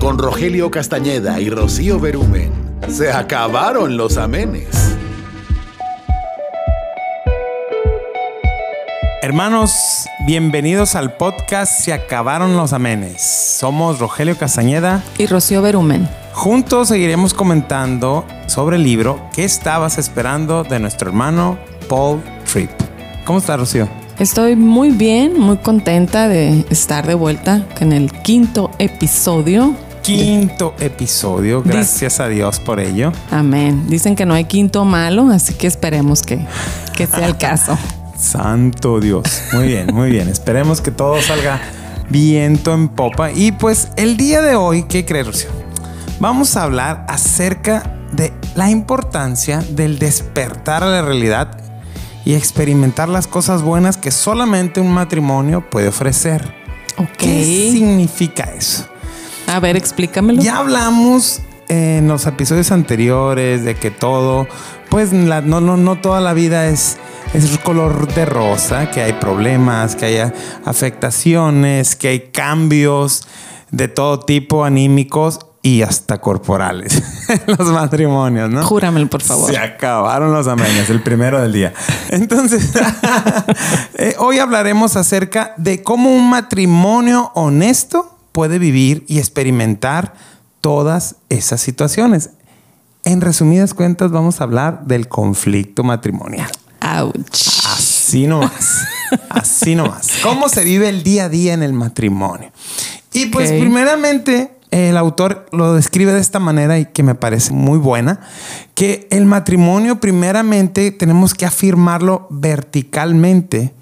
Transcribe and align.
con 0.00 0.18
Rogelio 0.18 0.70
Castañeda 0.70 1.40
y 1.40 1.50
Rocío 1.50 2.00
Berumen. 2.00 2.50
Se 2.88 3.12
acabaron 3.12 3.98
los 3.98 4.16
amenes. 4.16 4.96
Hermanos, 9.22 10.06
bienvenidos 10.26 10.94
al 10.94 11.12
podcast 11.12 11.80
Se 11.80 11.92
acabaron 11.92 12.56
los 12.56 12.72
amenes. 12.72 13.20
Somos 13.20 13.98
Rogelio 13.98 14.36
Castañeda 14.38 15.04
y 15.18 15.26
Rocío 15.26 15.60
Berumen. 15.60 16.08
Juntos 16.32 16.88
seguiremos 16.88 17.34
comentando 17.34 18.24
sobre 18.46 18.76
el 18.76 18.82
libro 18.82 19.20
¿Qué 19.34 19.44
estabas 19.44 19.98
esperando? 19.98 20.64
de 20.64 20.80
nuestro 20.80 21.10
hermano 21.10 21.58
Paul 21.88 22.22
Tripp. 22.50 22.70
¿Cómo 23.26 23.38
estás, 23.38 23.60
Rocío? 23.60 23.86
Estoy 24.18 24.56
muy 24.56 24.90
bien, 24.90 25.38
muy 25.38 25.58
contenta 25.58 26.26
de 26.26 26.64
estar 26.70 27.06
de 27.06 27.14
vuelta 27.14 27.66
en 27.80 27.92
el 27.92 28.10
quinto 28.10 28.70
episodio. 28.78 29.74
Quinto 30.16 30.74
episodio, 30.80 31.62
gracias 31.62 32.18
a 32.18 32.26
Dios 32.26 32.58
por 32.58 32.80
ello. 32.80 33.12
Amén. 33.30 33.84
Dicen 33.86 34.16
que 34.16 34.26
no 34.26 34.34
hay 34.34 34.44
quinto 34.44 34.84
malo, 34.84 35.30
así 35.30 35.54
que 35.54 35.68
esperemos 35.68 36.22
que, 36.22 36.44
que 36.96 37.06
sea 37.06 37.26
el 37.26 37.36
caso. 37.36 37.78
Santo 38.18 38.98
Dios. 38.98 39.22
Muy 39.52 39.68
bien, 39.68 39.94
muy 39.94 40.10
bien. 40.10 40.28
Esperemos 40.28 40.80
que 40.80 40.90
todo 40.90 41.22
salga 41.22 41.60
viento 42.08 42.74
en 42.74 42.88
popa. 42.88 43.30
Y 43.30 43.52
pues 43.52 43.90
el 43.94 44.16
día 44.16 44.42
de 44.42 44.56
hoy, 44.56 44.82
¿qué 44.82 45.04
crees, 45.04 45.28
Rocío? 45.28 45.50
Vamos 46.18 46.56
a 46.56 46.64
hablar 46.64 47.06
acerca 47.08 47.96
de 48.10 48.32
la 48.56 48.68
importancia 48.68 49.62
del 49.70 50.00
despertar 50.00 50.82
a 50.82 50.88
la 50.88 51.02
realidad 51.02 51.56
y 52.24 52.34
experimentar 52.34 53.08
las 53.08 53.28
cosas 53.28 53.62
buenas 53.62 53.96
que 53.96 54.10
solamente 54.10 54.80
un 54.80 54.92
matrimonio 54.92 55.70
puede 55.70 55.86
ofrecer. 55.86 56.52
¿Qué 57.16 57.44
significa 57.44 58.52
eso? 58.58 58.90
A 59.50 59.58
ver, 59.58 59.76
explícamelo. 59.76 60.40
Ya 60.40 60.58
hablamos 60.58 61.40
en 61.68 62.06
los 62.06 62.26
episodios 62.26 62.70
anteriores 62.70 63.64
de 63.64 63.74
que 63.74 63.90
todo, 63.90 64.46
pues 64.90 65.12
no, 65.12 65.40
no, 65.42 65.76
no 65.76 65.98
toda 65.98 66.20
la 66.20 66.34
vida 66.34 66.68
es 66.68 66.98
es 67.34 67.58
color 67.58 68.12
de 68.12 68.24
rosa, 68.24 68.90
que 68.90 69.02
hay 69.02 69.12
problemas, 69.14 69.94
que 69.94 70.06
hay 70.06 70.32
afectaciones, 70.64 71.94
que 71.94 72.08
hay 72.08 72.20
cambios 72.30 73.22
de 73.70 73.88
todo 73.88 74.20
tipo 74.20 74.64
anímicos 74.64 75.38
y 75.62 75.82
hasta 75.82 76.20
corporales 76.20 77.02
los 77.46 77.68
matrimonios, 77.70 78.50
¿no? 78.50 78.64
Júramelo, 78.64 79.08
por 79.08 79.22
favor. 79.22 79.50
Se 79.50 79.58
acabaron 79.58 80.32
los 80.32 80.48
amenes, 80.48 80.88
el 80.90 81.02
primero 81.02 81.40
del 81.40 81.52
día. 81.52 81.72
Entonces, 82.08 82.70
eh, 83.94 84.14
hoy 84.18 84.38
hablaremos 84.38 84.96
acerca 84.96 85.54
de 85.56 85.82
cómo 85.82 86.10
un 86.10 86.30
matrimonio 86.30 87.30
honesto 87.34 88.19
puede 88.32 88.58
vivir 88.58 89.04
y 89.08 89.18
experimentar 89.18 90.14
todas 90.60 91.16
esas 91.28 91.60
situaciones. 91.60 92.30
En 93.04 93.20
resumidas 93.20 93.74
cuentas, 93.74 94.10
vamos 94.10 94.40
a 94.40 94.44
hablar 94.44 94.84
del 94.84 95.08
conflicto 95.08 95.82
matrimonial. 95.82 96.50
Ouch. 96.82 97.64
Así 97.66 98.26
nomás. 98.26 98.86
Así 99.30 99.74
nomás. 99.74 100.08
¿Cómo 100.22 100.48
se 100.48 100.64
vive 100.64 100.88
el 100.88 101.02
día 101.02 101.24
a 101.24 101.28
día 101.28 101.54
en 101.54 101.62
el 101.62 101.72
matrimonio? 101.72 102.50
Y 103.12 103.26
pues 103.26 103.50
primeramente 103.50 104.52
el 104.70 104.96
autor 104.96 105.46
lo 105.52 105.74
describe 105.74 106.12
de 106.12 106.20
esta 106.20 106.38
manera 106.38 106.78
y 106.78 106.86
que 106.86 107.02
me 107.02 107.14
parece 107.14 107.52
muy 107.52 107.78
buena, 107.78 108.20
que 108.74 109.08
el 109.10 109.26
matrimonio 109.26 110.00
primeramente 110.00 110.90
tenemos 110.92 111.34
que 111.34 111.46
afirmarlo 111.46 112.28
verticalmente 112.30 113.74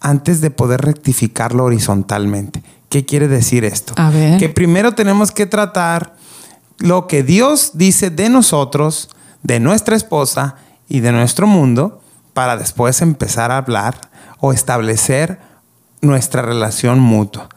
antes 0.00 0.40
de 0.40 0.50
poder 0.50 0.82
rectificarlo 0.82 1.64
horizontalmente. 1.64 2.62
¿Qué 2.88 3.04
quiere 3.04 3.28
decir 3.28 3.64
esto? 3.64 3.92
A 3.96 4.10
ver. 4.10 4.38
Que 4.38 4.48
primero 4.48 4.92
tenemos 4.92 5.30
que 5.30 5.46
tratar 5.46 6.16
lo 6.78 7.06
que 7.06 7.22
Dios 7.22 7.72
dice 7.74 8.10
de 8.10 8.28
nosotros, 8.28 9.10
de 9.42 9.60
nuestra 9.60 9.96
esposa 9.96 10.56
y 10.88 11.00
de 11.00 11.12
nuestro 11.12 11.46
mundo 11.46 12.00
para 12.32 12.56
después 12.56 13.02
empezar 13.02 13.50
a 13.50 13.58
hablar 13.58 14.00
o 14.40 14.52
establecer 14.52 15.40
nuestra 16.00 16.42
relación 16.42 17.00
mutua. 17.00 17.48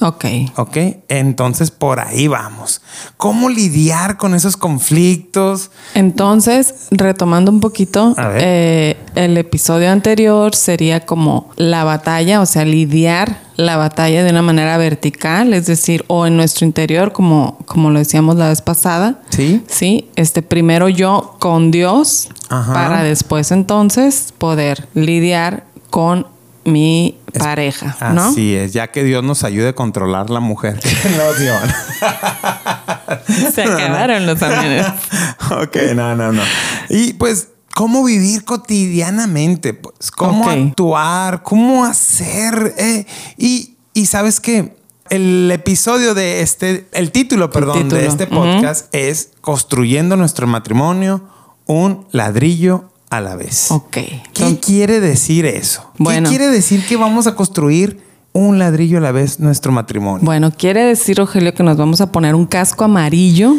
Ok. 0.00 0.24
Ok, 0.56 0.76
entonces 1.08 1.70
por 1.70 2.00
ahí 2.00 2.26
vamos. 2.26 2.80
¿Cómo 3.16 3.48
lidiar 3.48 4.16
con 4.16 4.34
esos 4.34 4.56
conflictos? 4.56 5.70
Entonces, 5.94 6.88
retomando 6.90 7.52
un 7.52 7.60
poquito, 7.60 8.14
eh, 8.18 8.96
el 9.14 9.36
episodio 9.36 9.90
anterior 9.90 10.54
sería 10.54 11.00
como 11.06 11.50
la 11.56 11.84
batalla, 11.84 12.40
o 12.40 12.46
sea, 12.46 12.64
lidiar 12.64 13.38
la 13.56 13.76
batalla 13.76 14.24
de 14.24 14.30
una 14.30 14.42
manera 14.42 14.76
vertical, 14.76 15.54
es 15.54 15.66
decir, 15.66 16.04
o 16.08 16.26
en 16.26 16.36
nuestro 16.36 16.66
interior, 16.66 17.12
como, 17.12 17.58
como 17.66 17.90
lo 17.90 17.98
decíamos 17.98 18.36
la 18.36 18.48
vez 18.48 18.62
pasada. 18.62 19.20
Sí. 19.28 19.62
Sí, 19.68 20.10
este 20.16 20.42
primero 20.42 20.88
yo 20.88 21.36
con 21.38 21.70
Dios, 21.70 22.28
para 22.48 23.02
después 23.02 23.52
entonces 23.52 24.34
poder 24.36 24.88
lidiar 24.94 25.64
con 25.90 26.26
mi 26.64 27.18
pareja, 27.38 28.12
¿no? 28.12 28.24
Así 28.24 28.54
es, 28.54 28.72
ya 28.72 28.88
que 28.88 29.04
Dios 29.04 29.24
nos 29.24 29.44
ayude 29.44 29.68
a 29.68 29.74
controlar 29.74 30.30
la 30.30 30.40
mujer. 30.40 30.80
no, 31.16 31.34
Dios. 31.34 31.60
Se 33.54 33.62
acabaron 33.62 34.26
los 34.26 34.42
amigos. 34.42 34.86
ok, 35.50 35.76
no, 35.94 36.14
no, 36.14 36.32
no. 36.32 36.42
Y 36.88 37.14
pues, 37.14 37.48
¿cómo 37.74 38.04
vivir 38.04 38.44
cotidianamente? 38.44 39.74
Pues, 39.74 40.10
¿cómo 40.10 40.48
actuar? 40.48 41.42
¿Cómo 41.42 41.84
hacer? 41.84 42.74
Eh, 42.78 43.06
y, 43.36 43.76
y 43.94 44.06
sabes 44.06 44.40
qué? 44.40 44.76
El 45.10 45.50
episodio 45.50 46.14
de 46.14 46.40
este, 46.40 46.88
el 46.92 47.10
título, 47.10 47.50
perdón, 47.50 47.88
de 47.88 48.06
este 48.06 48.26
podcast 48.26 48.86
es 48.94 49.30
Construyendo 49.40 50.16
nuestro 50.16 50.46
matrimonio, 50.46 51.28
un 51.66 52.06
ladrillo 52.12 52.91
a 53.12 53.20
la 53.20 53.36
vez. 53.36 53.70
Ok. 53.70 53.98
¿Qué 54.32 54.58
quiere 54.58 54.98
decir 54.98 55.44
eso? 55.44 55.92
¿Qué 55.98 56.22
quiere 56.22 56.48
decir 56.48 56.84
que 56.86 56.96
vamos 56.96 57.26
a 57.26 57.34
construir 57.34 58.00
un 58.32 58.58
ladrillo 58.58 58.96
a 58.96 59.00
la 59.02 59.12
vez 59.12 59.38
nuestro 59.38 59.70
matrimonio? 59.70 60.24
Bueno, 60.24 60.50
quiere 60.50 60.82
decir, 60.82 61.18
Rogelio, 61.18 61.52
que 61.52 61.62
nos 61.62 61.76
vamos 61.76 62.00
a 62.00 62.10
poner 62.10 62.34
un 62.34 62.46
casco 62.46 62.84
amarillo 62.84 63.54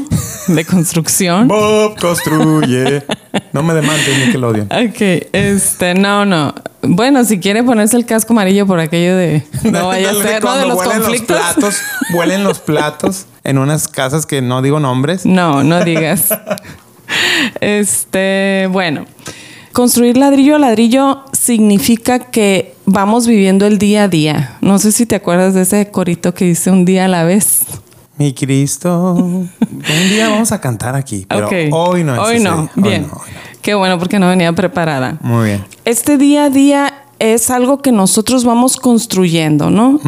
de 0.47 0.65
construcción. 0.69 1.47
Bob 1.47 1.99
construye. 1.99 3.03
No 3.51 3.61
me 3.61 3.75
demandes, 3.75 4.25
Nickelodeon. 4.25 4.69
Ok, 4.71 5.27
este, 5.33 5.93
no, 5.93 6.25
no. 6.25 6.55
Bueno, 6.81 7.23
si 7.23 7.39
quiere 7.39 7.61
ponerse 7.61 7.95
el 7.95 8.07
casco 8.07 8.33
amarillo 8.33 8.65
por 8.65 8.79
aquello 8.79 9.15
de 9.15 9.45
no 9.71 9.87
vaya 9.87 10.09
a 10.09 10.13
ser, 10.15 10.43
¿no? 10.43 10.57
De 10.57 10.65
los 10.65 10.81
conflictos. 10.81 11.37
Los 11.37 11.53
platos, 11.53 11.75
huelen 12.15 12.43
los 12.43 12.57
platos 12.59 13.27
en 13.43 13.59
unas 13.59 13.87
casas 13.87 14.25
que 14.25 14.41
no 14.41 14.63
digo 14.63 14.79
nombres. 14.79 15.27
No, 15.27 15.63
no 15.63 15.83
digas. 15.83 16.29
Este, 17.61 18.67
bueno. 18.71 19.05
Construir 19.73 20.17
ladrillo 20.17 20.56
a 20.56 20.59
ladrillo 20.59 21.23
significa 21.31 22.19
que 22.19 22.75
vamos 22.85 23.25
viviendo 23.25 23.66
el 23.66 23.79
día 23.79 24.03
a 24.03 24.07
día. 24.07 24.57
No 24.61 24.78
sé 24.78 24.91
si 24.91 25.07
te 25.07 25.16
acuerdas 25.16 25.56
de 25.56 25.63
ese 25.63 25.89
corito 25.89 26.35
que 26.35 26.45
dice 26.45 26.69
un 26.69 26.85
día 26.85 27.06
a 27.06 27.07
la 27.07 27.23
vez. 27.23 27.61
Mi 28.19 28.33
Cristo. 28.35 29.16
un 29.16 29.50
día 30.09 30.29
vamos 30.29 30.51
a 30.51 30.62
cantar 30.62 30.95
aquí, 30.95 31.25
pero 31.28 31.50
hoy 31.72 32.03
no. 32.03 32.22
hoy 32.22 32.39
no. 32.39 32.69
Bien. 32.75 33.07
Qué 33.63 33.73
bueno 33.73 33.97
porque 33.97 34.19
no 34.19 34.28
venía 34.28 34.53
preparada. 34.53 35.17
Muy 35.22 35.45
bien. 35.47 35.66
Este 35.85 36.19
día 36.19 36.45
a 36.45 36.50
día 36.51 36.94
es 37.17 37.50
algo 37.50 37.81
que 37.81 37.91
nosotros 37.91 38.45
vamos 38.45 38.78
construyendo, 38.78 39.72
¿no? 39.72 40.00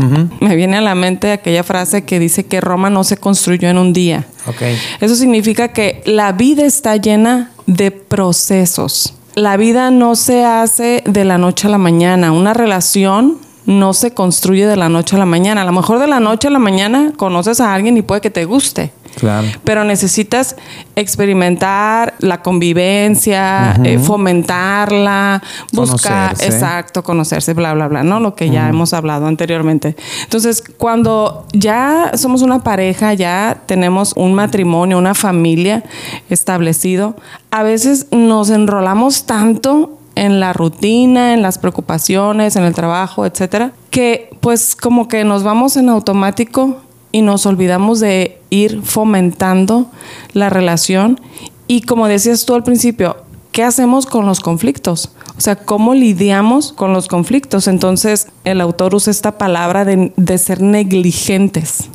Me 0.41 0.55
viene 0.55 0.77
a 0.77 0.81
la 0.81 0.93
mente 0.93 1.31
aquella 1.31 1.63
frase 1.63 2.05
que 2.05 2.19
dice 2.19 2.45
que 2.45 2.61
Roma 2.61 2.91
no 2.91 3.03
se 3.03 3.17
construyó 3.17 3.67
en 3.69 3.79
un 3.79 3.93
día. 3.93 4.27
Okay. 4.45 4.77
Eso 5.01 5.15
significa 5.15 5.69
que 5.69 6.03
la 6.05 6.33
vida 6.33 6.65
está 6.65 6.97
llena 6.97 7.49
de 7.65 7.89
procesos 7.89 9.15
la 9.35 9.57
vida 9.57 9.91
no 9.91 10.15
se 10.15 10.45
hace 10.45 11.03
de 11.05 11.25
la 11.25 11.37
noche 11.37 11.67
a 11.67 11.69
la 11.69 11.77
mañana. 11.77 12.31
Una 12.31 12.53
relación 12.53 13.37
no 13.65 13.93
se 13.93 14.13
construye 14.13 14.65
de 14.65 14.77
la 14.77 14.89
noche 14.89 15.17
a 15.17 15.19
la 15.19 15.25
mañana. 15.25 15.61
A 15.61 15.65
lo 15.65 15.73
mejor 15.73 15.99
de 15.99 16.07
la 16.07 16.21
noche 16.21 16.47
a 16.47 16.51
la 16.51 16.59
mañana 16.59 17.11
conoces 17.17 17.59
a 17.59 17.73
alguien 17.73 17.97
y 17.97 18.01
puede 18.01 18.21
que 18.21 18.31
te 18.31 18.45
guste. 18.45 18.93
Claro. 19.15 19.47
Pero 19.63 19.83
necesitas 19.83 20.55
experimentar 20.95 22.15
la 22.19 22.41
convivencia, 22.41 23.73
eh, 23.83 23.97
fomentarla, 23.99 25.41
buscar, 25.71 26.33
exacto, 26.39 27.03
conocerse, 27.03 27.53
bla, 27.53 27.73
bla, 27.73 27.87
bla, 27.87 28.03
¿no? 28.03 28.19
Lo 28.19 28.35
que 28.35 28.49
ya 28.49 28.69
hemos 28.69 28.93
hablado 28.93 29.27
anteriormente. 29.27 29.95
Entonces, 30.23 30.63
cuando 30.77 31.45
ya 31.53 32.11
somos 32.15 32.41
una 32.41 32.63
pareja, 32.63 33.13
ya 33.13 33.61
tenemos 33.65 34.13
un 34.15 34.33
matrimonio, 34.33 34.97
una 34.97 35.13
familia 35.13 35.83
establecido, 36.29 37.15
a 37.51 37.63
veces 37.63 38.07
nos 38.11 38.49
enrolamos 38.49 39.25
tanto 39.25 39.97
en 40.15 40.39
la 40.39 40.53
rutina, 40.53 41.33
en 41.33 41.41
las 41.41 41.57
preocupaciones, 41.57 42.55
en 42.55 42.63
el 42.63 42.73
trabajo, 42.73 43.25
etcétera, 43.25 43.71
que 43.89 44.29
pues 44.39 44.75
como 44.75 45.07
que 45.07 45.23
nos 45.23 45.43
vamos 45.43 45.77
en 45.77 45.89
automático 45.89 46.77
y 47.11 47.21
nos 47.21 47.45
olvidamos 47.45 47.99
de 47.99 48.34
ir 48.49 48.81
fomentando 48.83 49.89
la 50.33 50.49
relación. 50.49 51.19
Y 51.67 51.81
como 51.81 52.07
decías 52.07 52.45
tú 52.45 52.53
al 52.53 52.63
principio, 52.63 53.17
¿qué 53.51 53.63
hacemos 53.63 54.05
con 54.05 54.25
los 54.25 54.39
conflictos? 54.39 55.11
O 55.37 55.41
sea, 55.41 55.55
¿cómo 55.55 55.93
lidiamos 55.93 56.71
con 56.71 56.93
los 56.93 57.07
conflictos? 57.07 57.67
Entonces, 57.67 58.27
el 58.43 58.61
autor 58.61 58.95
usa 58.95 59.11
esta 59.11 59.37
palabra 59.37 59.83
de, 59.85 60.37
ser 60.37 60.61
negligentes. 60.61 61.89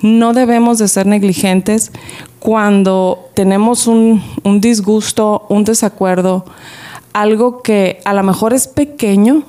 No 0.00 0.32
debemos 0.32 0.78
de 0.78 0.88
ser 0.88 1.06
negligentes 1.06 1.90
cuando 2.38 3.30
tenemos 3.34 3.86
un, 3.86 4.22
un 4.44 4.60
disgusto, 4.60 5.46
un 5.48 5.64
desacuerdo, 5.64 6.44
algo 7.12 7.62
que 7.62 8.00
a 8.04 8.12
lo 8.12 8.22
mejor 8.22 8.52
es 8.52 8.68
pequeño, 8.68 9.42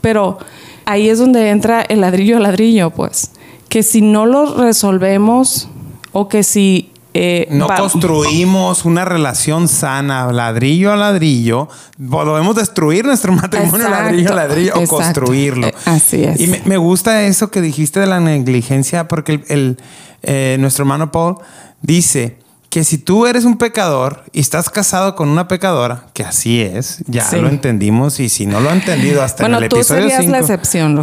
pero 0.00 0.38
ahí 0.84 1.08
es 1.08 1.18
donde 1.18 1.50
entra 1.50 1.82
el 1.82 2.00
ladrillo 2.00 2.36
a 2.36 2.40
ladrillo, 2.40 2.90
pues. 2.90 3.32
Que 3.68 3.82
si 3.82 4.00
no 4.00 4.26
lo 4.26 4.56
resolvemos 4.56 5.68
o 6.12 6.28
que 6.28 6.42
si 6.42 6.92
eh, 7.14 7.48
no 7.50 7.66
construimos 7.66 8.84
una 8.84 9.04
relación 9.04 9.66
sana 9.66 10.30
ladrillo 10.30 10.92
a 10.92 10.96
ladrillo, 10.96 11.68
podemos 12.10 12.54
destruir 12.54 13.04
nuestro 13.06 13.32
matrimonio 13.34 13.88
ladrillo 13.88 14.32
a 14.32 14.36
ladrillo 14.36 14.74
o 14.76 14.86
construirlo. 14.86 15.66
Eh, 15.66 15.74
así 15.86 16.22
es. 16.22 16.40
Y 16.40 16.46
me, 16.64 16.76
gusta 16.76 17.24
eso 17.24 17.50
que 17.50 17.60
dijiste 17.60 17.98
de 17.98 18.06
la 18.06 18.20
negligencia, 18.20 19.08
porque 19.08 19.42
el, 19.48 19.78
eh, 20.22 20.56
nuestro 20.60 20.82
hermano 20.82 21.10
Paul 21.10 21.38
dice 21.82 22.38
que 22.70 22.84
si 22.84 22.98
tú 22.98 23.26
eres 23.26 23.44
un 23.44 23.56
pecador 23.56 24.24
y 24.32 24.40
estás 24.40 24.68
casado 24.68 25.16
con 25.16 25.30
una 25.30 25.48
pecadora, 25.48 26.04
que 26.12 26.22
así 26.22 26.60
es, 26.60 27.02
ya 27.06 27.30
lo 27.32 27.48
entendimos 27.48 28.20
y 28.20 28.28
si 28.28 28.44
no 28.44 28.60
lo 28.60 28.68
ha 28.68 28.74
entendido 28.74 29.22
hasta 29.22 29.46
en 29.46 29.54
el 29.54 29.64
episodio 29.64 30.02
Bueno, 30.02 30.08
tú 30.08 30.16
serías 30.16 30.30
la 30.30 30.38
excepción, 30.40 31.02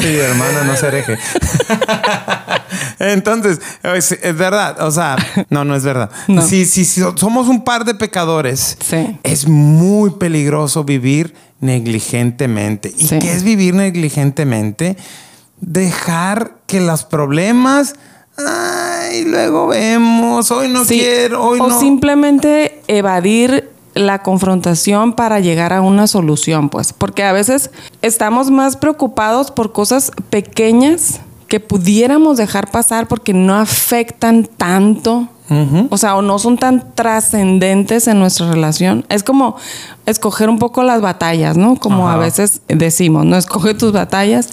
sí, 0.00 0.06
hermana, 0.16 0.64
no 0.64 0.76
se 0.76 0.86
hereje. 0.86 1.18
Entonces, 2.98 3.60
es, 3.82 4.36
verdad, 4.36 4.80
o 4.80 4.90
sea, 4.90 5.16
no, 5.50 5.64
no 5.64 5.76
es 5.76 5.84
verdad. 5.84 6.10
Si, 6.46 6.64
si, 6.64 6.84
somos 6.84 7.48
un 7.48 7.64
par 7.64 7.84
de 7.84 7.94
pecadores, 7.94 8.78
es 9.22 9.46
muy 9.46 10.10
peligroso 10.12 10.84
vivir 10.84 11.34
negligentemente. 11.60 12.94
¿Y 12.96 13.08
qué 13.08 13.32
es 13.32 13.42
vivir 13.42 13.74
negligentemente? 13.74 14.96
Dejar 15.60 16.56
que 16.66 16.80
los 16.80 17.04
problemas 17.04 17.94
ay, 18.36 19.24
luego 19.24 19.68
vemos, 19.68 20.50
hoy 20.50 20.68
no 20.68 20.84
quiero, 20.84 21.44
hoy 21.44 21.58
no. 21.58 21.66
O 21.66 21.80
simplemente 21.80 22.82
evadir 22.88 23.70
la 23.94 24.22
confrontación 24.22 25.12
para 25.12 25.40
llegar 25.40 25.72
a 25.72 25.80
una 25.80 26.06
solución, 26.06 26.68
pues, 26.68 26.92
porque 26.92 27.22
a 27.22 27.32
veces 27.32 27.70
estamos 28.02 28.50
más 28.50 28.76
preocupados 28.76 29.50
por 29.50 29.72
cosas 29.72 30.10
pequeñas 30.30 31.20
que 31.48 31.60
pudiéramos 31.60 32.36
dejar 32.36 32.70
pasar 32.70 33.06
porque 33.06 33.32
no 33.32 33.54
afectan 33.54 34.48
tanto, 34.56 35.28
o 35.90 35.98
sea, 35.98 36.16
o 36.16 36.22
no 36.22 36.40
son 36.40 36.58
tan 36.58 36.94
trascendentes 36.94 38.08
en 38.08 38.18
nuestra 38.18 38.50
relación. 38.50 39.04
Es 39.08 39.22
como 39.22 39.56
escoger 40.06 40.48
un 40.48 40.58
poco 40.58 40.82
las 40.82 41.00
batallas, 41.00 41.56
¿no? 41.56 41.76
Como 41.76 42.08
a 42.08 42.16
veces 42.16 42.62
decimos, 42.66 43.24
no 43.24 43.36
escoge 43.36 43.74
tus 43.74 43.92
batallas, 43.92 44.48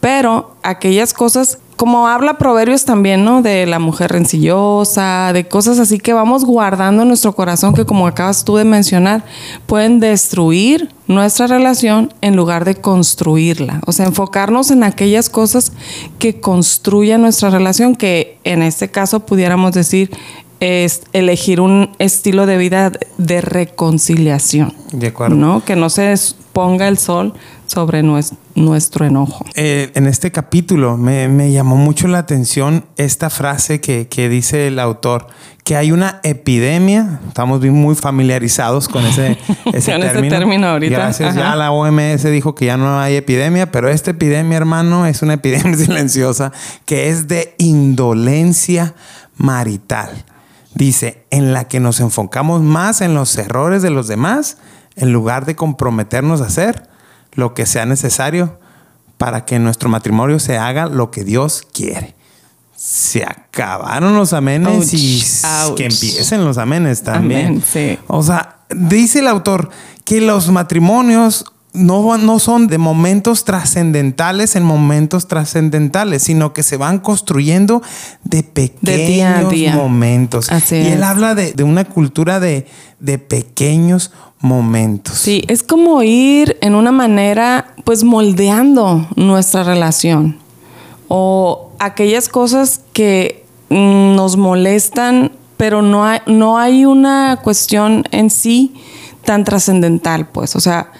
pero 0.00 0.54
aquellas 0.62 1.12
cosas 1.12 1.58
como 1.78 2.08
habla 2.08 2.38
Proverbios 2.38 2.84
también, 2.84 3.24
¿no? 3.24 3.40
De 3.40 3.64
la 3.64 3.78
mujer 3.78 4.10
rencillosa, 4.10 5.32
de 5.32 5.46
cosas 5.46 5.78
así 5.78 6.00
que 6.00 6.12
vamos 6.12 6.44
guardando 6.44 7.02
en 7.02 7.08
nuestro 7.08 7.36
corazón 7.36 7.72
que 7.72 7.86
como 7.86 8.08
acabas 8.08 8.44
tú 8.44 8.56
de 8.56 8.64
mencionar, 8.64 9.24
pueden 9.66 10.00
destruir 10.00 10.90
nuestra 11.06 11.46
relación 11.46 12.12
en 12.20 12.34
lugar 12.34 12.64
de 12.64 12.74
construirla. 12.74 13.80
O 13.86 13.92
sea, 13.92 14.06
enfocarnos 14.06 14.72
en 14.72 14.82
aquellas 14.82 15.30
cosas 15.30 15.72
que 16.18 16.40
construyan 16.40 17.22
nuestra 17.22 17.48
relación, 17.48 17.94
que 17.94 18.38
en 18.42 18.62
este 18.62 18.90
caso 18.90 19.20
pudiéramos 19.20 19.72
decir 19.72 20.10
es 20.58 21.02
elegir 21.12 21.60
un 21.60 21.90
estilo 22.00 22.46
de 22.46 22.58
vida 22.58 22.90
de 23.18 23.40
reconciliación. 23.40 24.74
De 24.90 25.06
acuerdo. 25.06 25.36
¿No? 25.36 25.64
Que 25.64 25.76
no 25.76 25.90
se 25.90 26.12
ponga 26.52 26.88
el 26.88 26.98
sol 26.98 27.34
sobre 27.68 28.02
nuestro, 28.02 29.04
enojo. 29.04 29.44
Eh, 29.54 29.92
en 29.94 30.06
este 30.06 30.32
capítulo 30.32 30.96
me, 30.96 31.52
llamó 31.52 31.76
mucho 31.76 32.08
la 32.08 32.18
atención 32.18 32.86
esta 32.96 33.28
frase 33.28 33.80
que, 33.80 34.28
dice 34.28 34.68
el 34.68 34.78
autor, 34.78 35.26
que 35.64 35.76
hay 35.76 35.92
una 35.92 36.18
epidemia, 36.22 37.20
estamos 37.28 37.60
muy 37.60 37.94
familiarizados 37.94 38.88
con 38.88 39.04
ese, 39.04 39.36
ese 39.72 39.92
término. 39.98 40.66
ahorita. 40.66 40.96
Gracias, 40.96 41.34
ya 41.34 41.54
la 41.56 41.70
OMS 41.70 42.24
dijo 42.24 42.54
que 42.54 42.64
ya 42.64 42.78
no 42.78 42.98
hay 42.98 43.16
epidemia, 43.16 43.70
pero 43.70 43.90
esta 43.90 44.12
epidemia, 44.12 44.56
hermano, 44.56 45.04
es 45.04 45.20
una 45.20 45.34
epidemia 45.34 45.76
silenciosa 45.76 46.52
que 46.86 47.10
es 47.10 47.28
de 47.28 47.54
indolencia 47.58 48.94
marital. 49.36 50.24
Dice, 50.74 51.24
en 51.30 51.52
la 51.52 51.68
que 51.68 51.80
nos 51.80 52.00
enfocamos 52.00 52.62
más 52.62 53.02
en 53.02 53.14
los 53.14 53.36
errores 53.36 53.82
de 53.82 53.90
los 53.90 54.08
demás 54.08 54.56
en 54.96 55.12
lugar 55.12 55.44
de 55.44 55.54
comprometernos 55.54 56.40
a 56.40 56.46
hacer 56.46 56.88
lo 57.38 57.54
que 57.54 57.66
sea 57.66 57.86
necesario 57.86 58.58
para 59.16 59.44
que 59.44 59.60
nuestro 59.60 59.88
matrimonio 59.88 60.40
se 60.40 60.58
haga 60.58 60.86
lo 60.86 61.12
que 61.12 61.22
Dios 61.22 61.62
quiere. 61.72 62.16
Se 62.74 63.22
acabaron 63.22 64.16
los 64.16 64.32
amenes 64.32 64.92
y 64.92 65.22
que 65.76 65.84
empiecen 65.84 66.44
los 66.44 66.58
amenes 66.58 67.04
también. 67.04 67.62
O 68.08 68.24
sea, 68.24 68.56
dice 68.70 69.20
el 69.20 69.28
autor 69.28 69.70
que 70.04 70.20
los 70.20 70.50
matrimonios 70.50 71.44
no, 71.72 72.16
no 72.18 72.38
son 72.38 72.66
de 72.66 72.78
momentos 72.78 73.44
trascendentales 73.44 74.56
en 74.56 74.62
momentos 74.62 75.28
trascendentales, 75.28 76.22
sino 76.22 76.52
que 76.52 76.62
se 76.62 76.76
van 76.76 76.98
construyendo 76.98 77.82
de 78.24 78.42
pequeños 78.42 79.52
momentos. 79.74 80.48
y 80.70 80.74
él 80.74 81.02
habla 81.02 81.34
de, 81.34 81.62
una 81.62 81.84
cultura 81.84 82.40
de, 82.40 82.66
de 83.00 83.18
pequeños 83.18 84.12
momentos. 84.40 85.18
Sí, 85.18 85.44
es 85.48 85.62
como 85.62 86.02
ir 86.02 86.56
en 86.60 86.74
una 86.74 86.92
manera, 86.92 87.74
pues 87.84 88.04
moldeando 88.04 89.06
nuestra 89.16 89.64
relación 89.64 90.38
o 91.08 91.70
aquellas 91.78 92.28
cosas 92.28 92.82
que 92.92 93.44
nos 93.70 94.36
molestan, 94.36 95.32
pero 95.56 95.82
no 95.82 96.04
hay, 96.04 96.20
no 96.26 96.58
hay 96.58 96.84
una 96.84 97.40
cuestión 97.42 98.04
en 98.10 98.30
sí 98.30 98.74
tan 99.24 99.44
trascendental, 99.44 100.28
pues, 100.28 100.54
o 100.56 100.60
sea, 100.60 100.92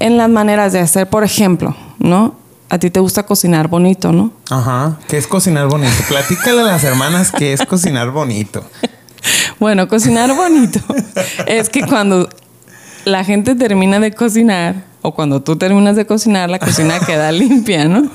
en 0.00 0.16
las 0.16 0.28
maneras 0.28 0.72
de 0.72 0.80
hacer, 0.80 1.08
por 1.08 1.22
ejemplo, 1.22 1.76
¿no? 1.98 2.34
A 2.68 2.78
ti 2.78 2.90
te 2.90 3.00
gusta 3.00 3.24
cocinar 3.24 3.68
bonito, 3.68 4.12
¿no? 4.12 4.32
Ajá. 4.48 4.98
¿Qué 5.08 5.18
es 5.18 5.26
cocinar 5.26 5.68
bonito? 5.68 5.92
Platícale 6.08 6.60
a 6.62 6.64
las 6.64 6.84
hermanas 6.84 7.30
qué 7.30 7.52
es 7.52 7.64
cocinar 7.64 8.10
bonito. 8.10 8.64
Bueno, 9.58 9.86
cocinar 9.88 10.34
bonito 10.34 10.80
es 11.46 11.68
que 11.68 11.82
cuando 11.82 12.30
la 13.04 13.22
gente 13.24 13.54
termina 13.54 14.00
de 14.00 14.10
cocinar 14.10 14.86
o 15.02 15.14
cuando 15.14 15.42
tú 15.42 15.56
terminas 15.56 15.96
de 15.96 16.06
cocinar, 16.06 16.48
la 16.48 16.58
cocina 16.58 16.98
queda 17.06 17.30
limpia, 17.30 17.84
¿no? 17.84 18.10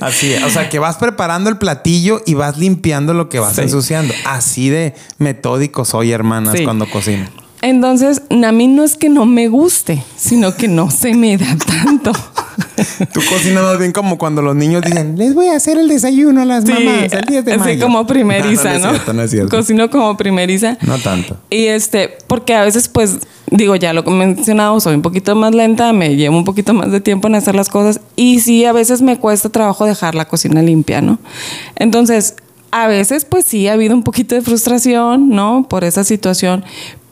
Así 0.00 0.32
es. 0.32 0.42
O 0.42 0.50
sea, 0.50 0.68
que 0.68 0.80
vas 0.80 0.96
preparando 0.96 1.50
el 1.50 1.58
platillo 1.58 2.20
y 2.26 2.34
vas 2.34 2.58
limpiando 2.58 3.14
lo 3.14 3.28
que 3.28 3.38
vas 3.38 3.56
ensuciando. 3.58 4.12
Así 4.24 4.68
de 4.70 4.94
metódico 5.18 5.84
soy, 5.84 6.10
hermanas, 6.10 6.56
cuando 6.64 6.90
cocino. 6.90 7.26
Entonces, 7.60 8.22
a 8.30 8.52
mí 8.52 8.68
no 8.68 8.84
es 8.84 8.96
que 8.96 9.08
no 9.08 9.26
me 9.26 9.48
guste, 9.48 10.02
sino 10.16 10.54
que 10.54 10.68
no 10.68 10.90
se 10.90 11.14
me 11.14 11.36
da 11.36 11.56
tanto. 11.56 12.12
Tú 13.12 13.20
cocinas 13.28 13.62
más 13.64 13.78
bien 13.78 13.92
como 13.92 14.18
cuando 14.18 14.42
los 14.42 14.54
niños 14.54 14.82
dicen, 14.82 15.16
les 15.18 15.34
voy 15.34 15.46
a 15.48 15.56
hacer 15.56 15.78
el 15.78 15.88
desayuno 15.88 16.42
a 16.42 16.44
las 16.44 16.64
mamás 16.64 17.12
el 17.12 17.22
día 17.22 17.42
de 17.42 17.56
mayo. 17.56 17.70
Así 17.70 17.80
como 17.80 18.06
primeriza, 18.06 18.78
¿no? 18.78 18.92
No, 19.12 19.22
es 19.22 19.30
cierto, 19.30 19.56
Cocino 19.56 19.90
como 19.90 20.16
primeriza. 20.16 20.78
No 20.82 20.98
tanto. 20.98 21.36
Y 21.50 21.66
este, 21.66 22.18
porque 22.26 22.54
a 22.54 22.62
veces, 22.62 22.88
pues, 22.88 23.18
digo, 23.50 23.74
ya 23.76 23.92
lo 23.92 24.04
he 24.06 24.10
mencionado, 24.10 24.78
soy 24.80 24.94
un 24.94 25.02
poquito 25.02 25.34
más 25.34 25.54
lenta, 25.54 25.92
me 25.92 26.16
llevo 26.16 26.36
un 26.36 26.44
poquito 26.44 26.74
más 26.74 26.92
de 26.92 27.00
tiempo 27.00 27.28
en 27.28 27.34
hacer 27.34 27.54
las 27.54 27.68
cosas. 27.68 28.00
Y 28.16 28.40
sí, 28.40 28.64
a 28.64 28.72
veces 28.72 29.02
me 29.02 29.18
cuesta 29.18 29.48
trabajo 29.48 29.84
dejar 29.84 30.14
la 30.14 30.26
cocina 30.26 30.62
limpia, 30.62 31.00
¿no? 31.00 31.18
Entonces, 31.76 32.34
a 32.70 32.86
veces, 32.86 33.24
pues 33.24 33.44
sí, 33.46 33.66
ha 33.68 33.72
habido 33.72 33.94
un 33.94 34.02
poquito 34.02 34.34
de 34.34 34.42
frustración, 34.42 35.30
¿no? 35.30 35.66
Por 35.68 35.84
esa 35.84 36.04
situación, 36.04 36.64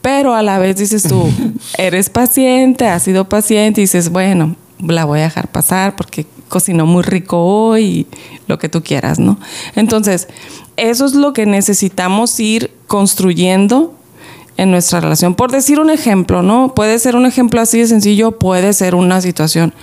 pero 0.07 0.35
a 0.35 0.41
la 0.41 0.57
vez 0.57 0.77
dices 0.77 1.03
tú, 1.03 1.29
eres 1.77 2.09
paciente, 2.09 2.87
has 2.87 3.03
sido 3.03 3.27
paciente 3.27 3.81
y 3.81 3.83
dices, 3.83 4.09
bueno, 4.09 4.55
la 4.79 5.03
voy 5.03 5.19
a 5.19 5.23
dejar 5.23 5.49
pasar 5.49 5.97
porque 5.97 6.25
cocinó 6.47 6.85
muy 6.85 7.03
rico 7.03 7.43
hoy 7.43 7.83
y 7.83 8.07
lo 8.47 8.57
que 8.57 8.69
tú 8.69 8.81
quieras, 8.81 9.19
¿no? 9.19 9.37
Entonces, 9.75 10.29
eso 10.77 11.05
es 11.05 11.13
lo 11.13 11.33
que 11.33 11.45
necesitamos 11.45 12.39
ir 12.39 12.71
construyendo 12.87 13.95
en 14.55 14.71
nuestra 14.71 15.01
relación. 15.01 15.35
Por 15.35 15.51
decir 15.51 15.77
un 15.77 15.89
ejemplo, 15.89 16.41
¿no? 16.41 16.73
Puede 16.73 16.99
ser 16.99 17.17
un 17.17 17.25
ejemplo 17.25 17.59
así 17.59 17.79
de 17.79 17.87
sencillo, 17.87 18.39
puede 18.39 18.71
ser 18.71 18.95
una 18.95 19.19
situación 19.19 19.73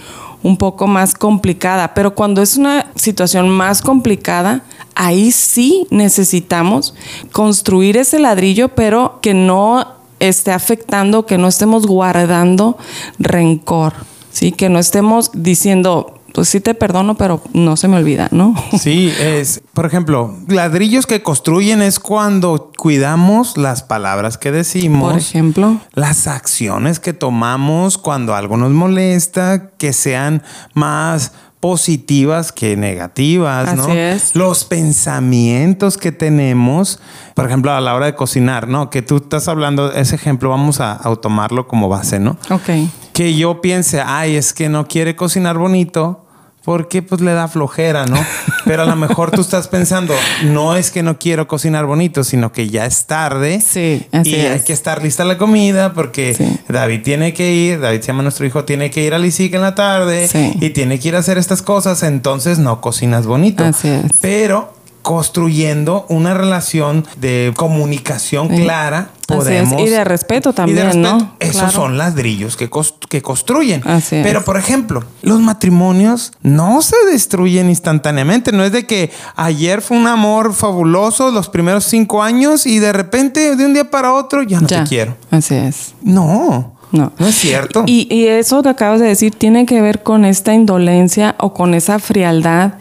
un 0.43 0.57
poco 0.57 0.87
más 0.87 1.13
complicada, 1.13 1.93
pero 1.93 2.15
cuando 2.15 2.41
es 2.41 2.57
una 2.57 2.87
situación 2.95 3.51
más 3.51 3.83
complicada, 3.83 4.63
ahí 4.95 5.33
sí 5.33 5.87
necesitamos 5.91 6.95
construir 7.31 7.99
ese 7.99 8.19
ladrillo, 8.19 8.71
pero 8.71 9.19
que 9.21 9.35
no 9.35 9.94
esté 10.21 10.53
afectando, 10.53 11.27
que 11.27 11.39
no 11.39 11.49
estemos 11.49 11.87
guardando 11.87 12.79
rencor. 13.19 13.95
¿sí? 14.35 14.53
Que 14.53 14.69
no 14.69 14.79
estemos 14.79 15.31
diciendo, 15.33 16.21
pues 16.35 16.49
sí 16.49 16.61
te 16.61 16.75
perdono, 16.75 17.15
pero 17.17 17.41
no 17.55 17.77
se 17.77 17.89
me 17.89 17.97
olvida, 17.97 18.29
¿no? 18.33 18.55
Sí, 18.79 19.11
es, 19.19 19.63
por 19.73 19.87
ejemplo, 19.87 20.37
ladrillos 20.49 21.07
que 21.07 21.23
construyen 21.23 21.81
es 21.81 21.99
cuando 21.99 22.73
cuidamos 22.77 23.57
las 23.57 23.83
palabras 23.83 24.37
que 24.37 24.53
decimos. 24.53 25.13
Por 25.13 25.21
ejemplo. 25.21 25.81
Las 25.93 26.27
acciones 26.27 27.01
que 27.01 27.15
tomamos 27.15 27.97
cuando 27.97 28.35
algo 28.35 28.57
nos 28.57 28.73
molesta, 28.73 29.71
que 29.79 29.93
sean 29.93 30.43
más 30.75 31.33
positivas 31.65 32.53
que 32.53 32.77
negativas, 32.77 33.69
Así 33.69 33.77
¿no? 33.79 33.95
es. 33.95 34.37
Los 34.37 34.67
pensamientos 34.67 35.97
que 35.97 36.13
tenemos, 36.13 37.01
por 37.33 37.47
ejemplo, 37.47 37.73
a 37.73 37.81
la 37.81 37.95
hora 37.95 38.05
de 38.05 38.15
cocinar, 38.15 38.69
¿no? 38.69 38.91
Que 38.91 39.01
tú 39.01 39.17
estás 39.17 39.49
hablando, 39.49 39.91
ese 39.91 40.15
ejemplo, 40.15 40.51
vamos 40.51 40.83
a, 40.83 40.93
a 40.93 41.17
tomarlo 41.17 41.67
como 41.67 41.89
base, 41.89 42.21
¿no? 42.21 42.37
Ok. 42.51 42.69
Que 43.15 43.35
yo 43.35 43.63
piense, 43.63 44.03
ay, 44.03 44.37
es 44.37 44.53
que 44.53 44.69
no 44.69 44.87
quiere 44.87 45.17
cocinar 45.17 45.57
bonito 45.57 46.24
porque 46.65 47.03
pues 47.03 47.21
le 47.21 47.33
da 47.33 47.47
flojera, 47.49 48.07
¿no? 48.07 48.17
Pero 48.65 48.83
a 48.83 48.87
lo 48.87 48.97
mejor 48.97 49.31
tú 49.31 49.43
estás 49.43 49.69
pensando, 49.69 50.15
no 50.45 50.75
es 50.77 50.91
que 50.91 51.03
no 51.03 51.19
quiero 51.19 51.47
cocinar 51.47 51.85
bonito, 51.85 52.25
sino 52.25 52.51
que 52.53 52.69
ya 52.71 52.87
es 52.87 53.05
tarde. 53.07 53.61
Sí, 53.61 54.07
así 54.13 54.31
y 54.31 54.35
hay 54.37 54.61
que 54.61 54.73
estar 54.73 55.03
lista 55.03 55.25
la 55.25 55.37
comida 55.37 55.93
porque 55.93 56.35
Sí. 56.35 56.59
David 56.69 57.03
tiene 57.03 57.35
que 57.35 57.53
ir, 57.53 57.81
David 57.81 58.01
se 58.01 58.07
llama 58.09 58.23
nuestro 58.23 58.47
hijo, 58.47 58.65
tiene 58.65 58.91
que 58.91 59.03
ir 59.05 59.13
al 59.15 59.25
ISIC 59.27 59.55
en 59.55 59.61
la 59.63 59.75
tarde 59.75 60.27
Sí. 60.29 60.55
y 60.61 60.71
tiene 60.71 60.99
que 60.99 61.09
ir 61.09 61.17
a 61.17 61.19
hacer 61.19 61.37
estas 61.37 61.61
cosas, 61.63 62.03
entonces 62.03 62.59
no 62.59 62.81
cocinas 62.81 63.27
bonito. 63.27 63.65
Así 63.65 63.89
es. 63.89 64.05
Pero 64.23 64.73
construyendo 65.05 66.07
una 66.09 66.35
relación 66.35 67.07
de 67.21 67.53
comunicación 67.57 68.49
Sí. 68.49 68.63
clara, 68.63 68.99
Así 68.99 69.11
es. 69.21 69.27
podemos... 69.37 69.81
Y 69.83 69.89
de 69.91 70.03
respeto 70.03 70.53
también, 70.53 70.77
Y 70.79 70.81
de 70.81 70.87
respeto. 70.87 71.19
¿no? 71.19 71.37
Esos 71.39 71.57
Claro. 71.57 71.71
son 71.73 71.99
ladrillos 71.99 72.57
que, 72.57 72.69
que 73.09 73.23
construyen. 73.23 73.83
Así 73.87 74.17
es. 74.17 74.27
Pero, 74.27 74.45
por 74.45 74.57
ejemplo, 74.57 75.05
los 75.23 75.41
matrimonios 75.41 76.33
no 76.43 76.83
se 76.83 76.97
destruyen 77.11 77.69
instantáneamente. 77.69 78.51
No 78.51 78.65
es 78.65 78.73
de 78.73 78.87
que 78.87 79.13
ayer 79.37 79.83
fue 79.83 79.97
un 79.97 80.07
amor 80.07 80.55
fabuloso 80.55 81.31
los 81.31 81.49
primeros 81.49 81.85
cinco 81.85 82.23
años 82.23 82.67
y 82.67 82.79
de 82.79 82.93
repente, 82.93 83.55
de 83.57 83.67
un 83.67 83.75
día 83.75 83.91
para 83.91 84.13
otro, 84.15 84.43
ya 84.43 84.61
no 84.61 84.67
Ya. 84.67 84.83
te 84.85 84.89
quiero. 84.89 85.17
Así 85.31 85.55
es. 85.55 85.95
No. 86.03 86.74
No. 86.95 87.13
No 87.19 87.27
es 87.27 87.35
cierto. 87.35 87.83
Y, 87.87 88.07
y 88.15 88.29
eso 88.29 88.63
que 88.63 88.69
acabas 88.71 89.01
de 89.01 89.07
decir 89.07 89.35
tiene 89.35 89.67
que 89.67 89.81
ver 89.83 90.03
con 90.03 90.25
esta 90.25 90.55
indolencia 90.55 91.35
o 91.39 91.53
con 91.53 91.75
esa 91.75 91.99
frialdad 91.99 92.75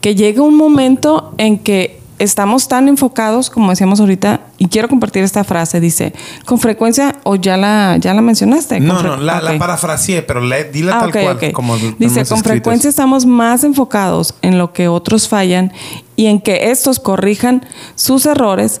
que 0.00 0.14
llega 0.14 0.42
un 0.42 0.56
momento 0.56 1.34
en 1.38 1.58
que 1.58 1.98
estamos 2.18 2.66
tan 2.66 2.88
enfocados, 2.88 3.48
como 3.48 3.70
decíamos 3.70 4.00
ahorita, 4.00 4.40
y 4.58 4.66
quiero 4.66 4.88
compartir 4.88 5.22
esta 5.22 5.44
frase, 5.44 5.78
dice, 5.78 6.12
con 6.46 6.58
frecuencia, 6.58 7.14
o 7.22 7.36
ya 7.36 7.56
la, 7.56 7.96
ya 8.00 8.12
la 8.12 8.22
mencionaste. 8.22 8.80
no, 8.80 9.02
no, 9.04 9.16
la, 9.18 9.40
la 9.40 9.56
parafraseé, 9.56 10.22
pero 10.22 10.40
dila 10.72 10.96
Ah, 10.96 11.00
tal 11.00 11.08
ok, 11.10 11.16
cual. 11.22 11.36
ok. 11.36 11.52
Como 11.52 11.76
Dice, 11.98 12.24
con 12.24 12.42
frecuencia 12.42 12.90
estamos 12.90 13.24
más 13.24 13.62
enfocados 13.62 14.34
en 14.42 14.58
lo 14.58 14.72
que 14.72 14.88
otros 14.88 15.28
fallan 15.28 15.72
y 16.16 16.26
en 16.26 16.40
que 16.40 16.72
estos 16.72 16.98
corrijan 16.98 17.64
sus 17.94 18.26
errores 18.26 18.80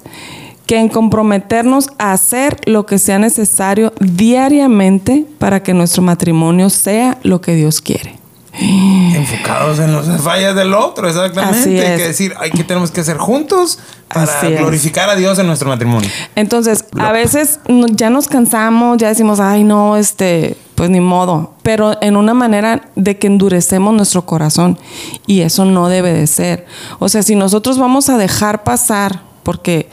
que 0.68 0.78
en 0.78 0.90
comprometernos 0.90 1.88
a 1.96 2.12
hacer 2.12 2.58
lo 2.66 2.84
que 2.84 2.98
sea 2.98 3.18
necesario 3.18 3.94
diariamente 4.00 5.24
para 5.38 5.62
que 5.62 5.72
nuestro 5.72 6.02
matrimonio 6.02 6.68
sea 6.68 7.16
lo 7.22 7.40
que 7.40 7.54
Dios 7.54 7.80
quiere. 7.80 8.18
Enfocados 8.60 9.78
en 9.78 9.94
las 9.94 10.20
fallas 10.20 10.54
del 10.54 10.74
otro, 10.74 11.08
exactamente. 11.08 11.58
Así 11.58 11.78
Hay 11.78 11.92
es. 11.94 12.00
que 12.02 12.08
decir, 12.08 12.34
hay 12.38 12.50
que 12.50 12.64
tenemos 12.64 12.90
que 12.90 13.00
hacer 13.00 13.16
juntos 13.16 13.78
para 14.08 14.24
Así 14.24 14.48
es. 14.52 14.58
glorificar 14.60 15.08
a 15.08 15.14
Dios 15.14 15.38
en 15.38 15.46
nuestro 15.46 15.70
matrimonio. 15.70 16.10
Entonces, 16.34 16.84
a 16.98 17.12
veces 17.12 17.60
ya 17.92 18.10
nos 18.10 18.28
cansamos, 18.28 18.98
ya 18.98 19.08
decimos, 19.08 19.40
ay, 19.40 19.64
no, 19.64 19.96
este, 19.96 20.54
pues 20.74 20.90
ni 20.90 21.00
modo. 21.00 21.54
Pero 21.62 21.96
en 22.02 22.14
una 22.18 22.34
manera 22.34 22.90
de 22.94 23.16
que 23.16 23.26
endurecemos 23.26 23.94
nuestro 23.94 24.26
corazón. 24.26 24.78
Y 25.26 25.40
eso 25.40 25.64
no 25.64 25.88
debe 25.88 26.12
de 26.12 26.26
ser. 26.26 26.66
O 26.98 27.08
sea, 27.08 27.22
si 27.22 27.36
nosotros 27.36 27.78
vamos 27.78 28.10
a 28.10 28.18
dejar 28.18 28.64
pasar, 28.64 29.22
porque, 29.44 29.88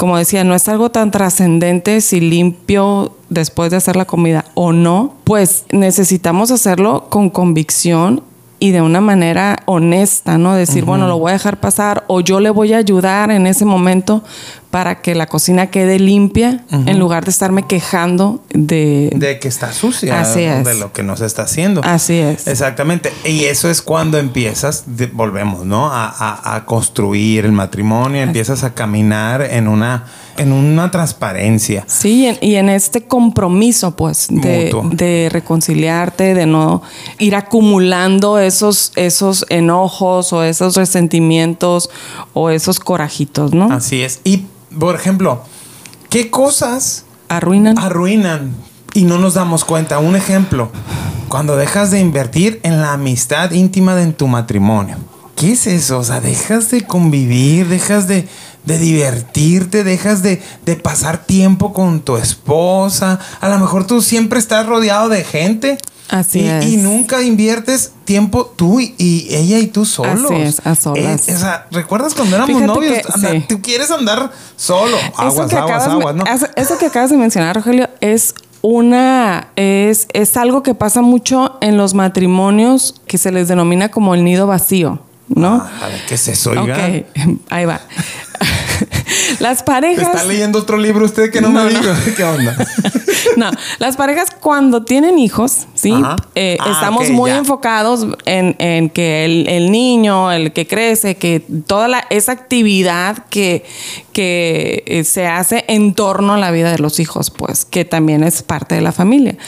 como 0.00 0.16
decía, 0.16 0.44
no 0.44 0.54
es 0.54 0.66
algo 0.66 0.90
tan 0.90 1.10
trascendente 1.10 2.00
si 2.00 2.22
limpio 2.22 3.16
después 3.28 3.70
de 3.70 3.76
hacer 3.76 3.96
la 3.96 4.06
comida 4.06 4.46
o 4.54 4.72
no, 4.72 5.16
pues 5.24 5.66
necesitamos 5.72 6.50
hacerlo 6.50 7.08
con 7.10 7.28
convicción 7.28 8.22
y 8.58 8.70
de 8.70 8.80
una 8.80 9.02
manera 9.02 9.58
honesta, 9.66 10.38
¿no? 10.38 10.54
Decir, 10.54 10.86
bueno, 10.86 11.06
lo 11.06 11.18
voy 11.18 11.28
a 11.28 11.32
dejar 11.34 11.60
pasar 11.60 12.04
o 12.06 12.22
yo 12.22 12.40
le 12.40 12.48
voy 12.48 12.72
a 12.72 12.78
ayudar 12.78 13.30
en 13.30 13.46
ese 13.46 13.66
momento 13.66 14.24
para 14.70 15.02
que 15.02 15.16
la 15.16 15.26
cocina 15.26 15.66
quede 15.68 15.98
limpia 15.98 16.64
en 16.70 16.98
lugar 17.00 17.24
de 17.24 17.32
estarme 17.32 17.64
quejando 17.66 18.40
de... 18.50 19.10
De 19.16 19.40
que 19.40 19.48
está 19.48 19.72
sucia, 19.72 20.20
Así 20.20 20.42
es. 20.42 20.64
de 20.64 20.74
lo 20.76 20.92
que 20.92 21.02
nos 21.02 21.20
está 21.22 21.42
haciendo. 21.42 21.80
Así 21.82 22.14
es. 22.18 22.46
Exactamente. 22.46 23.12
Y 23.24 23.46
eso 23.46 23.68
es 23.68 23.82
cuando 23.82 24.16
empiezas, 24.18 24.84
de- 24.86 25.06
volvemos, 25.08 25.66
¿no? 25.66 25.86
A, 25.92 26.06
a- 26.06 26.54
a 26.54 26.64
construir 26.66 27.44
el 27.46 27.50
matrimonio, 27.52 28.22
empiezas 28.22 28.62
a 28.62 28.72
caminar 28.72 29.42
en 29.42 29.66
una, 29.66 30.04
en 30.36 30.52
una 30.52 30.88
transparencia. 30.92 31.82
Sí, 31.88 32.20
y 32.20 32.26
en, 32.26 32.38
y 32.40 32.54
en 32.54 32.68
este 32.68 33.02
compromiso, 33.02 33.96
pues, 33.96 34.28
de, 34.30 34.72
de 34.92 35.28
reconciliarte, 35.32 36.32
de 36.34 36.46
no 36.46 36.82
ir 37.18 37.34
acumulando 37.34 38.38
esos, 38.38 38.92
esos 38.94 39.44
enojos 39.48 40.32
o 40.32 40.44
esos 40.44 40.76
resentimientos 40.76 41.90
o 42.34 42.50
esos 42.50 42.78
corajitos, 42.78 43.52
¿no? 43.52 43.72
Así 43.72 44.02
es. 44.02 44.20
Y, 44.22 44.44
por 44.78 44.94
ejemplo, 44.94 45.42
¿qué 46.08 46.30
cosas 46.30 47.04
Arruinan. 47.28 47.78
arruinan 47.78 48.54
y 48.94 49.04
no 49.04 49.18
nos 49.18 49.34
damos 49.34 49.64
cuenta? 49.64 49.98
Un 49.98 50.16
ejemplo, 50.16 50.70
cuando 51.28 51.56
dejas 51.56 51.90
de 51.90 52.00
invertir 52.00 52.60
en 52.62 52.80
la 52.80 52.92
amistad 52.92 53.50
íntima 53.52 53.94
de 53.94 54.02
en 54.02 54.12
tu 54.12 54.26
matrimonio. 54.26 54.96
¿Qué 55.36 55.52
es 55.52 55.66
eso? 55.66 55.98
O 55.98 56.04
sea, 56.04 56.20
dejas 56.20 56.70
de 56.70 56.82
convivir, 56.82 57.66
dejas 57.68 58.06
de, 58.06 58.28
de 58.64 58.78
divertirte, 58.78 59.84
dejas 59.84 60.22
de, 60.22 60.42
de 60.66 60.76
pasar 60.76 61.24
tiempo 61.24 61.72
con 61.72 62.00
tu 62.00 62.16
esposa. 62.18 63.18
A 63.40 63.48
lo 63.48 63.58
mejor 63.58 63.86
tú 63.86 64.02
siempre 64.02 64.38
estás 64.38 64.66
rodeado 64.66 65.08
de 65.08 65.24
gente. 65.24 65.78
Así 66.10 66.40
y, 66.40 66.48
es. 66.48 66.64
y 66.66 66.76
nunca 66.76 67.22
inviertes 67.22 67.92
tiempo 68.04 68.52
tú 68.56 68.80
y, 68.80 68.94
y 68.98 69.34
ella 69.34 69.58
y 69.60 69.68
tú 69.68 69.84
solos. 69.84 70.24
Así 70.30 70.34
es, 70.42 70.60
a 70.66 70.74
solas. 70.74 71.28
Eh, 71.28 71.34
o 71.34 71.38
sea, 71.38 71.66
¿recuerdas 71.70 72.14
cuando 72.14 72.34
éramos 72.36 72.54
Fíjate 72.60 72.66
novios? 72.66 72.92
que- 73.06 73.12
Anda, 73.14 73.30
sí. 73.30 73.44
Tú 73.48 73.62
quieres 73.62 73.90
andar 73.92 74.32
solo. 74.56 74.96
Aguas, 75.16 75.34
eso 75.34 75.46
que 75.48 75.56
aguas, 75.56 75.84
acabas, 75.84 75.88
aguas, 76.02 76.14
¿no? 76.16 76.24
eso- 76.26 76.48
eso 76.56 76.78
que 76.78 76.86
acabas 76.86 77.10
de 77.10 77.16
mencionar, 77.16 77.54
Rogelio, 77.54 77.88
es 78.00 78.34
una 78.62 79.48
es, 79.56 80.06
es 80.12 80.36
algo 80.36 80.62
que 80.62 80.74
pasa 80.74 81.00
mucho 81.00 81.56
en 81.60 81.76
los 81.78 81.94
matrimonios 81.94 83.00
que 83.06 83.16
se 83.16 83.30
les 83.32 83.48
denomina 83.48 83.90
como 83.90 84.14
el 84.14 84.22
nido 84.24 84.46
vacío, 84.46 84.98
¿no? 85.28 85.62
Ah, 85.64 85.84
a 85.84 85.88
ver, 85.88 86.00
¿qué 86.08 86.16
es 86.16 86.28
eso, 86.28 86.50
oiga? 86.50 86.74
ok, 86.76 87.06
ahí 87.50 87.64
va. 87.64 87.80
Las 89.40 89.58
¿Está 89.58 89.64
parejas. 89.64 90.26
leyendo 90.26 90.58
otro 90.58 90.76
libro 90.76 91.04
usted 91.04 91.30
que 91.30 91.40
no, 91.40 91.48
No, 91.50 91.64
me 91.64 91.72
no. 91.72 91.80
diga? 91.80 91.98
¿Qué 92.16 92.24
onda? 92.24 92.56
No, 93.36 93.50
las 93.78 93.96
parejas 93.96 94.28
cuando 94.38 94.82
tienen 94.84 95.18
hijos, 95.18 95.66
¿sí? 95.74 95.92
Eh, 96.34 96.56
Ah, 96.60 96.70
estamos 96.72 97.08
muy 97.10 97.30
ya. 97.30 97.38
enfocados 97.38 98.06
en, 98.24 98.56
en 98.58 98.90
que 98.90 99.24
el, 99.24 99.48
el 99.48 99.70
niño, 99.70 100.30
el 100.32 100.52
que 100.52 100.66
crece, 100.66 101.16
que 101.16 101.40
toda 101.66 101.88
la, 101.88 102.04
esa 102.10 102.32
actividad 102.32 103.24
que, 103.30 103.64
que 104.20 104.82
eh, 104.86 105.04
se 105.04 105.26
hace 105.26 105.64
en 105.66 105.94
torno 105.94 106.34
a 106.34 106.38
la 106.38 106.50
vida 106.50 106.70
de 106.70 106.78
los 106.78 107.00
hijos, 107.00 107.30
pues, 107.30 107.64
que 107.64 107.86
también 107.86 108.22
es 108.22 108.42
parte 108.42 108.74
de 108.74 108.82
la 108.82 108.92
familia. 108.92 109.38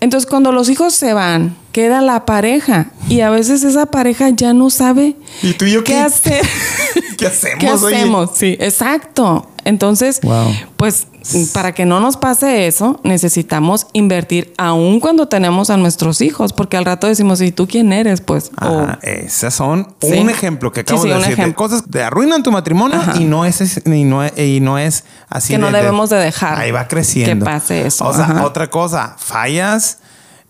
Entonces, 0.00 0.26
cuando 0.28 0.52
los 0.52 0.70
hijos 0.70 0.94
se 0.94 1.12
van, 1.12 1.54
queda 1.72 2.00
la 2.00 2.24
pareja 2.24 2.92
y 3.10 3.20
a 3.20 3.28
veces 3.28 3.62
esa 3.62 3.84
pareja 3.86 4.30
ya 4.30 4.54
no 4.54 4.70
sabe 4.70 5.16
¿Y 5.42 5.52
tú 5.52 5.66
y 5.66 5.72
yo 5.72 5.84
qué 5.84 5.92
qué? 5.92 5.98
hacer. 5.98 6.42
¿Qué 7.18 7.26
hacemos? 7.26 7.58
¿Qué 7.60 7.68
oye? 7.70 7.96
hacemos? 7.96 8.30
Sí, 8.34 8.56
exacto. 8.58 9.50
Entonces, 9.64 10.18
Wow. 10.22 10.50
pues 10.78 11.08
para 11.52 11.72
que 11.72 11.84
no 11.84 12.00
nos 12.00 12.16
pase 12.16 12.66
eso, 12.66 13.00
necesitamos 13.04 13.86
invertir 13.92 14.52
aún 14.58 15.00
cuando 15.00 15.28
tenemos 15.28 15.70
a 15.70 15.76
nuestros 15.76 16.20
hijos, 16.20 16.52
porque 16.52 16.76
al 16.76 16.84
rato 16.84 17.06
decimos, 17.06 17.40
¿y 17.40 17.52
tú 17.52 17.66
quién 17.66 17.92
eres? 17.92 18.20
Pues, 18.20 18.50
o- 18.60 18.80
Ajá, 18.80 18.98
esas 19.02 19.54
son 19.54 19.94
Sí. 20.00 20.18
un 20.18 20.30
ejemplo 20.30 20.72
que 20.72 20.80
acabo 20.80 21.02
sí, 21.02 21.08
de 21.08 21.14
decir. 21.16 21.36
de 21.36 21.54
cosas 21.54 21.82
que 21.82 22.02
arruinan 22.02 22.42
tu 22.42 22.50
matrimonio 22.52 22.98
Ajá. 23.00 23.14
y 23.20 23.24
no, 23.24 23.44
es, 23.44 23.80
y, 23.86 24.04
no, 24.04 24.26
y 24.36 24.60
no 24.60 24.78
es 24.78 25.04
así. 25.28 25.52
Que 25.54 25.58
no 25.58 25.70
debemos 25.70 26.10
de 26.10 26.16
dejar 26.16 26.58
Ahí 26.58 26.70
va 26.70 26.88
creciendo. 26.88 27.44
que 27.46 27.50
pase 27.52 27.86
eso. 27.86 28.06
O 28.06 28.12
sea, 28.14 28.24
Ajá. 28.24 28.44
otra 28.44 28.68
cosa, 28.70 29.16
fallas 29.18 29.98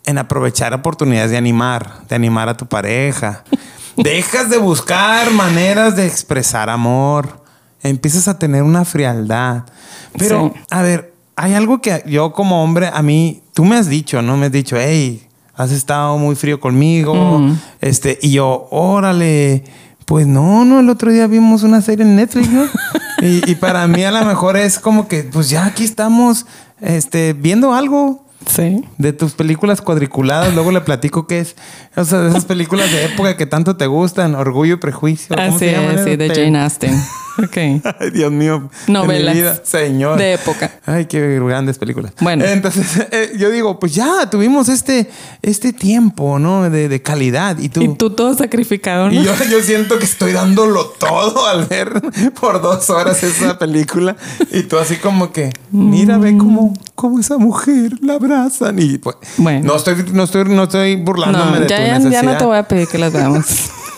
en 0.04 0.18
aprovechar 0.18 0.74
oportunidades 0.74 1.30
de 1.30 1.36
animar, 1.36 2.00
de 2.08 2.16
animar 2.16 2.48
a 2.48 2.56
tu 2.56 2.66
pareja. 2.66 3.44
Dejas 3.96 4.48
de 4.48 4.56
buscar 4.58 5.30
maneras 5.32 5.96
de 5.96 6.06
expresar 6.06 6.70
amor. 6.70 7.41
Empiezas 7.82 8.28
a 8.28 8.38
tener 8.38 8.62
una 8.62 8.84
frialdad. 8.84 9.64
Pero, 10.16 10.52
Sí. 10.54 10.60
a 10.70 10.82
ver, 10.82 11.12
hay 11.36 11.54
algo 11.54 11.80
que 11.80 12.02
yo 12.06 12.32
como 12.32 12.62
hombre, 12.62 12.90
a 12.92 13.02
mí, 13.02 13.42
tú 13.54 13.64
me 13.64 13.76
has 13.76 13.88
dicho, 13.88 14.22
¿no? 14.22 14.36
Me 14.36 14.46
has 14.46 14.52
dicho, 14.52 14.76
hey, 14.78 15.26
has 15.54 15.70
estado 15.72 16.18
muy 16.18 16.34
frío 16.36 16.60
conmigo. 16.60 17.38
Mm. 17.38 17.58
Este, 17.80 18.18
y 18.22 18.32
yo, 18.32 18.68
órale. 18.70 19.64
Pues 20.04 20.26
no, 20.26 20.64
no, 20.64 20.80
el 20.80 20.90
otro 20.90 21.10
día 21.12 21.26
vimos 21.26 21.62
una 21.62 21.80
serie 21.80 22.04
en 22.04 22.16
Netflix, 22.16 22.50
¿no? 22.50 22.64
y, 23.22 23.50
y 23.50 23.54
para 23.54 23.86
mí 23.86 24.04
a 24.04 24.10
lo 24.10 24.24
mejor 24.24 24.56
es 24.56 24.78
como 24.78 25.08
que, 25.08 25.22
pues 25.22 25.48
ya 25.48 25.64
aquí 25.64 25.84
estamos, 25.84 26.44
este, 26.80 27.32
viendo 27.32 27.72
algo 27.72 28.24
sí. 28.46 28.84
de 28.98 29.12
tus 29.12 29.32
películas 29.32 29.80
cuadriculadas. 29.80 30.52
Luego 30.54 30.72
le 30.72 30.80
platico 30.80 31.26
qué 31.26 31.38
es, 31.40 31.54
o 31.96 32.04
sea, 32.04 32.18
de 32.18 32.30
esas 32.30 32.44
películas 32.44 32.90
de 32.90 33.04
época 33.06 33.36
que 33.36 33.46
tanto 33.46 33.76
te 33.76 33.86
gustan, 33.86 34.34
Orgullo 34.34 34.74
y 34.74 34.78
Prejuicio. 34.78 35.34
¿cómo 35.34 35.48
Así 35.48 35.60
se 35.60 35.72
llaman 35.72 35.98
es, 35.98 36.04
sí, 36.04 36.10
esas? 36.10 36.18
de 36.18 36.28
Jane 36.34 36.60
Austen. 36.60 37.02
Ok. 37.38 37.56
Ay, 38.00 38.10
Dios 38.12 38.30
mío. 38.32 38.68
Novelas. 38.86 39.34
Mi 39.34 39.40
vida, 39.40 39.60
señor. 39.64 40.18
De 40.18 40.34
época. 40.34 40.70
Ay, 40.84 41.06
qué 41.06 41.38
grandes 41.40 41.78
películas. 41.78 42.12
Bueno. 42.20 42.44
Entonces, 42.44 43.06
eh, 43.10 43.32
yo 43.38 43.50
digo, 43.50 43.78
pues 43.78 43.94
ya 43.94 44.28
tuvimos 44.30 44.68
este, 44.68 45.08
este 45.42 45.72
tiempo, 45.72 46.38
¿no? 46.38 46.68
De, 46.68 46.88
de 46.88 47.02
calidad. 47.02 47.58
Y 47.58 47.68
tú. 47.68 47.82
Y 47.82 47.88
tú 47.94 48.10
todo 48.10 48.34
sacrificado, 48.34 49.08
¿no? 49.08 49.12
Y 49.14 49.24
yo, 49.24 49.32
yo 49.50 49.60
siento 49.62 49.98
que 49.98 50.04
estoy 50.04 50.32
dándolo 50.32 50.86
todo 50.86 51.46
al 51.46 51.66
ver 51.66 51.92
por 52.40 52.60
dos 52.60 52.90
horas 52.90 53.22
esa 53.22 53.58
película. 53.58 54.16
Y 54.50 54.64
tú 54.64 54.78
así 54.78 54.96
como 54.96 55.32
que, 55.32 55.50
mira, 55.70 56.18
ve 56.18 56.36
cómo, 56.36 56.74
cómo 56.94 57.18
esa 57.20 57.38
mujer 57.38 57.92
la 58.02 58.14
abrazan. 58.14 58.78
Y 58.78 58.98
pues, 58.98 59.16
Bueno. 59.38 59.66
no 59.66 59.76
estoy, 59.76 59.96
no 60.12 60.24
estoy, 60.24 60.44
no 60.44 60.64
estoy 60.64 60.96
burlándome 60.96 61.44
No, 61.52 61.60
de 61.60 61.68
ya, 61.68 61.76
tu 61.76 61.82
ya, 61.82 61.98
necesidad. 61.98 62.22
ya 62.22 62.32
no 62.32 62.38
te 62.38 62.44
voy 62.44 62.56
a 62.58 62.62
pedir 62.68 62.88
que 62.88 62.98
las 62.98 63.12
veamos. 63.12 63.46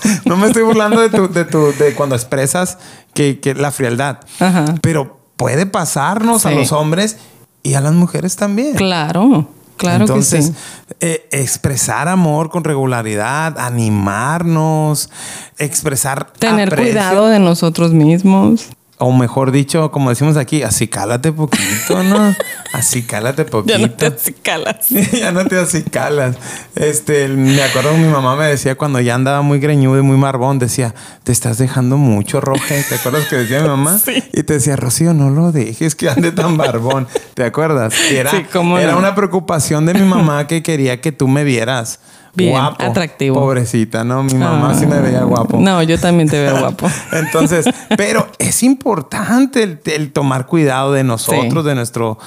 No 0.24 0.36
me 0.36 0.46
estoy 0.46 0.62
burlando 0.62 1.00
de 1.00 1.10
tu, 1.10 1.28
de 1.32 1.44
tu, 1.44 1.72
de 1.72 1.94
cuando 1.94 2.14
expresas 2.14 2.78
que, 3.14 3.40
que 3.40 3.54
la 3.54 3.70
frialdad. 3.70 4.18
Ajá. 4.40 4.64
Pero 4.80 5.18
puede 5.36 5.66
pasarnos 5.66 6.46
a 6.46 6.50
los 6.50 6.72
hombres 6.72 7.16
y 7.62 7.74
a 7.74 7.80
las 7.80 7.92
mujeres 7.92 8.36
también. 8.36 8.74
Claro, 8.74 9.48
claro 9.76 10.04
Entonces, 10.04 10.50
que 10.50 10.52
sí. 10.52 10.96
eh, 11.00 11.28
expresar 11.32 12.08
amor 12.08 12.50
con 12.50 12.64
regularidad, 12.64 13.58
animarnos, 13.58 15.10
expresar 15.58 16.30
Tener 16.32 16.68
aprecio, 16.68 16.92
cuidado 16.92 17.28
de 17.28 17.38
nosotros 17.40 17.92
mismos. 17.92 18.68
O 19.06 19.12
mejor 19.12 19.52
dicho, 19.52 19.90
como 19.90 20.08
decimos 20.08 20.38
aquí, 20.38 20.62
así 20.62 20.88
cálate 20.88 21.30
poquito, 21.30 22.02
¿no? 22.02 22.34
Así 22.72 23.02
cálate 23.02 23.44
poquito. 23.44 23.78
Ya 23.78 23.86
no 23.86 23.92
te 23.92 24.06
acicalas. 24.06 24.88
ya 25.12 25.30
no 25.30 25.44
te 25.44 25.58
acicalas. 25.58 26.36
Este, 26.74 27.28
me 27.28 27.62
acuerdo 27.62 27.90
que 27.92 27.98
mi 27.98 28.08
mamá 28.08 28.34
me 28.34 28.46
decía 28.46 28.74
cuando 28.76 28.98
ya 28.98 29.14
andaba 29.14 29.42
muy 29.42 29.60
greñudo 29.60 29.98
y 29.98 30.02
muy 30.02 30.16
marbón, 30.16 30.58
decía, 30.58 30.92
te 31.22 31.30
estás 31.32 31.58
dejando 31.58 31.98
mucho, 31.98 32.40
Roge. 32.40 32.82
¿Te 32.88 32.94
acuerdas 32.94 33.26
que 33.28 33.36
decía 33.36 33.60
mi 33.60 33.68
mamá? 33.68 33.98
Sí. 34.04 34.24
Y 34.32 34.42
te 34.42 34.54
decía, 34.54 34.74
Rocío, 34.74 35.12
no 35.14 35.28
lo 35.30 35.52
dejes 35.52 35.94
que 35.94 36.08
ande 36.08 36.32
tan 36.32 36.56
barbón. 36.56 37.06
¿Te 37.34 37.44
acuerdas? 37.44 37.94
Y 38.10 38.16
era, 38.16 38.30
Sí, 38.30 38.44
era 38.80 38.92
no. 38.92 38.98
una 38.98 39.14
preocupación 39.14 39.84
de 39.86 39.94
mi 39.94 40.02
mamá 40.02 40.46
que 40.46 40.62
quería 40.62 41.00
que 41.02 41.12
tú 41.12 41.28
me 41.28 41.44
vieras 41.44 42.00
Bien, 42.34 42.50
guapo. 42.50 42.82
atractivo. 42.84 43.36
Pobrecita, 43.40 44.02
¿no? 44.04 44.22
Mi 44.24 44.34
mamá 44.34 44.74
sí 44.74 44.86
me 44.86 45.00
veía 45.00 45.22
guapo. 45.24 45.58
No, 45.60 45.82
yo 45.82 45.98
también 46.00 46.28
te 46.28 46.40
veo 46.40 46.58
guapo. 46.58 46.88
Entonces, 47.12 47.64
pero 47.96 48.26
es 48.38 48.62
importante 48.62 49.62
el, 49.62 49.80
el 49.84 50.12
tomar 50.12 50.46
cuidado 50.46 50.92
de 50.92 51.04
nosotros, 51.04 51.62
Sí. 51.64 51.68
de 51.68 51.74
nuestro 51.74 52.18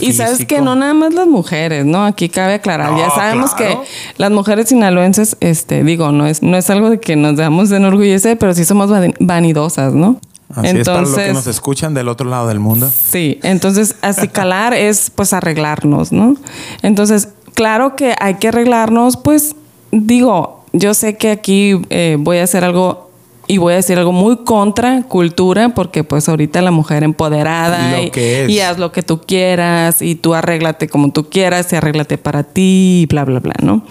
Y 0.00 0.12
sabes 0.12 0.32
físico. 0.38 0.48
que 0.54 0.60
no 0.62 0.76
nada 0.76 0.94
más 0.94 1.14
las 1.14 1.26
mujeres, 1.26 1.84
¿no? 1.84 2.04
Aquí 2.04 2.28
cabe 2.28 2.54
aclarar. 2.54 2.92
No, 2.92 2.98
ya 2.98 3.10
sabemos 3.10 3.54
claro. 3.54 3.82
que 3.82 3.88
las 4.18 4.30
mujeres 4.30 4.68
sinaloenses, 4.68 5.36
este, 5.40 5.82
digo, 5.82 6.12
no 6.12 6.26
es, 6.26 6.42
no 6.42 6.56
es 6.56 6.70
algo 6.70 6.90
de 6.90 7.00
que 7.00 7.16
nos 7.16 7.36
damos 7.36 7.68
de 7.68 7.78
enorgullecer, 7.78 8.38
pero 8.38 8.54
sí 8.54 8.64
somos 8.64 8.88
van- 8.90 9.14
vanidosas, 9.18 9.92
¿no? 9.94 10.20
Así 10.54 10.78
es 10.78 10.86
para 10.86 11.00
los 11.00 11.12
que 11.14 11.32
nos 11.32 11.48
escuchan 11.48 11.92
del 11.92 12.06
otro 12.08 12.30
lado 12.30 12.46
del 12.46 12.60
mundo. 12.60 12.88
Sí, 13.10 13.40
entonces 13.42 13.96
acicalar 14.00 14.74
es 14.74 15.10
pues 15.10 15.32
arreglarnos, 15.32 16.12
¿no? 16.12 16.36
Entonces, 16.82 17.30
claro 17.56 17.96
que 17.96 18.14
hay 18.20 18.34
que 18.34 18.48
arreglarnos, 18.48 19.16
pues 19.16 19.56
digo, 19.90 20.64
yo 20.72 20.94
sé 20.94 21.16
que 21.16 21.30
aquí 21.30 21.80
eh, 21.90 22.16
voy 22.20 22.36
a 22.36 22.44
hacer 22.44 22.62
algo 22.62 23.10
y 23.48 23.58
voy 23.58 23.72
a 23.72 23.76
decir 23.76 23.96
algo 23.96 24.12
muy 24.12 24.38
contra 24.38 25.02
cultura, 25.04 25.70
porque 25.70 26.04
pues 26.04 26.28
ahorita 26.28 26.60
la 26.62 26.70
mujer 26.70 27.02
empoderada 27.02 28.00
y 28.02 28.60
haz 28.60 28.78
lo 28.78 28.92
que 28.92 29.02
tú 29.02 29.20
quieras 29.20 30.02
y 30.02 30.16
tú 30.16 30.34
arréglate 30.34 30.88
como 30.88 31.12
tú 31.12 31.28
quieras 31.30 31.72
y 31.72 31.76
arréglate 31.76 32.18
para 32.18 32.42
ti 32.42 33.02
y 33.02 33.06
bla, 33.06 33.24
bla, 33.24 33.40
bla, 33.40 33.54
¿no? 33.62 33.82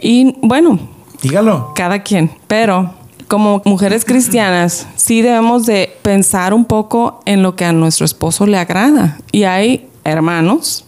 Y 0.00 0.36
bueno, 0.40 0.78
Dígalo. 1.20 1.72
cada 1.74 2.02
quien, 2.02 2.30
pero 2.46 2.94
como 3.28 3.60
mujeres 3.64 4.04
cristianas 4.04 4.86
sí 4.96 5.20
debemos 5.20 5.66
de 5.66 5.96
pensar 6.02 6.54
un 6.54 6.64
poco 6.64 7.20
en 7.26 7.42
lo 7.42 7.56
que 7.56 7.64
a 7.64 7.72
nuestro 7.72 8.06
esposo 8.06 8.46
le 8.46 8.56
agrada. 8.56 9.18
Y 9.32 9.44
hay 9.44 9.88
hermanos, 10.04 10.84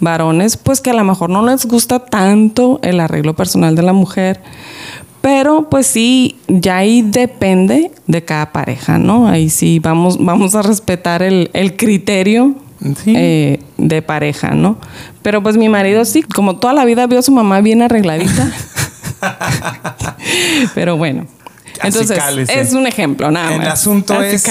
varones, 0.00 0.56
pues 0.56 0.80
que 0.80 0.90
a 0.90 0.94
lo 0.94 1.04
mejor 1.04 1.30
no 1.30 1.44
les 1.46 1.66
gusta 1.66 1.98
tanto 2.00 2.80
el 2.82 3.00
arreglo 3.00 3.34
personal 3.34 3.74
de 3.76 3.82
la 3.82 3.92
mujer. 3.92 4.40
Pero 5.20 5.68
pues 5.68 5.86
sí, 5.86 6.38
ya 6.46 6.78
ahí 6.78 7.02
depende 7.02 7.90
de 8.06 8.24
cada 8.24 8.52
pareja, 8.52 8.98
¿no? 8.98 9.28
Ahí 9.28 9.50
sí 9.50 9.80
vamos, 9.80 10.24
vamos 10.24 10.54
a 10.54 10.62
respetar 10.62 11.22
el, 11.22 11.50
el 11.52 11.76
criterio 11.76 12.54
Sí. 13.02 13.14
eh, 13.16 13.60
de 13.78 14.02
pareja, 14.02 14.50
¿no? 14.50 14.78
Pero 15.22 15.42
pues 15.42 15.56
mi 15.56 15.68
marido 15.68 16.04
sí, 16.04 16.22
como 16.22 16.56
toda 16.56 16.74
la 16.74 16.84
vida 16.84 17.06
vio 17.06 17.18
a 17.18 17.22
su 17.22 17.32
mamá 17.32 17.60
bien 17.60 17.82
arregladita. 17.82 18.52
Pero 20.74 20.96
bueno. 20.96 21.26
Entonces, 21.82 22.18
es 22.48 22.72
un 22.72 22.86
ejemplo, 22.86 23.30
nada 23.30 23.50
más. 23.50 23.60
El 23.60 23.72
asunto 23.72 24.22
es 24.22 24.44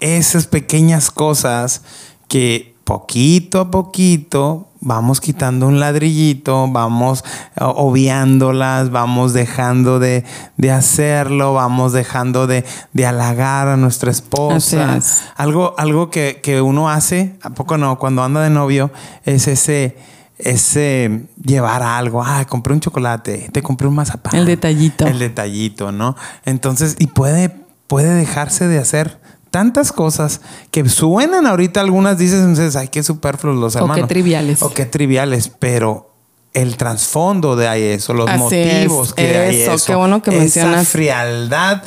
esas 0.00 0.46
pequeñas 0.46 1.10
cosas 1.10 1.82
que 2.28 2.67
poquito 2.88 3.60
a 3.60 3.70
poquito 3.70 4.68
vamos 4.80 5.20
quitando 5.20 5.66
un 5.66 5.78
ladrillito, 5.78 6.68
vamos 6.70 7.22
eh, 7.56 7.60
obviándolas, 7.62 8.90
vamos 8.90 9.34
dejando 9.34 9.98
de, 9.98 10.24
de 10.56 10.72
hacerlo, 10.72 11.52
vamos 11.52 11.92
dejando 11.92 12.46
de, 12.46 12.64
de 12.94 13.06
halagar 13.06 13.68
a 13.68 13.76
nuestra 13.76 14.10
esposa. 14.10 14.96
Es. 14.96 15.24
Algo, 15.36 15.74
algo 15.76 16.08
que, 16.08 16.40
que 16.42 16.62
uno 16.62 16.88
hace, 16.88 17.36
¿a 17.42 17.50
poco 17.50 17.76
no? 17.76 17.98
Cuando 17.98 18.22
anda 18.22 18.40
de 18.40 18.48
novio, 18.48 18.90
es 19.26 19.48
ese, 19.48 19.98
ese 20.38 21.26
llevar 21.44 21.82
algo. 21.82 22.22
Ah, 22.24 22.46
compré 22.48 22.72
un 22.72 22.80
chocolate, 22.80 23.50
te 23.52 23.62
compré 23.62 23.86
un 23.86 23.96
mazapán. 23.96 24.34
El 24.34 24.46
detallito. 24.46 25.06
El 25.06 25.18
detallito, 25.18 25.92
¿no? 25.92 26.16
Entonces, 26.46 26.96
y 26.98 27.08
puede, 27.08 27.50
puede 27.86 28.14
dejarse 28.14 28.66
de 28.66 28.78
hacer 28.78 29.20
tantas 29.50 29.92
cosas 29.92 30.40
que 30.70 30.88
suenan 30.88 31.46
ahorita 31.46 31.80
algunas 31.80 32.18
dices, 32.18 32.40
entonces, 32.40 32.76
ay, 32.76 32.88
qué 32.88 33.02
superfluos 33.02 33.56
los 33.56 33.74
O 33.76 33.78
qué 33.78 33.84
hermanos. 33.84 34.08
triviales. 34.08 34.62
O 34.62 34.70
qué 34.72 34.86
triviales, 34.86 35.50
pero 35.58 36.10
el 36.54 36.76
trasfondo 36.76 37.56
de 37.56 37.68
ahí 37.68 37.82
eso, 37.82 38.14
los 38.14 38.28
Así 38.28 38.38
motivos 38.40 39.08
es, 39.08 39.14
que 39.14 39.38
hay 39.38 39.60
eso, 39.62 39.74
eso. 39.74 39.86
qué 39.86 39.94
bueno 39.94 40.22
que 40.22 40.30
esa 40.30 40.38
mencionas. 40.38 40.88
frialdad 40.88 41.82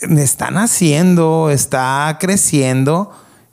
está 0.00 0.50
naciendo, 0.50 1.50
está 1.50 2.16
creciendo 2.20 3.10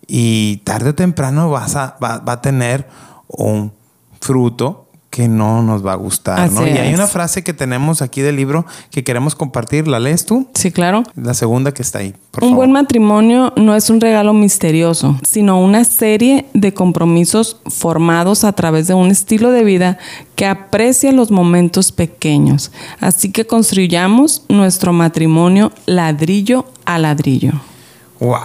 y 0.08 0.58
tarde 0.58 0.92
o 0.92 0.96
temprano 0.96 1.50
vas 1.50 1.76
a, 1.76 1.98
va, 2.04 2.20
va 2.20 2.34
a 2.34 2.42
tener 2.42 2.88
un 3.28 3.74
fruto 4.22 4.83
que 5.14 5.28
no 5.28 5.62
nos 5.62 5.86
va 5.86 5.92
a 5.92 5.96
gustar, 5.96 6.52
¿no? 6.52 6.66
Y 6.66 6.72
hay 6.72 6.92
una 6.92 7.06
frase 7.06 7.44
que 7.44 7.54
tenemos 7.54 8.02
aquí 8.02 8.22
del 8.22 8.36
libro 8.36 8.66
que 8.90 9.04
queremos 9.04 9.36
compartir. 9.36 9.88
¿La 9.88 10.00
lees 10.00 10.26
tú? 10.26 10.48
Sí, 10.56 10.72
claro. 10.72 11.04
La 11.16 11.36
segunda 11.36 11.72
que 11.72 11.84
está 11.84 12.00
ahí, 12.00 12.16
por 12.32 12.44
un 12.44 12.50
favor. 12.50 12.56
buen 12.56 12.72
matrimonio 12.72 13.54
no 13.56 13.76
es 13.76 13.92
un 13.92 14.02
regalo 14.02 14.34
misterioso, 14.34 15.20
sino 15.22 15.62
una 15.62 15.84
serie 15.84 16.48
de 16.56 16.74
compromisos 16.74 17.58
formados 17.68 18.44
a 18.44 18.54
través 18.54 18.88
de 18.88 18.96
un 18.96 19.12
estilo 19.12 19.52
de 19.52 19.64
vida 19.64 20.00
que 20.36 20.48
aprecia 20.48 21.12
los 21.12 21.30
momentos 21.30 21.92
pequeños. 21.92 22.72
Así 23.00 23.32
que 23.32 23.46
construyamos 23.46 24.42
nuestro 24.50 24.94
matrimonio 24.94 25.72
ladrillo 25.86 26.66
a 26.86 26.98
ladrillo. 26.98 27.52
Wow. 28.20 28.40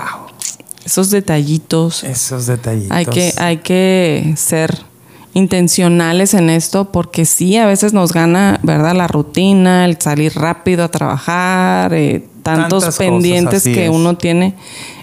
Esos 0.84 1.08
detallitos. 1.08 2.04
Esos 2.04 2.44
detallitos. 2.44 2.94
Hay 2.94 3.06
que, 3.06 3.32
hay 3.38 3.56
que 3.56 4.34
ser 4.36 4.86
intencionales 5.34 6.34
en 6.34 6.50
esto 6.50 6.90
porque 6.92 7.24
sí, 7.24 7.56
a 7.56 7.66
veces 7.66 7.92
nos 7.92 8.12
gana, 8.12 8.58
¿verdad? 8.62 8.94
La 8.94 9.06
rutina, 9.08 9.84
el 9.84 10.00
salir 10.00 10.34
rápido 10.34 10.84
a 10.84 10.88
trabajar, 10.90 11.92
eh, 11.94 12.26
tantos 12.42 12.82
Tantas 12.84 12.98
pendientes 12.98 13.62
que 13.64 13.84
es. 13.86 13.90
uno 13.90 14.16
tiene 14.16 14.54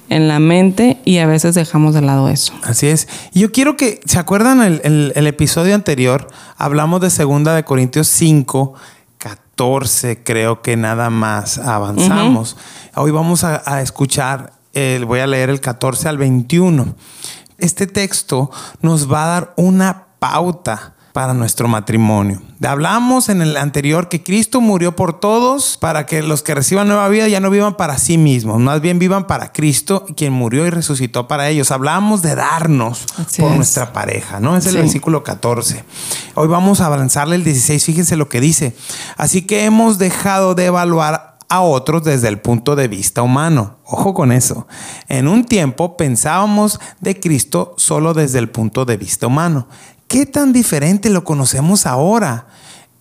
en 0.09 0.27
la 0.27 0.39
mente 0.39 0.99
y 1.05 1.17
a 1.17 1.25
veces 1.27 1.55
dejamos 1.55 1.93
de 1.93 2.01
lado 2.01 2.29
eso. 2.29 2.53
Así 2.63 2.88
es. 2.88 3.07
Yo 3.33 3.51
quiero 3.51 3.75
que, 3.77 4.01
¿se 4.05 4.19
acuerdan 4.19 4.61
el, 4.61 4.81
el- 4.83 5.13
el 5.15 5.27
episodio 5.27 5.73
anterior? 5.75 6.27
Hablamos 6.57 7.01
de 7.01 7.09
segunda 7.09 7.55
de 7.55 7.63
Corintios 7.63 8.07
5, 8.07 8.73
14, 9.17 10.21
creo 10.23 10.61
que 10.61 10.77
nada 10.77 11.09
más 11.09 11.57
avanzamos. 11.57 12.57
Hoy 12.95 13.11
vamos 13.11 13.43
a, 13.43 13.61
a 13.65 13.81
escuchar, 13.81 14.53
el- 14.73 15.05
voy 15.05 15.19
a 15.21 15.27
leer 15.27 15.49
el 15.49 15.59
14 15.61 16.07
al 16.09 16.17
21. 16.17 16.95
Este 17.57 17.88
texto 17.88 18.51
nos 18.81 19.11
va 19.11 19.23
a 19.23 19.27
dar 19.27 19.53
una 19.55 20.03
pauta 20.31 20.93
para 21.13 21.33
nuestro 21.33 21.67
matrimonio. 21.69 22.41
Hablamos 22.65 23.29
en 23.29 23.41
el 23.41 23.55
anterior 23.57 24.09
que 24.09 24.21
Cristo 24.23 24.59
murió 24.59 24.95
por 24.97 25.17
todos 25.19 25.77
para 25.79 26.05
que 26.05 26.21
los 26.23 26.41
que 26.43 26.53
reciban 26.55 26.88
nueva 26.89 27.07
vida 27.07 27.27
ya 27.29 27.39
no 27.39 27.49
vivan 27.49 27.75
para 27.77 27.97
sí 27.97 28.17
mismos, 28.17 28.59
más 28.59 28.81
bien 28.81 28.99
vivan 28.99 29.25
para 29.27 29.53
Cristo, 29.53 30.05
quien 30.17 30.33
murió 30.33 30.65
y 30.65 30.71
resucitó 30.71 31.27
para 31.27 31.47
ellos. 31.47 31.71
Hablamos 31.71 32.21
de 32.21 32.35
darnos 32.35 33.05
Así 33.17 33.41
por 33.41 33.51
es. 33.51 33.57
nuestra 33.57 33.93
pareja, 33.93 34.39
¿no? 34.41 34.57
Es 34.57 34.65
el 34.65 34.73
Sí. 34.73 34.77
versículo 34.79 35.23
14. 35.23 35.85
Hoy 36.33 36.47
vamos 36.47 36.81
a 36.81 36.88
avanzarle 36.88 37.35
el 37.38 37.43
16, 37.45 37.85
fíjense 37.85 38.17
lo 38.17 38.27
que 38.27 38.41
dice. 38.41 38.75
Así 39.15 39.43
que 39.43 39.63
hemos 39.63 39.97
dejado 39.99 40.53
de 40.55 40.65
evaluar 40.65 41.38
a 41.47 41.61
otros 41.61 42.03
desde 42.03 42.27
el 42.27 42.39
punto 42.39 42.75
de 42.75 42.88
vista 42.88 43.21
humano. 43.21 43.77
Ojo 43.85 44.15
con 44.15 44.31
eso. 44.31 44.67
En 45.07 45.27
un 45.27 45.45
tiempo 45.45 45.95
pensábamos 45.95 46.79
de 46.99 47.19
Cristo 47.19 47.75
solo 47.77 48.15
desde 48.15 48.39
el 48.39 48.49
punto 48.49 48.83
de 48.83 48.97
vista 48.97 49.27
humano. 49.27 49.67
¿Qué 50.07 50.25
tan 50.25 50.53
diferente 50.53 51.09
lo 51.09 51.23
conocemos 51.23 51.85
ahora? 51.85 52.47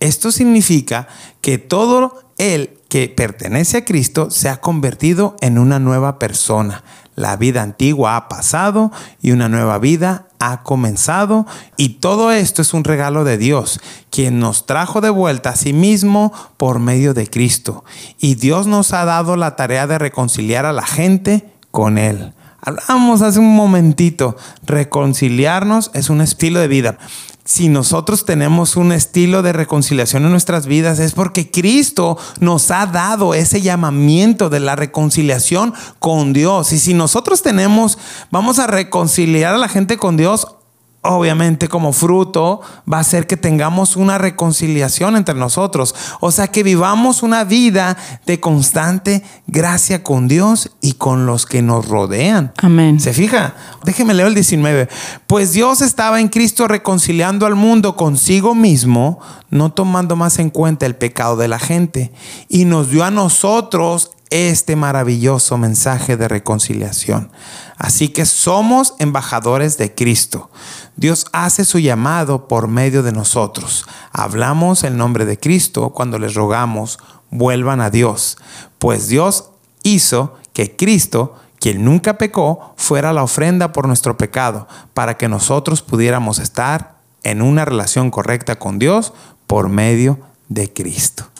Esto 0.00 0.32
significa 0.32 1.08
que 1.40 1.58
todo 1.58 2.22
el 2.38 2.78
que 2.88 3.08
pertenece 3.08 3.78
a 3.78 3.84
Cristo 3.84 4.30
se 4.30 4.48
ha 4.48 4.60
convertido 4.60 5.36
en 5.40 5.58
una 5.58 5.78
nueva 5.78 6.18
persona. 6.18 6.84
La 7.16 7.36
vida 7.36 7.62
antigua 7.62 8.16
ha 8.16 8.28
pasado 8.28 8.90
y 9.22 9.30
una 9.30 9.48
nueva 9.48 9.78
vida 9.78 10.26
ha 10.40 10.62
comenzado 10.62 11.46
y 11.76 12.00
todo 12.00 12.32
esto 12.32 12.62
es 12.62 12.74
un 12.74 12.84
regalo 12.84 13.24
de 13.24 13.38
Dios, 13.38 13.80
quien 14.10 14.40
nos 14.40 14.66
trajo 14.66 15.00
de 15.00 15.10
vuelta 15.10 15.50
a 15.50 15.56
sí 15.56 15.72
mismo 15.72 16.32
por 16.56 16.80
medio 16.80 17.14
de 17.14 17.28
Cristo. 17.28 17.84
Y 18.18 18.34
Dios 18.34 18.66
nos 18.66 18.92
ha 18.92 19.04
dado 19.04 19.36
la 19.36 19.56
tarea 19.56 19.86
de 19.86 19.98
reconciliar 19.98 20.66
a 20.66 20.72
la 20.72 20.86
gente 20.86 21.52
con 21.70 21.98
Él. 21.98 22.34
Hablamos 22.64 23.22
hace 23.22 23.38
un 23.38 23.54
momentito, 23.54 24.36
reconciliarnos 24.64 25.90
es 25.94 26.08
un 26.08 26.20
estilo 26.20 26.60
de 26.60 26.68
vida 26.68 26.98
si 27.44 27.68
nosotros 27.68 28.24
tenemos 28.24 28.76
un 28.76 28.92
estilo 28.92 29.42
de 29.42 29.52
reconciliación 29.52 30.24
en 30.24 30.30
nuestras 30.30 30.66
vidas 30.66 30.98
es 30.98 31.12
porque 31.12 31.50
Cristo 31.50 32.16
nos 32.40 32.70
ha 32.70 32.86
dado 32.86 33.34
ese 33.34 33.60
llamamiento 33.60 34.48
de 34.48 34.60
la 34.60 34.76
reconciliación 34.76 35.74
con 35.98 36.32
Dios. 36.32 36.72
Y 36.72 36.78
si 36.78 36.94
nosotros 36.94 37.42
tenemos, 37.42 37.98
vamos 38.30 38.58
a 38.58 38.66
reconciliar 38.66 39.54
a 39.54 39.58
la 39.58 39.68
gente 39.68 39.98
con 39.98 40.16
Dios, 40.16 40.56
obviamente 41.04 41.68
como 41.68 41.92
fruto 41.92 42.60
va 42.90 42.98
a 42.98 43.04
ser 43.04 43.26
que 43.26 43.36
tengamos 43.36 43.96
una 43.96 44.18
reconciliación 44.18 45.16
entre 45.16 45.34
nosotros. 45.34 45.94
O 46.20 46.32
sea, 46.32 46.48
que 46.48 46.62
vivamos 46.62 47.22
una 47.22 47.44
vida 47.44 47.96
de 48.26 48.40
constante 48.40 49.22
gracia 49.46 50.02
con 50.02 50.28
Dios 50.28 50.72
y 50.80 50.94
con 50.94 51.26
los 51.26 51.46
que 51.46 51.62
nos 51.62 51.86
rodean. 51.86 52.52
Amén. 52.56 53.00
¿Se 53.00 53.12
fija? 53.12 53.54
Déjeme 53.84 54.14
leer 54.14 54.28
el 54.28 54.34
19. 54.34 54.88
Pues 55.26 55.52
Dios 55.52 55.82
estaba 55.82 56.20
en 56.20 56.28
Cristo 56.28 56.66
reconciliando 56.66 57.46
al 57.46 57.54
mundo 57.54 57.96
consigo 57.96 58.54
mismo, 58.54 59.20
no 59.50 59.72
tomando 59.72 60.16
más 60.16 60.38
en 60.38 60.50
cuenta 60.50 60.86
el 60.86 60.96
pecado 60.96 61.36
de 61.36 61.48
la 61.48 61.58
gente, 61.58 62.12
y 62.48 62.64
nos 62.64 62.90
dio 62.90 63.04
a 63.04 63.10
nosotros 63.10 64.10
este 64.30 64.76
maravilloso 64.76 65.58
mensaje 65.58 66.16
de 66.16 66.28
reconciliación. 66.28 67.30
Así 67.76 68.08
que 68.08 68.24
somos 68.26 68.94
embajadores 68.98 69.78
de 69.78 69.94
Cristo. 69.94 70.50
Dios 70.96 71.26
hace 71.32 71.64
su 71.64 71.78
llamado 71.78 72.48
por 72.48 72.68
medio 72.68 73.02
de 73.02 73.12
nosotros. 73.12 73.86
Hablamos 74.12 74.84
el 74.84 74.96
nombre 74.96 75.24
de 75.24 75.38
Cristo 75.38 75.90
cuando 75.90 76.18
les 76.18 76.34
rogamos, 76.34 76.98
vuelvan 77.30 77.80
a 77.80 77.90
Dios, 77.90 78.38
pues 78.78 79.08
Dios 79.08 79.50
hizo 79.82 80.34
que 80.52 80.76
Cristo, 80.76 81.34
quien 81.58 81.84
nunca 81.84 82.16
pecó, 82.16 82.74
fuera 82.76 83.12
la 83.12 83.24
ofrenda 83.24 83.72
por 83.72 83.86
nuestro 83.86 84.16
pecado, 84.16 84.68
para 84.94 85.16
que 85.16 85.28
nosotros 85.28 85.82
pudiéramos 85.82 86.38
estar 86.38 86.94
en 87.24 87.42
una 87.42 87.64
relación 87.64 88.10
correcta 88.10 88.58
con 88.58 88.78
Dios 88.78 89.12
por 89.46 89.68
medio 89.68 90.20
de 90.48 90.72
Cristo. 90.72 91.33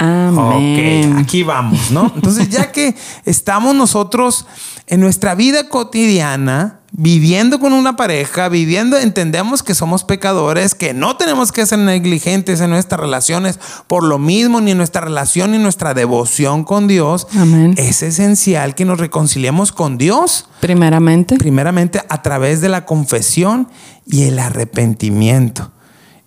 Amén. 0.00 1.12
Ok, 1.12 1.20
aquí 1.20 1.42
vamos, 1.42 1.90
¿no? 1.90 2.10
Entonces, 2.14 2.48
ya 2.48 2.72
que 2.72 2.94
estamos 3.26 3.74
nosotros 3.74 4.46
en 4.86 5.00
nuestra 5.00 5.34
vida 5.34 5.68
cotidiana, 5.68 6.80
viviendo 6.92 7.60
con 7.60 7.74
una 7.74 7.96
pareja, 7.96 8.48
viviendo, 8.48 8.96
entendemos 8.96 9.62
que 9.62 9.74
somos 9.74 10.04
pecadores, 10.04 10.74
que 10.74 10.94
no 10.94 11.18
tenemos 11.18 11.52
que 11.52 11.66
ser 11.66 11.80
negligentes 11.80 12.62
en 12.62 12.70
nuestras 12.70 12.98
relaciones 12.98 13.60
por 13.88 14.02
lo 14.02 14.18
mismo, 14.18 14.62
ni 14.62 14.70
en 14.70 14.78
nuestra 14.78 15.02
relación 15.02 15.52
ni 15.52 15.58
nuestra 15.58 15.92
devoción 15.92 16.64
con 16.64 16.88
Dios. 16.88 17.26
Amén. 17.36 17.74
Es 17.76 18.02
esencial 18.02 18.74
que 18.74 18.86
nos 18.86 18.98
reconciliemos 18.98 19.70
con 19.70 19.98
Dios. 19.98 20.48
Primeramente. 20.60 21.36
Primeramente 21.36 22.00
a 22.08 22.22
través 22.22 22.62
de 22.62 22.70
la 22.70 22.86
confesión 22.86 23.68
y 24.06 24.22
el 24.22 24.38
arrepentimiento. 24.38 25.72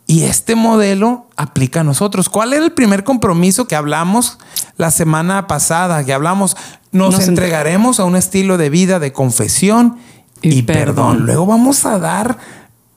Y 0.06 0.24
este 0.24 0.56
modelo 0.56 1.28
aplica 1.38 1.80
a 1.80 1.84
nosotros. 1.84 2.28
¿Cuál 2.30 2.54
era 2.54 2.66
el 2.66 2.74
primer 2.74 3.04
compromiso 3.04 3.68
que 3.68 3.76
hablamos 3.76 4.38
la 4.78 4.92
semana 4.92 5.48
pasada? 5.48 6.04
Que 6.04 6.13
hablamos, 6.13 6.58
nos, 6.92 7.16
Nos 7.16 7.28
entregaremos 7.28 8.00
a 8.00 8.06
un 8.06 8.16
estilo 8.16 8.58
de 8.58 8.70
vida 8.70 9.00
de 9.00 9.13
confesión 9.13 9.98
y, 10.42 10.56
Y 10.56 10.62
perdón. 10.63 10.86
perdón. 10.86 11.26
Luego 11.26 11.46
vamos 11.46 11.86
a 11.86 12.00
dar, 12.00 12.38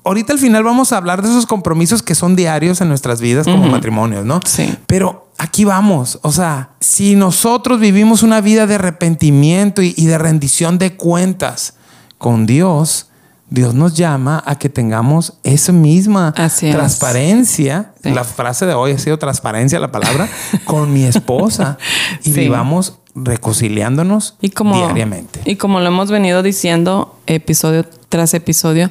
ahorita 0.05 0.33
al 0.33 0.41
final 0.41 0.65
vamos 0.65 0.93
a 0.93 0.97
hablar 0.97 1.23
de 1.23 1.29
esos 1.29 1.47
compromisos 1.47 2.03
que 2.03 2.17
son 2.17 2.35
diarios 2.35 2.81
en 2.81 2.89
nuestras 2.89 3.21
vidas 3.21 3.45
como 3.47 3.63
Ujú. 3.63 3.71
matrimonios, 3.71 4.25
¿no? 4.25 4.41
Sí. 4.45 4.77
Pero 4.89 5.31
aquí 5.39 5.65
vamos, 5.65 6.19
o 6.23 6.33
sea, 6.33 6.71
si 6.81 7.15
nosotros 7.15 7.79
vivimos 7.79 8.25
una 8.25 8.41
vida 8.41 8.67
de 8.67 8.75
arrepentimiento 8.75 9.81
y, 9.81 9.95
y 9.97 10.07
de 10.07 10.19
rendición 10.19 10.79
de 10.79 10.97
cuentas 10.97 11.75
con 12.19 12.47
Dios, 12.47 13.11
Dios 13.49 13.75
nos 13.75 13.95
llama 13.95 14.43
a 14.45 14.59
que 14.59 14.69
tengamos 14.69 15.35
esa 15.45 15.71
misma 15.73 16.35
Así 16.37 16.71
transparencia. 16.73 17.93
Sí. 18.03 18.11
La 18.11 18.25
frase 18.25 18.67
de 18.67 18.75
hoy 18.75 18.93
ha 18.93 18.99
sido 18.99 19.19
transparencia, 19.19 19.79
la 19.79 19.93
palabra, 19.93 20.29
con 20.65 20.93
mi 20.93 21.05
esposa. 21.05 21.79
Y 22.25 22.33
Sí. 22.33 22.41
vivamos 22.41 22.95
reconciliándonos 23.15 24.35
Y 24.41 24.51
como, 24.51 24.77
diariamente. 24.77 25.41
y 25.45 25.57
como 25.57 25.81
lo 25.81 25.87
hemos 25.87 26.11
venido 26.11 26.43
diciendo 26.43 27.17
episodio 27.27 27.85
tras 28.09 28.35
episodio, 28.35 28.91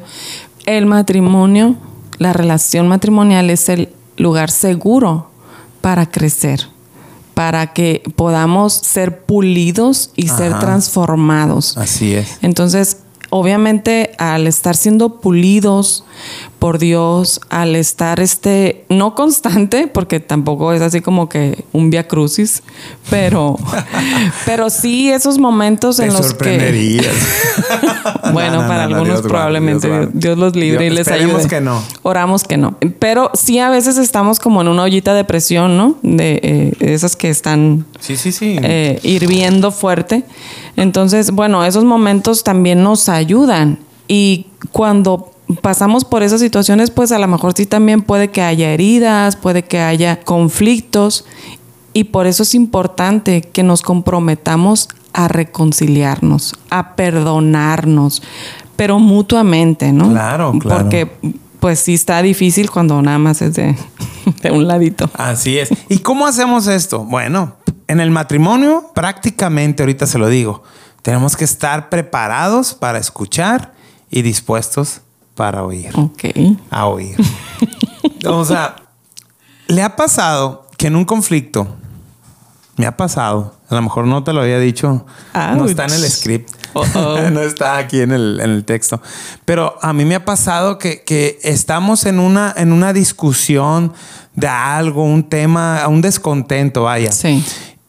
el 0.66 0.86
matrimonio, 0.86 1.76
la 2.18 2.34
relación 2.34 2.88
matrimonial 2.88 3.50
es 3.50 3.70
el 3.70 3.90
lugar 4.18 4.50
seguro 4.50 5.30
para 5.82 6.10
crecer, 6.10 6.62
para 7.34 7.74
que 7.74 8.02
podamos 8.16 8.74
ser 8.74 9.26
pulidos 9.26 10.12
y 10.16 10.30
ser 10.30 10.58
transformados. 10.60 11.78
Así 11.78 12.16
es. 12.16 12.40
Entonces, 12.42 12.98
obviamente, 13.30 14.12
al 14.18 14.48
estar 14.48 14.76
siendo 14.76 15.20
pulidos 15.22 16.04
por 16.60 16.80
Dios, 16.80 17.42
al 17.50 17.76
estar 17.76 18.20
este, 18.20 18.86
no 18.90 19.14
constante, 19.16 19.88
porque 19.88 20.20
tampoco 20.20 20.74
es 20.74 20.82
así 20.82 21.02
como 21.02 21.30
que 21.30 21.64
un 21.74 21.90
via 21.90 22.08
crucis, 22.08 22.64
pero, 23.10 23.58
pero 24.46 24.70
sí 24.70 25.12
esos 25.12 25.38
momentos 25.38 26.00
en 26.00 26.14
los 26.14 26.34
que. 26.34 27.04
Bueno, 28.34 28.56
No, 28.58 28.62
no, 28.64 28.68
para 28.68 28.84
no, 28.84 28.90
no, 28.90 28.96
algunos 28.98 29.20
Dios 29.22 29.28
probablemente 29.32 30.10
Dios 30.14 30.38
los 30.38 30.56
libre 30.56 30.86
Dios- 30.86 30.94
y 30.94 30.96
les 30.98 31.08
ayude. 31.08 31.48
que 31.48 31.62
no. 31.62 31.82
Oramos 32.02 32.44
que 32.44 32.58
no. 32.58 32.76
Pero 33.00 33.30
sí 33.34 33.60
a 33.60 33.70
veces 33.70 33.98
estamos 33.98 34.40
como 34.40 34.62
en 34.62 34.68
una 34.68 34.84
ollita 34.84 35.14
de 35.14 35.24
presión, 35.24 35.78
¿no? 35.78 35.96
De 36.02 36.40
eh, 36.44 36.74
esas 36.80 37.16
que 37.16 37.30
están 37.30 37.86
Sí, 38.00 38.16
sí, 38.18 38.32
sí. 38.32 38.58
eh, 38.62 39.00
hirviendo 39.04 39.72
fuerte. 39.72 40.24
Entonces, 40.76 41.32
bueno, 41.32 41.64
esos 41.64 41.86
momentos 41.86 42.44
también 42.44 42.84
nos 42.84 43.10
ayudan. 43.10 43.80
Y 44.08 44.48
cuando 44.72 45.32
pasamos 45.62 46.06
por 46.06 46.24
esas 46.24 46.42
situaciones, 46.42 46.92
pues 46.92 47.12
a 47.12 47.20
lo 47.20 47.28
mejor 47.28 47.54
sí 47.56 47.66
también 47.66 48.02
puede 48.02 48.30
que 48.30 48.42
haya 48.42 48.72
heridas, 48.72 49.36
puede 49.36 49.64
que 49.64 49.80
haya 49.80 50.22
conflictos. 50.22 51.26
Y 51.94 52.06
por 52.06 52.28
eso 52.28 52.44
es 52.44 52.56
importante 52.56 53.42
que 53.42 53.64
nos 53.64 53.82
comprometamos 53.82 54.90
a 55.14 55.30
reconciliarnos, 55.30 56.56
a 56.70 56.96
perdonarnos, 56.96 58.22
pero 58.76 59.00
mutuamente, 59.00 59.94
¿no? 59.94 60.10
Claro, 60.10 60.54
claro. 60.60 60.82
Porque 60.82 61.10
pues 61.62 61.80
sí 61.80 61.94
está 61.94 62.22
difícil 62.22 62.70
cuando 62.70 63.02
nada 63.02 63.18
más 63.18 63.42
es 63.42 63.54
de, 63.54 63.76
de 64.44 64.52
un 64.52 64.68
ladito. 64.68 65.10
Así 65.14 65.58
es. 65.58 65.70
¿Y 65.88 66.00
cómo 66.00 66.28
hacemos 66.28 66.68
esto? 66.68 67.06
Bueno, 67.06 67.54
en 67.88 68.00
el 68.00 68.12
matrimonio 68.12 68.92
prácticamente, 68.94 69.84
ahorita 69.84 70.06
se 70.08 70.18
lo 70.18 70.28
digo, 70.28 70.64
tenemos 71.02 71.36
que 71.36 71.44
estar 71.44 71.90
preparados 71.90 72.74
para 72.74 72.98
escuchar 72.98 73.74
y 74.10 74.22
dispuestos 74.22 75.02
para 75.36 75.64
oír. 75.64 75.92
Ok. 75.96 76.24
A 76.70 76.88
oír. 76.88 77.16
o 78.28 78.46
sea, 78.46 78.76
¿le 79.68 79.84
ha 79.84 79.96
pasado 79.96 80.68
que 80.78 80.88
en 80.88 80.96
un 80.96 81.06
conflicto, 81.06 81.76
me 82.78 82.86
ha 82.86 82.98
pasado, 82.98 83.56
a 83.70 83.76
lo 83.76 83.82
mejor 83.82 84.08
no 84.08 84.24
te 84.24 84.34
lo 84.34 84.42
había 84.42 84.60
dicho, 84.60 85.06
no 85.34 85.62
Ouch. 85.62 85.70
está 85.70 85.86
en 85.86 85.94
el 85.94 86.10
script, 86.10 86.50
no 86.96 87.42
está 87.42 87.78
aquí 87.78 88.02
en 88.02 88.12
el, 88.12 88.40
en 88.42 88.50
el 88.50 88.66
texto, 88.66 89.02
pero 89.46 89.78
a 89.82 89.94
mí 89.94 90.06
me 90.06 90.16
ha 90.16 90.26
pasado 90.26 90.78
que, 90.78 91.04
que 91.04 91.40
estamos 91.44 92.06
en 92.06 92.20
una, 92.20 92.54
en 92.58 92.74
una 92.74 92.94
discusión 92.94 93.94
de 94.34 94.48
algo, 94.48 95.04
un 95.04 95.30
tema, 95.30 95.88
un 95.88 96.02
descontento, 96.02 96.84
vaya. 96.84 97.12
Sí. 97.12 97.44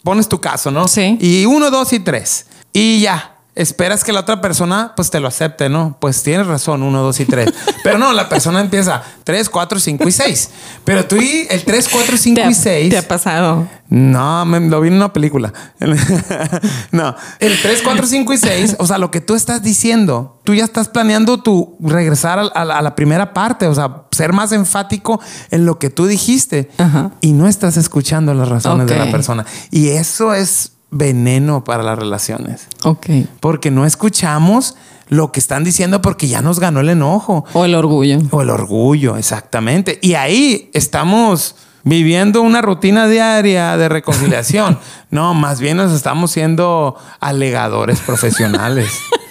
Pones 0.07 0.29
tu 0.29 0.41
caso, 0.41 0.71
¿no? 0.71 0.87
Sí. 0.87 1.19
Y 1.21 1.47
uno, 1.47 1.69
dos 1.69 1.93
y 1.93 1.99
tres. 1.99 2.47
Y 2.73 3.01
ya. 3.01 3.36
Esperas 3.57 4.05
que 4.05 4.13
la 4.13 4.21
otra 4.21 4.41
persona 4.41 4.93
pues 4.95 5.11
te 5.11 5.19
lo 5.19 5.27
acepte, 5.29 5.69
¿no? 5.69 5.97
Pues 5.99 6.23
tienes 6.23 6.47
razón, 6.47 6.83
uno, 6.83 7.03
dos 7.03 7.19
y 7.21 7.25
tres. 7.25 7.49
Pero 7.83 7.99
no, 7.99 8.13
la 8.13 8.29
persona 8.29 8.61
empieza 8.61 9.03
tres, 9.25 9.49
cuatro, 9.49 9.81
cinco 9.81 10.07
y 10.07 10.13
seis. 10.13 10.51
Pero 10.85 11.07
tú 11.07 11.17
y 11.17 11.47
el 11.51 11.65
tres, 11.65 11.89
cuatro, 11.91 12.17
cinco 12.19 12.37
¿Te 12.43 12.47
ha, 12.47 12.51
y 12.51 12.55
seis. 12.55 12.91
te 12.91 12.99
ha 12.99 13.09
pasado? 13.09 13.67
No, 13.89 14.45
me, 14.45 14.61
lo 14.61 14.81
vi 14.81 14.89
en 14.89 14.95
una 14.95 15.13
película. 15.13 15.53
no, 16.91 17.15
el 17.39 17.61
3, 17.63 17.83
4, 17.83 18.07
5 18.07 18.33
y 18.33 18.37
6, 18.39 18.77
o 18.79 18.87
sea, 18.87 18.99
lo 18.99 19.11
que 19.11 19.21
tú 19.21 19.35
estás 19.35 19.63
diciendo, 19.63 20.41
tú 20.45 20.55
ya 20.55 20.65
estás 20.65 20.89
planeando 20.89 21.41
tu 21.43 21.77
regresar 21.81 22.39
a, 22.39 22.43
a 22.47 22.65
la- 22.65 22.79
a 22.79 22.83
la 22.83 22.95
primera 22.97 23.33
parte, 23.33 23.67
o 23.69 23.75
sea, 23.75 24.03
ser 24.11 24.33
más 24.33 24.53
enfático 24.53 25.21
en 25.51 25.67
lo 25.67 25.79
que 25.79 25.91
tú 25.91 26.07
dijiste 26.07 26.69
Ajá. 26.79 27.13
y 27.21 27.33
no 27.33 27.47
estás 27.47 27.77
escuchando 27.77 28.35
las 28.35 28.49
razones 28.49 28.87
de 28.87 28.97
la 28.99 29.11
persona. 29.11 29.47
Y 29.71 29.89
eso 29.91 30.35
es 30.35 30.73
veneno 30.97 31.65
para 31.65 31.83
las 31.83 31.99
relaciones, 31.99 32.67
Ok. 32.85 33.07
porque 33.41 33.71
no 33.71 33.85
escuchamos 33.87 34.77
lo 35.09 35.31
que 35.31 35.39
están 35.41 35.63
diciendo 35.63 36.03
porque 36.03 36.27
ya 36.27 36.43
nos 36.43 36.59
ganó 36.59 36.81
el 36.81 36.89
enojo. 36.89 37.45
O 37.53 37.65
el 37.65 37.75
orgullo. 37.75 38.19
O 38.31 38.43
el 38.43 38.51
orgullo, 38.51 39.17
exactamente. 39.17 39.99
Y 40.03 40.15
ahí 40.15 40.71
estamos 40.73 41.55
viviendo 41.85 42.43
una 42.43 42.61
rutina 42.63 43.07
diaria 43.07 43.77
de 43.77 43.89
reconciliación. 43.89 44.79
no, 45.11 45.35
más 45.35 45.61
bien 45.61 45.77
nos 45.77 45.93
estamos 45.93 46.33
siendo 46.33 46.97
alegadores 47.21 48.01
profesionales. 48.01 48.91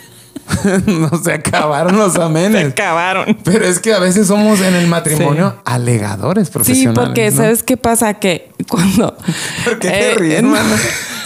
no 0.86 1.10
se 1.24 1.34
acabaron 1.34 1.98
los 1.98 2.16
amenes. 2.18 2.62
Se 2.66 2.68
acabaron. 2.68 3.38
Pero 3.44 3.66
es 3.66 3.80
que 3.80 3.94
a 3.94 4.00
veces 4.00 4.28
somos 4.28 4.62
en 4.62 4.76
el 4.76 4.88
matrimonio 4.88 5.56
alegadores 5.66 6.50
profesionales. 6.50 6.98
Sí, 6.98 7.06
porque 7.06 7.32
¿sabes 7.32 7.64
qué 7.64 7.78
pasa? 7.78 8.14
Que 8.16 8.52
cuando. 8.68 9.16
¿Por 9.66 9.80
qué 9.80 9.90
te 9.90 10.12
eh, 10.12 10.16
ríes, 10.16 10.44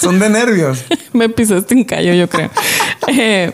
Son 0.01 0.19
de 0.19 0.29
nervios. 0.29 0.85
Me 1.13 1.29
pisaste 1.29 1.75
un 1.75 1.83
callo, 1.83 2.13
yo 2.13 2.29
creo. 2.29 2.49
Eh, 3.07 3.53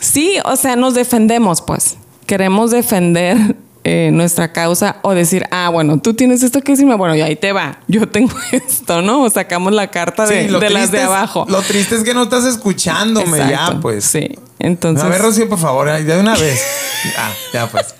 sí, 0.00 0.38
o 0.44 0.56
sea, 0.56 0.76
nos 0.76 0.94
defendemos, 0.94 1.62
pues. 1.62 1.96
Queremos 2.26 2.70
defender 2.70 3.56
eh, 3.82 4.10
nuestra 4.12 4.52
causa 4.52 4.96
o 5.02 5.14
decir, 5.14 5.46
ah, 5.50 5.70
bueno, 5.70 5.98
tú 6.00 6.12
tienes 6.12 6.42
esto 6.42 6.60
que 6.60 6.72
decirme, 6.72 6.96
bueno, 6.96 7.16
y 7.16 7.22
ahí 7.22 7.34
te 7.36 7.52
va, 7.52 7.80
yo 7.88 8.06
tengo 8.06 8.34
esto, 8.52 9.00
¿no? 9.00 9.22
O 9.22 9.30
sacamos 9.30 9.72
la 9.72 9.86
carta 9.88 10.26
de, 10.26 10.50
las 10.50 10.90
de 10.90 11.00
abajo. 11.00 11.46
lo 11.48 11.62
triste 11.62 11.96
es 11.96 12.04
que 12.04 12.12
no 12.12 12.24
estás 12.24 12.44
escuchándome 12.44 13.38
ya, 13.38 13.78
pues. 13.80 14.04
Sí, 14.04 14.38
entonces. 14.58 15.04
A 15.04 15.08
ver, 15.08 15.22
Rocío, 15.22 15.48
por 15.48 15.58
favor, 15.58 15.90
de 15.90 16.18
una 16.18 16.36
vez. 16.36 16.62
ah, 17.18 17.32
ya, 17.54 17.66
pues. 17.68 17.94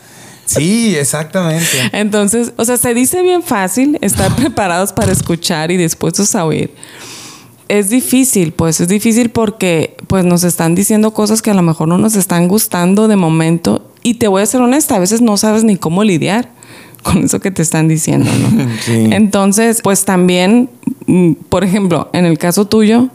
Sí, 0.45 0.97
exactamente. 0.97 1.91
Entonces, 1.93 2.53
o 2.57 2.65
sea, 2.65 2.77
se 2.77 2.93
dice 2.93 3.23
bien 3.23 3.43
fácil 3.43 3.99
estar 4.01 4.35
preparados 4.37 4.93
para 4.93 5.13
escuchar 5.13 5.71
y 5.71 5.77
dispuestos 5.77 6.35
a 6.35 6.45
oír. 6.45 6.75
Es 7.69 7.89
difícil, 7.89 8.53
pues 8.53 8.81
es 8.81 8.89
difícil 8.89 9.31
porque 9.31 9.97
pues 10.09 10.25
nos 10.25 10.43
están 10.43 10.75
diciendo 10.75 11.15
cosas 11.15 11.41
que 11.41 11.53
a 11.53 11.55
lo 11.55 11.63
mejor 11.63 11.87
no 11.87 11.99
nos 11.99 12.17
están 12.17 12.49
gustando 12.49 13.07
de 13.07 13.15
momento 13.15 13.90
y 14.03 14.15
te 14.15 14.29
voy 14.29 14.43
a 14.43 14.47
ser 14.47 14.61
honesta, 14.61 14.97
a 14.97 14.99
veces 14.99 15.21
no 15.21 15.37
sabes 15.37 15.65
ni 15.65 15.77
cómo 15.77 16.05
lidiar 16.05 16.49
con 17.03 17.25
eso 17.25 17.41
que 17.41 17.51
te 17.51 17.63
están 17.63 17.89
diciendo, 17.89 18.31
¿no? 18.31 18.69
Entonces, 19.15 19.81
pues 19.83 20.05
también, 20.05 20.71
mm, 21.07 21.33
por 21.49 21.65
ejemplo, 21.65 22.11
en 22.13 22.27
el 22.27 22.39
caso 22.39 22.67
tuyo, 22.67 23.09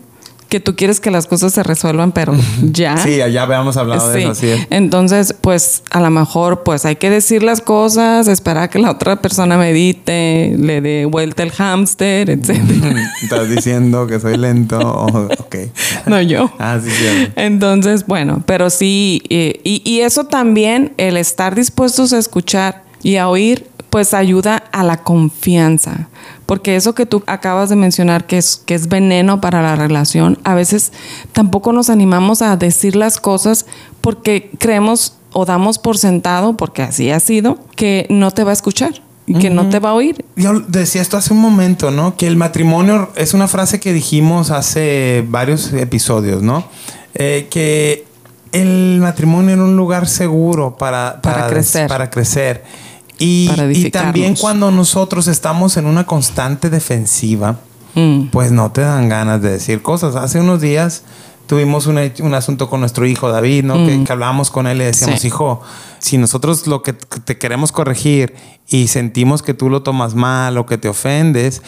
que 0.50 0.60
tú 0.60 0.76
quieres 0.76 1.00
que 1.00 1.12
las 1.12 1.28
cosas 1.28 1.54
se 1.54 1.64
resuelvan, 1.64 2.12
pero 2.12 2.34
ya. 2.62 2.98
Sí, 2.98 3.18
ya 3.18 3.44
habíamos 3.44 3.78
hablado 3.78 4.10
de 4.10 4.22
eso, 4.22 4.32
así 4.32 4.48
Entonces, 4.70 5.34
pues 5.40 5.84
a 5.92 6.00
lo 6.02 6.10
mejor, 6.10 6.64
pues 6.64 6.86
hay 6.86 6.96
que 6.96 7.10
decir 7.10 7.44
las 7.44 7.62
cosas, 7.62 8.28
esperar 8.28 8.64
a 8.64 8.68
que 8.70 8.80
la 8.80 8.92
otra 8.92 9.22
persona 9.22 9.58
medite, 9.58 10.56
le 10.58 10.82
dé 10.82 11.06
vuelta 11.06 11.44
el 11.44 11.52
hámster, 11.52 12.30
etc. 12.30 12.60
Estás 13.24 13.50
diciendo 13.50 14.08
que 14.08 14.20
soy 14.20 14.38
lento, 14.38 14.80
ok. 14.80 15.56
No 16.06 16.22
yo. 16.22 16.52
Ah, 16.60 16.80
sí, 16.84 16.92
sí. 16.92 17.28
Entonces, 17.36 18.06
bueno, 18.06 18.44
pero 18.46 18.70
sí, 18.70 19.22
y, 19.30 19.82
y 19.84 20.02
eso 20.02 20.26
también, 20.26 20.94
el 20.98 21.18
estar 21.18 21.56
dispuestos 21.56 22.14
a 22.14 22.20
escuchar 22.20 22.84
y 23.02 23.18
a 23.18 23.28
oír, 23.28 23.68
pues 23.90 24.14
ayuda 24.14 24.58
a 24.72 24.84
la 24.84 24.98
confianza. 24.98 26.10
Porque 26.46 26.76
eso 26.76 26.94
que 26.94 27.06
tú 27.06 27.24
acabas 27.26 27.70
de 27.70 27.76
mencionar, 27.76 28.28
que 28.28 28.38
es, 28.38 28.62
que 28.66 28.76
es 28.76 28.88
veneno 28.88 29.42
para 29.42 29.62
la 29.62 29.76
relación, 29.76 30.38
a 30.44 30.54
veces 30.54 30.92
tampoco 31.34 31.74
nos 31.74 31.90
animamos 31.90 32.42
a 32.42 32.56
decir 32.56 32.96
las 32.96 33.20
cosas 33.20 33.66
porque 34.02 34.52
creemos 34.60 35.18
o 35.34 35.46
damos 35.46 35.80
por 35.80 35.98
sentado, 35.98 36.56
porque 36.56 36.84
así 36.84 37.12
ha 37.12 37.20
sido, 37.20 37.58
que 37.76 38.08
no 38.10 38.32
te 38.32 38.44
va 38.44 38.52
a 38.52 38.54
escuchar 38.54 39.02
y 39.28 39.34
que 39.40 39.50
no 39.50 39.70
te 39.70 39.80
va 39.80 39.90
a 39.90 39.94
oír. 39.94 40.24
Yo 40.36 40.60
decía 40.62 41.02
esto 41.02 41.18
hace 41.18 41.34
un 41.34 41.40
momento, 41.40 41.92
¿no? 41.92 42.16
Que 42.16 42.28
el 42.28 42.38
matrimonio 42.38 43.10
es 43.16 43.34
una 43.34 43.48
frase 43.48 43.80
que 43.80 43.92
dijimos 43.92 44.52
hace 44.52 45.26
varios 45.28 45.74
episodios, 45.74 46.44
¿no? 46.44 46.64
Eh, 47.16 47.48
que 47.50 48.06
el 48.52 49.00
matrimonio 49.02 49.54
era 49.54 49.64
un 49.64 49.76
lugar 49.76 50.08
seguro 50.08 50.78
para, 50.78 51.22
para, 51.22 51.48
crecer. 51.48 51.88
Para 51.88 52.10
crecer. 52.10 52.64
Y, 53.18 53.90
también 53.92 54.36
cuando 54.36 54.72
nosotros 54.72 55.28
estamos 55.28 55.78
en 55.78 55.86
una 55.86 56.06
constante 56.06 56.70
defensiva, 56.70 57.60
mm. 57.94 58.28
pues 58.28 58.52
no 58.52 58.72
te 58.72 58.82
dan 58.82 59.08
ganas 59.10 59.42
de 59.42 59.52
decir 59.52 59.82
cosas. 59.82 60.16
Hace 60.16 60.40
unos 60.40 60.62
días 60.62 61.04
tuvimos 61.48 61.86
un 61.88 62.34
asunto 62.34 62.70
con 62.70 62.80
nuestro 62.80 63.06
hijo 63.06 63.30
David, 63.30 63.64
¿no? 63.64 63.76
Que, 63.76 63.98
mm. 63.98 64.06
hablábamos 64.10 64.52
con 64.52 64.68
él 64.68 64.82
y 64.82 64.86
decíamos, 64.86 65.24
hijo, 65.24 65.62
si 66.00 66.18
nosotros 66.18 66.68
lo 66.68 66.82
que 66.82 66.94
te 66.94 67.38
queremos 67.38 67.72
corregir 67.72 68.36
y 68.68 68.88
sentimos 68.88 69.42
que 69.42 69.54
tú 69.54 69.70
lo 69.70 69.82
tomas 69.84 70.16
mal 70.16 70.58
o 70.58 70.66
que 70.66 70.78
te 70.78 70.90
ofendes, 70.90 71.62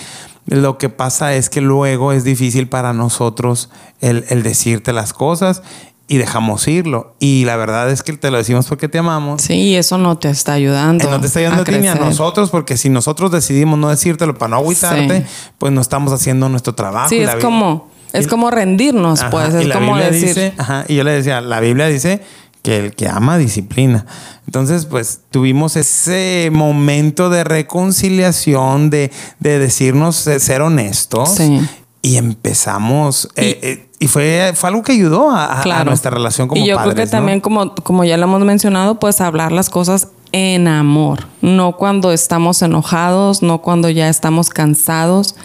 lo 0.45 0.77
que 0.77 0.89
pasa 0.89 1.33
es 1.33 1.49
que 1.49 1.61
luego 1.61 2.13
es 2.13 2.23
difícil 2.23 2.67
para 2.67 2.93
nosotros 2.93 3.69
el, 3.99 4.25
el 4.29 4.43
decirte 4.43 4.93
las 4.93 5.13
cosas 5.13 5.61
y 6.07 6.17
dejamos 6.17 6.67
irlo. 6.67 7.15
Y 7.19 7.43
la 7.45 7.57
verdad 7.57 7.91
es 7.91 8.01
que 8.01 8.13
te 8.13 8.31
lo 8.31 8.37
decimos 8.37 8.67
porque 8.67 8.87
te 8.87 8.97
amamos. 8.97 9.41
Sí, 9.41 9.75
eso 9.75 9.97
no 9.97 10.17
te 10.17 10.29
está 10.29 10.53
ayudando. 10.53 11.05
Eh, 11.05 11.11
no 11.11 11.19
te 11.19 11.27
está 11.27 11.39
ayudando 11.39 11.63
a, 11.63 11.65
ti 11.65 11.73
ni 11.79 11.87
a 11.87 11.95
nosotros, 11.95 12.49
porque 12.49 12.77
si 12.77 12.89
nosotros 12.89 13.31
decidimos 13.31 13.77
no 13.77 13.89
decírtelo 13.89 14.37
para 14.37 14.49
no 14.49 14.55
agüitarte, 14.57 15.25
pues 15.57 15.73
no 15.73 15.81
estamos 15.81 16.13
haciendo 16.13 16.47
nuestro 16.47 16.73
trabajo. 16.73 17.09
Sí, 17.09 17.17
es 17.17 17.35
como, 17.35 17.89
es 18.13 18.27
como 18.27 18.49
rendirnos, 18.49 19.23
pues. 19.29 19.53
Es 19.53 19.73
como 19.73 19.97
decir. 19.97 20.53
ajá, 20.57 20.85
y 20.87 20.95
yo 20.95 21.03
le 21.03 21.11
decía, 21.11 21.41
la 21.41 21.59
Biblia 21.59 21.87
dice 21.87 22.21
que 22.63 22.77
el 22.77 22.95
que 22.95 23.07
ama 23.07 23.37
disciplina. 23.37 24.05
Entonces, 24.45 24.85
pues 24.85 25.21
tuvimos 25.29 25.75
ese 25.75 26.49
momento 26.53 27.29
de 27.29 27.43
reconciliación, 27.43 28.89
de, 28.89 29.11
de 29.39 29.59
decirnos, 29.59 30.15
ser 30.15 30.61
honestos. 30.61 31.35
Sí. 31.35 31.59
Y 32.01 32.15
empezamos. 32.15 33.27
Eh, 33.35 33.59
eh, 33.61 33.86
y 33.99 34.07
fue, 34.07 34.51
fue 34.55 34.69
algo 34.69 34.83
que 34.83 34.91
ayudó 34.91 35.31
a, 35.31 35.83
nuestra 35.85 36.11
relación 36.11 36.47
como 36.47 36.61
Y 36.61 36.67
yo 36.67 36.77
creo 36.77 36.93
que 36.93 37.07
también, 37.07 37.41
como, 37.41 37.73
como 37.75 38.03
ya 38.03 38.17
lo 38.17 38.25
hemos 38.25 38.41
mencionado, 38.41 38.99
pues 38.99 39.21
hablar 39.21 39.51
las 39.51 39.69
cosas 39.69 40.09
en 40.31 40.67
amor, 40.67 41.25
no 41.41 41.77
cuando 41.77 42.11
estamos 42.11 42.61
enojados, 42.61 43.41
no 43.41 43.61
cuando 43.61 43.89
ya 43.89 44.09
estamos 44.09 44.49
cansados, 44.49 45.35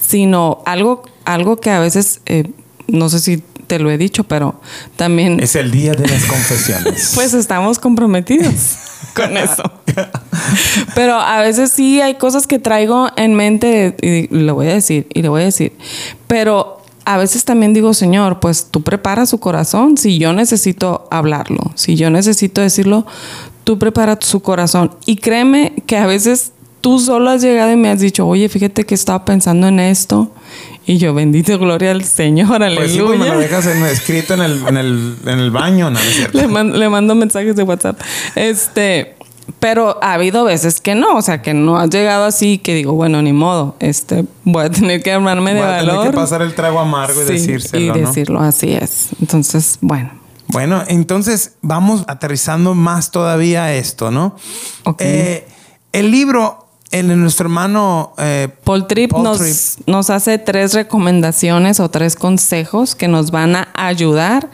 sino 0.00 0.62
algo, 0.64 1.02
algo 1.24 1.58
que 1.58 1.70
a 1.70 1.80
veces, 1.80 2.20
eh, 2.26 2.50
no 2.86 3.08
sé 3.10 3.18
si 3.18 3.42
te 3.66 3.78
lo 3.78 3.90
he 3.90 3.98
dicho, 3.98 4.24
pero 4.24 4.60
también... 4.96 5.38
Es 5.38 5.54
el 5.54 5.70
día 5.70 5.92
de 5.92 6.08
las 6.08 6.24
confesiones. 6.24 7.12
pues 7.14 7.34
estamos 7.34 7.78
comprometidos 7.78 8.78
con 9.14 9.36
eso. 9.36 9.62
Pero 10.94 11.20
a 11.20 11.40
veces 11.40 11.70
sí 11.70 12.00
hay 12.00 12.14
cosas 12.14 12.46
que 12.46 12.58
traigo 12.58 13.10
en 13.16 13.34
mente 13.34 13.94
y 14.02 14.26
le 14.34 14.52
voy 14.52 14.68
a 14.68 14.74
decir, 14.74 15.06
y 15.12 15.22
le 15.22 15.28
voy 15.28 15.42
a 15.42 15.44
decir. 15.44 15.76
Pero 16.26 16.79
a 17.12 17.16
veces 17.16 17.44
también 17.44 17.74
digo, 17.74 17.92
Señor, 17.92 18.38
pues 18.38 18.68
tú 18.70 18.82
prepara 18.82 19.26
su 19.26 19.40
corazón. 19.40 19.96
Si 19.96 20.18
yo 20.18 20.32
necesito 20.32 21.08
hablarlo, 21.10 21.72
si 21.74 21.96
yo 21.96 22.08
necesito 22.08 22.60
decirlo, 22.60 23.04
tú 23.64 23.80
prepara 23.80 24.16
su 24.20 24.40
corazón. 24.40 24.92
Y 25.06 25.16
créeme 25.16 25.72
que 25.86 25.96
a 25.96 26.06
veces 26.06 26.52
tú 26.80 27.00
solo 27.00 27.30
has 27.30 27.42
llegado 27.42 27.72
y 27.72 27.76
me 27.76 27.90
has 27.90 27.98
dicho, 27.98 28.28
oye, 28.28 28.48
fíjate 28.48 28.84
que 28.84 28.94
estaba 28.94 29.24
pensando 29.24 29.66
en 29.66 29.80
esto. 29.80 30.30
Y 30.86 30.98
yo, 30.98 31.12
bendito 31.12 31.58
gloria 31.58 31.90
al 31.90 32.04
Señor, 32.04 32.62
aleluya. 32.62 32.78
Pues 32.78 32.92
sí, 32.92 33.00
pues 33.04 33.18
me 33.18 33.26
lo 33.26 33.38
dejas 33.40 33.66
escrito 33.66 34.34
en 34.34 34.42
el, 34.42 34.66
en 34.68 34.76
el, 34.76 35.16
en 35.26 35.38
el 35.40 35.50
baño, 35.50 35.90
¿no 35.90 35.98
es 35.98 36.14
cierto? 36.14 36.38
Le, 36.38 36.78
le 36.78 36.88
mando 36.88 37.16
mensajes 37.16 37.56
de 37.56 37.64
WhatsApp. 37.64 38.00
Este, 38.36 39.16
pero 39.58 39.98
ha 40.02 40.14
habido 40.14 40.44
veces 40.44 40.80
que 40.80 40.94
no, 40.94 41.16
o 41.16 41.22
sea, 41.22 41.42
que 41.42 41.54
no 41.54 41.78
has 41.78 41.90
llegado 41.90 42.24
así 42.24 42.58
que 42.58 42.74
digo, 42.74 42.92
bueno, 42.92 43.22
ni 43.22 43.32
modo, 43.32 43.76
este, 43.80 44.24
voy 44.44 44.64
a 44.64 44.70
tener 44.70 45.02
que 45.02 45.12
armarme 45.12 45.54
de 45.54 45.60
voy 45.60 45.70
a 45.70 45.80
Tener 45.80 46.10
que 46.10 46.16
pasar 46.16 46.42
el 46.42 46.54
trago 46.54 46.78
amargo 46.78 47.20
y 47.22 47.24
decírselo. 47.24 47.96
Y 47.96 48.00
decirlo, 48.00 48.40
así 48.40 48.72
es. 48.72 49.08
Entonces, 49.20 49.78
bueno. 49.80 50.10
Bueno, 50.48 50.82
entonces 50.88 51.54
vamos 51.62 52.04
aterrizando 52.08 52.74
más 52.74 53.10
todavía 53.10 53.72
esto, 53.72 54.10
¿no? 54.10 54.34
Ok. 54.84 55.00
Eh, 55.00 55.48
el 55.92 56.10
libro 56.10 56.69
en 56.92 57.20
nuestro 57.20 57.46
hermano 57.46 58.14
eh, 58.18 58.48
Paul, 58.64 58.86
Tripp, 58.88 59.12
nos, 59.12 59.78
nos, 59.86 60.10
hace 60.10 60.38
tres 60.38 60.74
recomendaciones 60.74 61.78
o 61.78 61.88
tres 61.88 62.16
consejos 62.16 62.96
que 62.96 63.06
nos 63.06 63.30
van 63.30 63.54
a 63.54 63.68
ayudar 63.74 64.50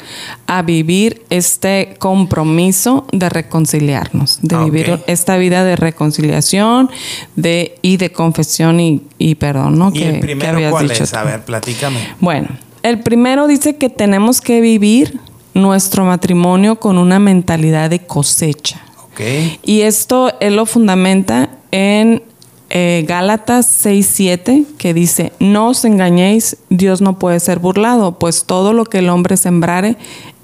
a 0.47 0.61
vivir 0.61 1.25
este 1.31 1.97
compromiso 1.99 3.07
de 3.13 3.31
reconciliarnos, 3.31 4.39
de 4.43 4.57
vivir 4.65 5.03
esta 5.07 5.39
vida 5.39 5.65
de 5.65 5.77
reconciliación 5.77 6.91
de, 7.37 7.79
y 7.81 7.97
de 7.97 8.13
confesión 8.13 8.81
y, 8.81 9.35
perdón, 9.37 9.79
¿no? 9.79 9.89
¿Y 9.89 10.01
que, 10.01 10.09
el 10.11 10.21
primero 10.21 10.71
cuál 10.71 10.91
es? 10.91 11.15
A 11.15 11.25
ver, 11.25 11.43
platícame. 11.43 11.99
Bueno, 12.21 12.49
el 12.83 13.01
primero 13.01 13.47
dice 13.47 13.77
que 13.77 13.89
tenemos 13.89 14.43
que 14.43 14.61
vivir 14.61 15.21
nuestro 15.55 16.05
matrimonio 16.05 16.77
con 16.77 16.99
una 16.99 17.19
mentalidad 17.19 17.89
de 17.89 18.01
cosecha. 18.01 18.86
Okay. 19.17 19.59
Y 19.63 19.81
esto 19.81 20.31
él 20.41 20.57
lo 20.57 20.67
fundamenta 20.67 21.49
en 21.71 22.23
eh, 22.69 23.05
Gálatas 23.09 23.67
6:7, 23.83 24.67
que 24.77 24.93
dice, 24.93 25.33
no 25.41 25.69
os 25.69 25.87
engañéis, 25.87 26.59
Dios 26.69 27.01
no 27.01 27.19
puede 27.19 27.41
ser 27.41 27.59
burlado, 27.59 28.19
pues 28.19 28.45
todo 28.45 28.75
lo 28.75 28.85
que 28.85 28.99
el 28.99 29.09
hombre 29.09 29.39
sembrare, 29.39 29.97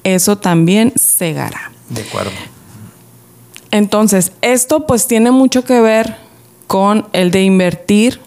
eso 0.05 0.39
también 0.39 0.95
segará. 0.97 1.71
De 1.91 2.01
acuerdo. 2.01 2.31
Entonces, 3.71 4.33
esto 4.41 4.87
pues 4.87 5.07
tiene 5.07 5.31
mucho 5.31 5.65
que 5.65 5.81
ver 5.81 6.17
con 6.67 7.07
el 7.13 7.31
de 7.31 7.43
invertir, 7.43 8.21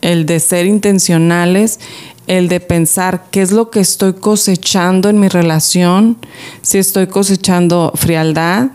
el 0.00 0.24
de 0.24 0.40
ser 0.40 0.64
intencionales, 0.64 1.80
el 2.26 2.48
de 2.48 2.60
pensar 2.60 3.24
qué 3.30 3.42
es 3.42 3.52
lo 3.52 3.70
que 3.70 3.80
estoy 3.80 4.14
cosechando 4.14 5.10
en 5.10 5.20
mi 5.20 5.28
relación, 5.28 6.16
si 6.62 6.78
estoy 6.78 7.08
cosechando 7.08 7.92
frialdad, 7.94 8.70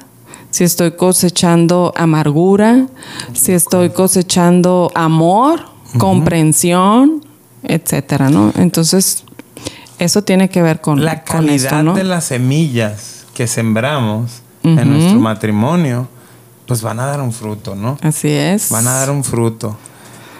si 0.57 0.63
estoy 0.63 0.93
cosechando 0.93 1.93
amargura, 1.95 2.87
si 3.33 3.51
estoy 3.51 3.91
cosechando 3.91 4.91
amor, 4.95 5.61
comprensión, 5.99 7.23
etcétera, 7.61 8.31
¿no? 8.31 8.51
Entonces, 8.55 9.23
eso 9.99 10.23
tiene 10.23 10.49
que 10.49 10.63
ver 10.63 10.81
con 10.81 11.05
la 11.05 11.23
calidad 11.23 11.83
de 11.93 12.03
las 12.03 12.23
semillas 12.23 13.25
que 13.35 13.45
sembramos 13.45 14.41
en 14.63 14.89
nuestro 14.89 15.19
matrimonio, 15.19 16.07
pues 16.65 16.81
van 16.81 17.01
a 17.01 17.05
dar 17.05 17.21
un 17.21 17.33
fruto, 17.33 17.75
¿no? 17.75 17.99
Así 18.01 18.29
es. 18.29 18.71
Van 18.71 18.87
a 18.87 18.93
dar 18.93 19.11
un 19.11 19.23
fruto 19.23 19.77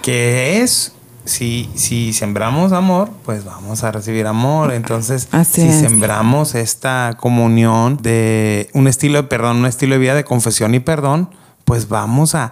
que 0.01 0.63
es 0.63 0.93
si, 1.27 1.69
si 1.75 2.13
sembramos 2.13 2.71
amor, 2.71 3.09
pues 3.25 3.43
vamos 3.45 3.83
a 3.83 3.91
recibir 3.91 4.25
amor. 4.27 4.73
Entonces, 4.73 5.27
si 5.49 5.71
sembramos 5.71 6.55
esta 6.55 7.15
comunión 7.19 7.97
de 7.97 8.69
un 8.73 8.87
estilo 8.87 9.21
de 9.21 9.27
perdón, 9.27 9.57
un 9.57 9.65
estilo 9.65 9.95
de 9.95 9.99
vida 9.99 10.15
de 10.15 10.23
confesión 10.23 10.73
y 10.73 10.79
perdón, 10.79 11.29
pues 11.65 11.89
vamos 11.89 12.33
a, 12.33 12.51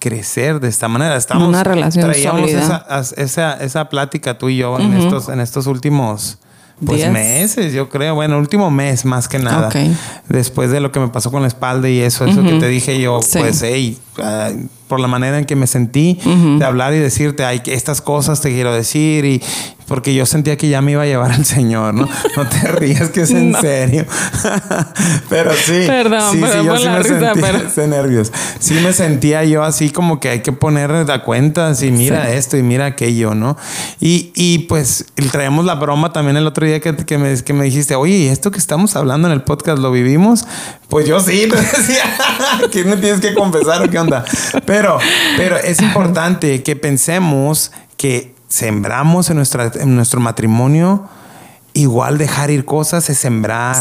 crecer 0.00 0.58
de 0.58 0.68
esta 0.68 0.88
manera. 0.88 1.16
Estamos, 1.16 1.48
una 1.48 1.62
relación 1.62 2.10
traíamos 2.10 2.50
esa, 2.50 3.54
esa, 3.54 3.88
plática 3.88 4.36
tú 4.36 4.48
y 4.48 4.56
yo 4.56 4.78
en, 4.78 4.94
estos, 4.94 5.28
en 5.28 5.40
estos 5.40 5.66
últimos 5.66 6.38
pues 6.84 7.10
meses, 7.10 7.72
yo 7.72 7.88
creo. 7.88 8.16
Bueno, 8.16 8.38
último 8.38 8.70
mes 8.70 9.04
más 9.04 9.28
que 9.28 9.38
nada. 9.38 9.70
Después 10.28 10.70
de 10.70 10.80
lo 10.80 10.92
que 10.92 11.00
me 11.00 11.08
pasó 11.08 11.30
con 11.30 11.42
la 11.42 11.48
espalda 11.48 11.88
y 11.88 12.00
eso, 12.00 12.24
eso 12.24 12.42
que 12.42 12.58
te 12.58 12.68
dije 12.68 13.00
yo, 13.00 13.20
pues, 13.32 13.62
hey, 13.62 13.98
ah, 14.20 14.50
por 14.88 15.00
la 15.00 15.08
manera 15.08 15.38
en 15.38 15.44
que 15.44 15.56
me 15.56 15.66
sentí 15.66 16.18
de 16.58 16.64
hablar 16.64 16.94
y 16.94 16.98
decirte, 16.98 17.44
ay, 17.44 17.62
estas 17.66 18.00
cosas 18.00 18.40
te 18.40 18.50
quiero 18.50 18.72
decir 18.72 19.24
y, 19.24 19.42
porque 19.88 20.14
yo 20.14 20.26
sentía 20.26 20.56
que 20.56 20.68
ya 20.68 20.82
me 20.82 20.92
iba 20.92 21.02
a 21.02 21.06
llevar 21.06 21.32
al 21.32 21.44
Señor, 21.44 21.94
¿no? 21.94 22.08
No 22.36 22.46
te 22.46 22.68
rías 22.68 23.08
que 23.08 23.22
es 23.22 23.30
en 23.30 23.54
serio. 23.58 24.04
pero 25.30 25.52
sí. 25.54 25.84
Perdón, 25.86 26.32
sí, 26.32 26.38
sí, 26.40 26.64
yo 26.64 26.76
sí 26.76 26.88
me 26.88 26.98
risa, 27.02 27.34
sentía, 27.34 27.86
nervios. 27.86 28.32
Sí 28.60 28.74
me 28.74 28.92
sentía 28.92 29.44
yo 29.44 29.64
así 29.64 29.90
como 29.90 30.20
que 30.20 30.28
hay 30.28 30.40
que 30.40 30.52
poner 30.52 30.90
la 30.90 31.22
cuenta, 31.22 31.68
así 31.68 31.90
mira 31.90 32.30
esto 32.30 32.56
y 32.56 32.62
mira 32.62 32.86
aquello, 32.86 33.34
¿no? 33.34 33.56
Y, 33.98 34.30
y 34.34 34.60
pues 34.60 35.06
traemos 35.32 35.64
la 35.64 35.74
broma 35.74 36.12
también 36.12 36.36
el 36.36 36.46
otro 36.46 36.66
día 36.66 36.80
que, 36.80 36.94
que, 36.94 37.18
me, 37.18 37.42
que 37.42 37.52
me 37.54 37.64
dijiste, 37.64 37.94
oye, 37.94 38.30
esto 38.30 38.50
que 38.50 38.58
estamos 38.58 38.94
hablando 38.94 39.26
en 39.28 39.32
el 39.32 39.42
podcast 39.42 39.78
lo 39.78 39.90
vivimos? 39.90 40.46
Pues 40.88 41.06
yo 41.06 41.20
sí, 41.20 41.46
te 41.50 41.56
decía, 41.56 42.02
¿qué 42.70 42.84
me 42.84 42.96
tienes 42.96 43.20
que 43.20 43.34
confesar 43.34 43.82
o 43.82 43.90
qué 43.90 43.98
onda? 43.98 44.24
Pero, 44.64 44.77
pero 45.36 45.56
es 45.56 45.80
importante 45.80 46.62
que 46.62 46.76
pensemos 46.76 47.72
que 47.96 48.34
sembramos 48.48 49.30
en, 49.30 49.36
nuestra, 49.36 49.70
en 49.74 49.96
nuestro 49.96 50.20
matrimonio 50.20 51.08
Igual 51.78 52.18
dejar 52.18 52.50
ir 52.50 52.64
cosas 52.64 53.08
es 53.08 53.18
sembrar. 53.18 53.76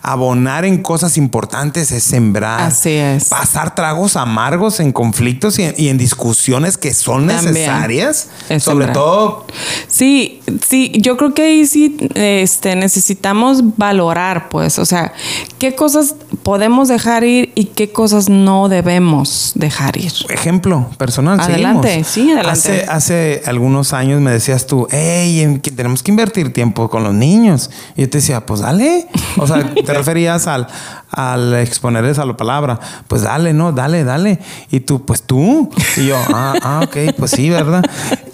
Abonar 0.00 0.64
en 0.64 0.82
cosas 0.82 1.18
importantes 1.18 1.92
es 1.92 2.02
sembrar. 2.02 2.62
Así 2.62 2.92
es. 2.92 3.28
Pasar 3.28 3.74
tragos 3.74 4.16
amargos 4.16 4.80
en 4.80 4.90
conflictos 4.90 5.58
y 5.58 5.88
en, 5.88 5.98
discusiones 5.98 6.78
que 6.78 6.94
son 6.94 7.26
necesarias. 7.26 8.30
sobre 8.58 8.86
todo. 8.86 9.46
Sí, 9.86 10.40
sí, 10.66 10.92
yo 10.96 11.18
creo 11.18 11.34
que 11.34 11.42
ahí 11.42 11.66
sí 11.66 11.94
este, 12.14 12.74
necesitamos 12.74 13.76
valorar, 13.76 14.48
pues, 14.48 14.78
o 14.78 14.86
sea, 14.86 15.12
qué 15.58 15.74
cosas 15.74 16.14
podemos 16.42 16.88
dejar 16.88 17.22
ir 17.24 17.52
y 17.54 17.66
qué 17.66 17.92
cosas 17.92 18.30
no 18.30 18.70
debemos 18.70 19.52
dejar 19.56 19.98
ir. 19.98 20.12
Ejemplo 20.30 20.88
personal. 20.96 21.38
Adelante, 21.38 22.02
sí, 22.04 22.30
adelante. 22.30 22.50
Hace, 22.50 22.84
hace 22.88 23.42
algunos 23.44 23.92
años 23.92 24.22
me 24.22 24.30
decías 24.30 24.66
tú, 24.66 24.88
hey, 24.90 25.60
tenemos 25.76 26.02
que 26.02 26.10
invertir 26.10 26.50
tiempo 26.54 26.88
con 26.88 27.04
los 27.04 27.12
niños 27.12 27.41
y 27.44 28.02
yo 28.02 28.10
te 28.10 28.18
decía, 28.18 28.44
pues 28.46 28.60
dale. 28.60 29.06
O 29.38 29.46
sea, 29.46 29.62
te 29.74 29.92
referías 29.94 30.46
al, 30.46 30.66
al 31.10 31.54
exponerles 31.54 32.18
a 32.18 32.24
la 32.24 32.36
palabra. 32.36 32.78
Pues 33.08 33.22
dale, 33.22 33.52
no, 33.52 33.72
dale, 33.72 34.04
dale. 34.04 34.38
Y 34.70 34.80
tú, 34.80 35.04
pues 35.04 35.22
tú. 35.22 35.70
Y 35.96 36.06
yo, 36.06 36.16
ah, 36.34 36.54
ah 36.62 36.80
ok, 36.84 37.14
pues 37.16 37.32
sí, 37.32 37.50
¿verdad? 37.50 37.84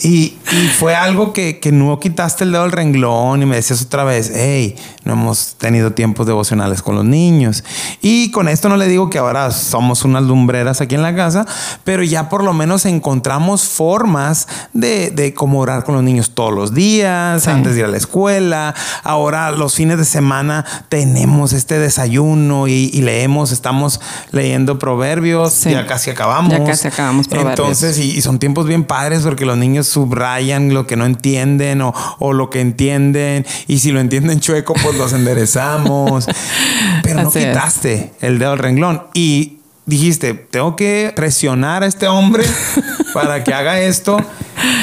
Y, 0.02 0.37
y 0.50 0.68
fue 0.68 0.94
algo 0.94 1.34
que, 1.34 1.58
que, 1.58 1.72
no 1.72 2.00
quitaste 2.00 2.44
el 2.44 2.52
dedo 2.52 2.62
del 2.62 2.72
renglón 2.72 3.42
y 3.42 3.46
me 3.46 3.56
decías 3.56 3.82
otra 3.82 4.04
vez, 4.04 4.32
hey, 4.34 4.76
no 5.04 5.12
hemos 5.12 5.56
tenido 5.58 5.92
tiempos 5.92 6.26
devocionales 6.26 6.80
con 6.80 6.94
los 6.94 7.04
niños. 7.04 7.64
Y 8.00 8.30
con 8.30 8.48
esto 8.48 8.70
no 8.70 8.78
le 8.78 8.86
digo 8.86 9.10
que 9.10 9.18
ahora 9.18 9.50
somos 9.50 10.04
unas 10.04 10.22
lumbreras 10.22 10.80
aquí 10.80 10.94
en 10.94 11.02
la 11.02 11.14
casa, 11.14 11.46
pero 11.84 12.02
ya 12.02 12.30
por 12.30 12.44
lo 12.44 12.54
menos 12.54 12.86
encontramos 12.86 13.64
formas 13.64 14.48
de, 14.72 15.10
de 15.10 15.34
cómo 15.34 15.60
orar 15.60 15.84
con 15.84 15.94
los 15.96 16.04
niños 16.04 16.30
todos 16.30 16.54
los 16.54 16.72
días, 16.72 17.46
antes 17.46 17.74
de 17.74 17.80
ir 17.80 17.84
a 17.84 17.88
la 17.88 17.98
escuela. 17.98 18.74
Ahora 19.02 19.50
los 19.50 19.74
fines 19.74 19.98
de 19.98 20.06
semana 20.06 20.64
tenemos 20.88 21.52
este 21.52 21.78
desayuno 21.78 22.68
y, 22.68 22.88
leemos, 22.98 23.52
estamos 23.52 24.00
leyendo 24.32 24.78
proverbios, 24.78 25.62
ya 25.64 25.86
casi 25.86 26.10
acabamos. 26.10 26.52
Ya 26.52 26.64
casi 26.64 26.88
acabamos 26.88 27.28
proverbios. 27.28 27.58
Entonces, 27.58 27.98
y, 27.98 28.16
y 28.16 28.22
son 28.22 28.38
tiempos 28.38 28.66
bien 28.66 28.84
padres 28.84 29.22
porque 29.22 29.44
los 29.44 29.56
niños 29.56 29.86
subrayan 29.86 30.37
lo 30.46 30.86
que 30.86 30.96
no 30.96 31.06
entienden 31.06 31.82
o, 31.82 32.32
lo 32.32 32.50
que 32.50 32.60
entienden. 32.60 33.46
Y 33.66 33.78
si 33.78 33.92
lo 33.92 34.00
entienden 34.00 34.40
chueco, 34.40 34.74
pues 34.74 34.96
los 34.96 35.12
enderezamos. 35.12 36.26
Pero 37.02 37.22
no 37.22 37.30
quitaste 37.30 38.12
el 38.20 38.38
dedo 38.38 38.50
del 38.50 38.58
renglón. 38.58 39.02
Y 39.14 39.58
dijiste, 39.86 40.34
tengo 40.34 40.76
que 40.76 41.12
presionar 41.16 41.82
a 41.82 41.86
este 41.86 42.08
hombre 42.08 42.44
para 43.14 43.44
que 43.44 43.54
haga 43.54 43.80
esto. 43.80 44.18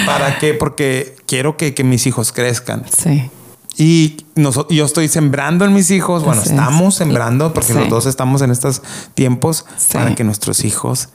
¿Para 0.05 0.37
qué? 0.39 0.53
Porque 0.53 1.15
quiero 1.25 1.57
que, 1.57 1.73
mis 1.83 2.07
hijos 2.07 2.31
crezcan. 2.31 2.85
Sí. 2.95 3.29
Y 3.77 4.17
yo 4.69 4.85
estoy 4.85 5.09
sembrando 5.09 5.65
en 5.65 5.73
mis 5.73 5.91
hijos, 5.91 6.23
bueno, 6.23 6.41
estamos 6.41 6.95
sembrando 6.95 7.53
porque 7.53 7.73
los 7.73 7.89
dos 7.89 8.05
estamos 8.05 8.41
en 8.41 8.51
estos 8.51 8.81
tiempos 9.15 9.65
para 9.91 10.15
que 10.15 10.23
nuestros 10.23 10.63
hijos 10.63 11.09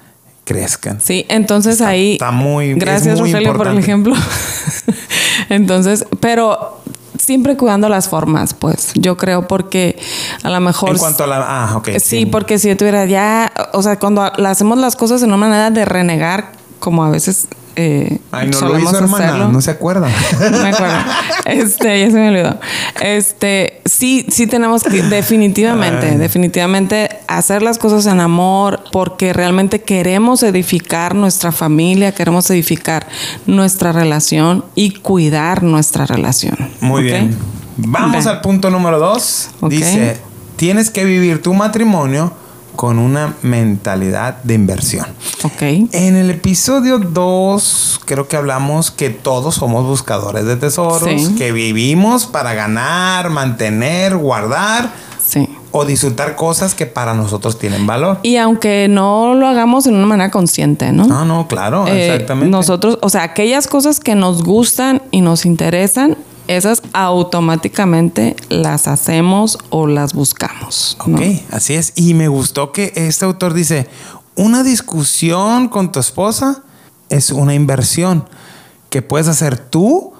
crezcan. 0.51 1.01
Sí, 1.01 1.27
entonces 1.29 1.81
ahí. 1.81 2.15
Está 2.15 2.33
muy. 2.33 2.75
Gracias, 2.75 3.21
Rogelio, 3.21 3.57
por 3.57 3.69
el 3.69 3.79
ejemplo. 3.79 4.17
entonces, 5.49 6.05
pero 6.19 6.83
siempre 7.17 7.57
cuidando 7.57 7.89
las 7.89 8.09
formas, 8.09 8.53
pues. 8.53 8.91
Yo 8.95 9.17
creo 9.17 9.47
porque 9.47 9.97
a 10.43 10.51
lo 10.51 10.59
mejor. 10.59 10.91
En 10.91 10.99
cuanto 10.99 11.23
a 11.23 11.27
la. 11.29 11.37
Ah, 11.47 11.77
ok. 11.77 11.91
Sí, 12.01 12.27
porque 12.27 12.59
si 12.59 12.67
yo 12.67 12.77
tuviera 12.77 13.05
ya. 13.05 13.53
O 13.73 13.83
sea, 13.85 13.97
cuando 14.01 14.23
hacemos 14.23 14.77
las 14.77 14.97
cosas 14.97 15.21
de 15.21 15.29
una 15.29 15.37
manera 15.37 15.71
de 15.71 15.85
renegar, 15.85 16.51
como 16.81 17.05
a 17.05 17.11
veces 17.11 17.47
eh, 17.83 18.19
Ay, 18.31 18.49
no 18.49 18.61
lo 18.69 18.79
hizo, 18.79 18.99
hermana, 18.99 19.49
no 19.49 19.61
se 19.63 19.71
acuerda. 19.71 20.09
no 20.51 20.63
me 20.63 20.69
acuerdo. 20.69 20.97
Este, 21.47 22.01
ya 22.01 22.07
se 22.11 22.13
me 22.13 22.29
olvidó. 22.29 22.61
Este, 23.01 23.81
sí, 23.87 24.27
sí 24.29 24.47
tenemos 24.47 24.83
que 24.83 25.03
definitivamente, 25.03 26.19
definitivamente 26.19 27.09
hacer 27.27 27.63
las 27.63 27.79
cosas 27.79 28.05
en 28.05 28.21
amor 28.21 28.81
porque 28.93 29.33
realmente 29.33 29.81
queremos 29.81 30.43
edificar 30.43 31.15
nuestra 31.15 31.53
familia, 31.53 32.13
queremos 32.13 32.51
edificar 32.51 33.07
nuestra 33.47 33.93
relación 33.93 34.65
y 34.75 34.91
cuidar 34.91 35.63
nuestra 35.63 36.05
relación. 36.05 36.57
Muy 36.81 37.05
bien. 37.05 37.35
Vamos 37.79 38.27
al 38.27 38.43
punto 38.43 38.69
número 38.69 38.99
dos. 38.99 39.49
Dice, 39.63 40.19
tienes 40.57 40.91
que 40.91 41.05
vivir 41.05 41.41
tu 41.41 41.55
matrimonio 41.55 42.35
con 42.77 42.99
una 42.99 43.35
mentalidad 43.43 44.43
de 44.43 44.55
inversión. 44.55 45.07
Ok. 45.43 45.63
En 45.63 46.17
el 46.17 46.31
episodio 46.31 46.99
2 46.99 48.01
creo 48.05 48.29
que 48.29 48.37
hablamos 48.37 48.91
que 48.91 49.11
todos 49.11 49.57
somos 49.57 49.87
buscadores 49.87 50.45
de 50.47 50.57
tesoros, 50.57 51.31
que 51.37 51.53
vivimos 51.53 52.27
para 52.27 52.55
ganar, 52.55 53.31
mantener, 53.31 54.17
guardar. 54.17 54.91
Sí. 55.25 55.49
O 55.73 55.85
disfrutar 55.85 56.35
cosas 56.35 56.75
que 56.75 56.87
para 56.87 57.15
nosotros 57.15 57.57
tienen 57.57 57.87
valor. 57.87 58.19
Y 58.25 58.37
aunque 58.37 58.89
no 58.91 59.35
lo 59.35 59.47
hagamos 59.47 59.85
de 59.85 59.91
una 59.91 60.05
manera 60.05 60.31
consciente, 60.31 60.91
¿no? 60.91 61.07
No, 61.07 61.25
no, 61.25 61.47
claro, 61.47 61.87
eh, 61.87 62.07
exactamente. 62.07 62.51
Nosotros, 62.51 62.99
o 63.03 63.09
sea, 63.09 63.23
aquellas 63.23 63.69
cosas 63.69 64.01
que 64.01 64.17
nos 64.17 64.43
gustan 64.43 65.01
y 65.13 65.21
nos 65.21 65.47
interesan, 65.47 66.17
esas 66.57 66.83
automáticamente 66.93 68.35
las 68.49 68.89
hacemos 68.89 69.59
o 69.71 69.87
las 69.87 70.15
buscamos. 70.15 70.97
Ok, 70.99 71.21
así 71.51 71.75
es. 71.75 71.93
Y 71.95 72.15
me 72.15 72.27
gustó 72.27 72.73
que 72.73 72.93
este 72.97 73.25
autor 73.25 73.55
dice, 73.55 73.89
una 74.35 74.65
discusión 74.65 75.69
con 75.69 75.93
tu 75.93 76.01
esposa 76.01 76.65
es 77.09 77.31
una 77.31 77.55
inversión 77.55 78.29
que 78.89 79.01
puedes 79.01 79.29
hacer 79.29 79.59
tú 79.59 80.13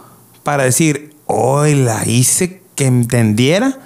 para 0.45 0.63
decir, 0.63 1.17
hoy 1.27 1.75
la 1.75 2.07
hice 2.07 2.63
que 2.77 2.87
entendiera 2.87 3.79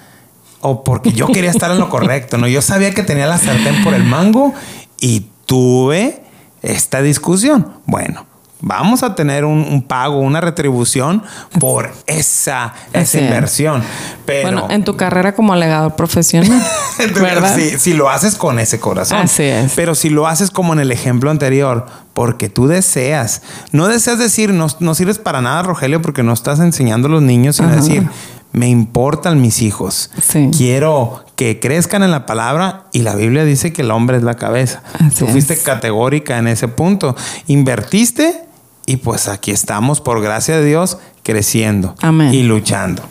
o 0.60 0.84
porque 0.84 1.12
yo 1.12 1.28
quería 1.28 1.50
estar 1.50 1.70
en 1.70 1.78
lo 1.78 1.88
correcto, 1.88 2.36
¿no? 2.36 2.46
Yo 2.46 2.60
sabía 2.60 2.92
que 2.92 3.02
tenía 3.02 3.26
la 3.26 3.38
sartén 3.38 3.82
por 3.82 3.94
el 3.94 4.04
mango 4.04 4.52
y 5.00 5.26
tuve 5.46 6.22
esta 6.62 7.00
discusión. 7.00 7.72
Bueno, 7.86 8.26
vamos 8.64 9.02
a 9.02 9.14
tener 9.14 9.44
un, 9.44 9.82
pago, 9.82 10.18
una 10.18 10.40
retribución 10.40 11.22
por 11.60 11.92
esa, 12.06 12.72
esa 12.92 13.20
inversión. 13.20 13.82
Pero, 14.24 14.42
bueno, 14.42 14.66
en 14.70 14.84
tu 14.84 14.96
carrera 14.96 15.34
como 15.34 15.52
alegador 15.52 15.94
profesional. 15.96 16.62
¿verdad? 17.20 17.56
Si, 17.78 17.92
lo 17.92 18.08
haces 18.08 18.36
con 18.36 18.58
ese 18.58 18.80
corazón. 18.80 19.18
Así 19.18 19.42
es. 19.42 19.72
Pero 19.76 19.94
si 19.94 20.08
lo 20.08 20.26
haces 20.26 20.50
como 20.50 20.72
en 20.72 20.80
el 20.80 20.90
ejemplo 20.92 21.30
anterior, 21.30 21.86
porque 22.14 22.48
tú 22.48 22.66
deseas, 22.66 23.42
no 23.72 23.86
deseas 23.86 24.18
decir, 24.18 24.52
no, 24.54 24.68
no 24.80 24.94
sirves 24.94 25.18
para 25.18 25.42
nada, 25.42 25.62
Rogelio, 25.62 26.00
porque 26.00 26.22
no 26.22 26.32
estás 26.32 26.58
enseñando 26.58 27.08
a 27.08 27.10
los 27.10 27.22
niños, 27.22 27.56
sino 27.56 27.68
decir, 27.68 28.08
me 28.52 28.68
importan 28.68 29.42
mis 29.42 29.60
hijos. 29.60 30.10
Quiero, 30.56 31.24
que 31.36 31.60
crezcan 31.60 32.02
en 32.02 32.12
la 32.12 32.24
palabra 32.24 32.84
y 32.92 33.00
la 33.00 33.14
Biblia 33.14 33.44
dice 33.44 33.72
que 33.72 33.82
el 33.82 33.90
hombre 33.90 34.16
es 34.16 34.22
la 34.22 34.34
cabeza. 34.34 34.82
Tú 35.18 35.26
fuiste 35.26 35.58
categórica 35.58 36.38
en 36.38 36.46
ese 36.46 36.68
punto. 36.68 37.16
Invertiste 37.48 38.43
y 38.86 38.96
pues 38.96 39.28
aquí 39.28 39.50
estamos, 39.50 40.00
por 40.00 40.20
gracia 40.20 40.58
de 40.58 40.64
Dios, 40.64 40.98
creciendo 41.22 41.94
y 42.32 42.42
luchando 42.42 43.02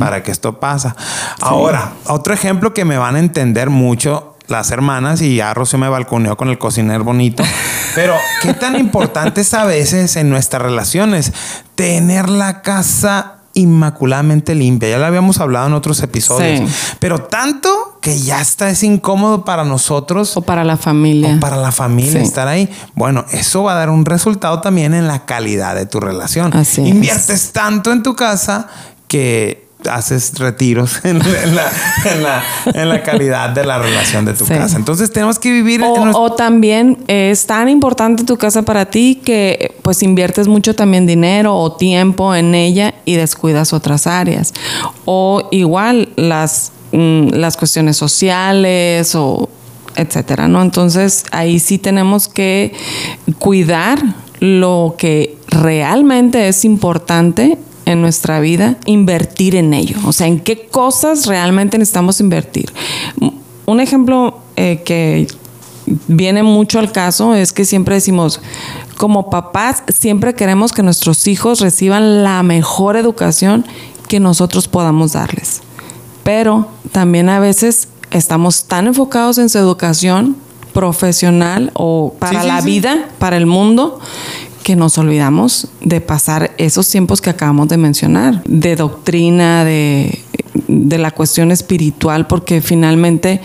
para 0.00 0.22
que 0.22 0.32
esto 0.32 0.58
pasa. 0.58 0.96
Ahora, 1.40 1.92
otro 2.06 2.34
ejemplo 2.34 2.74
que 2.74 2.84
me 2.84 2.96
van 2.98 3.16
a 3.16 3.20
entender 3.20 3.70
mucho 3.70 4.36
las 4.48 4.72
hermanas 4.72 5.22
y 5.22 5.36
ya 5.36 5.54
Rocío 5.54 5.78
me 5.78 5.88
balconeó 5.88 6.36
con 6.36 6.48
el 6.48 6.58
cocinero 6.58 7.04
bonito. 7.04 7.44
Pero 7.94 8.14
qué 8.42 8.54
tan 8.54 8.76
importante 8.76 9.42
es 9.42 9.54
a 9.54 9.64
veces 9.64 10.16
en 10.16 10.28
nuestras 10.28 10.62
relaciones 10.62 11.32
tener 11.76 12.28
la 12.28 12.62
casa 12.62 13.36
inmaculadamente 13.54 14.54
limpia. 14.54 14.90
Ya 14.90 14.98
lo 14.98 15.06
habíamos 15.06 15.40
hablado 15.40 15.68
en 15.68 15.74
otros 15.74 16.02
episodios. 16.02 16.70
Pero 16.98 17.22
tanto 17.22 17.89
que 18.00 18.18
ya 18.18 18.40
está 18.40 18.70
es 18.70 18.82
incómodo 18.82 19.44
para 19.44 19.64
nosotros. 19.64 20.36
O 20.36 20.42
para 20.42 20.64
la 20.64 20.76
familia. 20.76 21.34
O 21.36 21.40
para 21.40 21.56
la 21.56 21.72
familia 21.72 22.20
estar 22.20 22.48
ahí. 22.48 22.68
Bueno, 22.94 23.24
eso 23.32 23.62
va 23.62 23.72
a 23.72 23.74
dar 23.76 23.90
un 23.90 24.04
resultado 24.04 24.60
también 24.60 24.94
en 24.94 25.06
la 25.06 25.26
calidad 25.26 25.74
de 25.74 25.86
tu 25.86 26.00
relación. 26.00 26.56
Así 26.56 26.82
Inviertes 26.82 27.52
tanto 27.52 27.92
en 27.92 28.02
tu 28.02 28.16
casa 28.16 28.68
que 29.06 29.70
haces 29.88 30.38
retiros 30.38 31.00
en, 31.04 31.20
la, 31.54 33.02
calidad 33.02 33.50
de 33.50 33.64
la 33.64 33.78
relación 33.78 34.24
de 34.24 34.34
tu 34.34 34.46
casa. 34.46 34.76
Entonces 34.76 35.10
tenemos 35.10 35.38
que 35.38 35.50
vivir... 35.50 35.82
O, 35.82 35.94
o, 36.18 36.32
también 36.32 36.98
es 37.06 37.46
tan 37.46 37.68
importante 37.68 38.24
tu 38.24 38.36
casa 38.36 38.62
para 38.62 38.86
ti 38.86 39.20
que 39.24 39.76
pues 39.82 40.02
inviertes 40.02 40.48
mucho 40.48 40.74
también 40.74 41.06
dinero 41.06 41.56
o 41.56 41.72
tiempo 41.72 42.34
en 42.34 42.54
ella 42.54 42.94
y 43.04 43.16
descuidas 43.16 43.72
otras 43.72 44.06
áreas. 44.06 44.52
O 45.04 45.48
igual 45.50 46.10
las, 46.16 46.72
mm, 46.92 47.28
las 47.34 47.56
cuestiones 47.56 47.96
sociales 47.96 49.14
o 49.14 49.48
etcétera, 49.96 50.48
¿no? 50.48 50.62
Entonces 50.62 51.24
ahí 51.32 51.58
sí 51.58 51.78
tenemos 51.78 52.28
que 52.28 52.72
cuidar 53.38 54.00
lo 54.40 54.94
que 54.96 55.36
realmente 55.48 56.48
es 56.48 56.64
importante 56.64 57.58
en 57.84 58.00
nuestra 58.00 58.40
vida, 58.40 58.76
invertir 58.86 59.56
en 59.56 59.74
ello. 59.74 59.96
O 60.06 60.12
sea, 60.12 60.26
en 60.26 60.40
qué 60.40 60.68
cosas 60.68 61.26
realmente 61.26 61.76
necesitamos 61.76 62.20
invertir. 62.20 62.72
Un 63.66 63.80
ejemplo 63.80 64.38
eh, 64.56 64.82
que 64.84 65.26
viene 66.06 66.42
mucho 66.42 66.78
al 66.78 66.92
caso 66.92 67.34
es 67.34 67.52
que 67.52 67.64
siempre 67.64 67.96
decimos, 67.96 68.40
como 68.96 69.28
papás, 69.30 69.82
siempre 69.88 70.34
queremos 70.34 70.72
que 70.72 70.82
nuestros 70.82 71.26
hijos 71.26 71.60
reciban 71.60 72.22
la 72.22 72.42
mejor 72.42 72.96
educación 72.96 73.66
que 74.08 74.20
nosotros 74.20 74.68
podamos 74.68 75.12
darles. 75.12 75.62
Pero 76.32 76.68
también 76.92 77.28
a 77.28 77.40
veces 77.40 77.88
estamos 78.12 78.66
tan 78.66 78.86
enfocados 78.86 79.36
en 79.38 79.48
su 79.48 79.58
educación 79.58 80.36
profesional 80.72 81.72
o 81.74 82.14
para 82.20 82.44
la 82.44 82.60
vida, 82.60 83.08
para 83.18 83.36
el 83.36 83.46
mundo, 83.46 83.98
que 84.62 84.76
nos 84.76 84.96
olvidamos 84.96 85.66
de 85.80 86.00
pasar 86.00 86.52
esos 86.56 86.88
tiempos 86.88 87.20
que 87.20 87.30
acabamos 87.30 87.66
de 87.66 87.78
mencionar, 87.78 88.44
de 88.44 88.76
doctrina, 88.76 89.64
de, 89.64 90.20
la 90.68 91.10
cuestión 91.10 91.50
espiritual, 91.50 92.28
porque 92.28 92.60
finalmente 92.60 93.40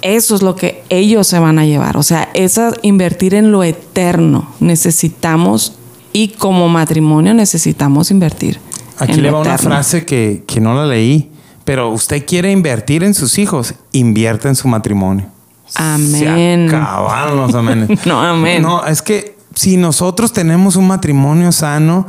eso 0.00 0.36
es 0.36 0.40
lo 0.40 0.56
que 0.56 0.84
ellos 0.88 1.26
se 1.26 1.38
van 1.38 1.58
a 1.58 1.66
llevar. 1.66 1.98
O 1.98 2.02
sea, 2.02 2.30
esa, 2.32 2.72
invertir 2.80 3.34
en 3.34 3.52
lo 3.52 3.62
eterno. 3.62 4.48
Necesitamos, 4.60 5.74
y 6.14 6.28
como 6.28 6.66
matrimonio 6.70 7.34
necesitamos 7.34 8.10
invertir. 8.10 8.58
Aquí 8.96 9.20
le 9.20 9.30
va 9.30 9.40
una 9.40 9.58
frase 9.58 10.06
que, 10.06 10.44
que 10.46 10.62
no 10.62 10.72
la 10.72 10.86
leí, 10.86 11.30
pero 11.68 11.90
usted 11.90 12.24
quiere 12.24 12.50
invertir 12.50 13.04
en 13.04 13.12
sus 13.12 13.36
hijos, 13.36 13.74
invierte 13.92 14.48
en 14.48 14.56
su 14.56 14.66
matrimonio. 14.68 15.26
Amén. 15.74 16.66
Se 16.70 16.74
acabaron 16.74 17.36
los 17.36 17.52
no, 18.06 18.22
amén. 18.22 18.62
No, 18.62 18.86
es 18.86 19.02
que 19.02 19.36
si 19.54 19.76
nosotros 19.76 20.32
tenemos 20.32 20.76
un 20.76 20.86
matrimonio 20.86 21.52
sano, 21.52 22.06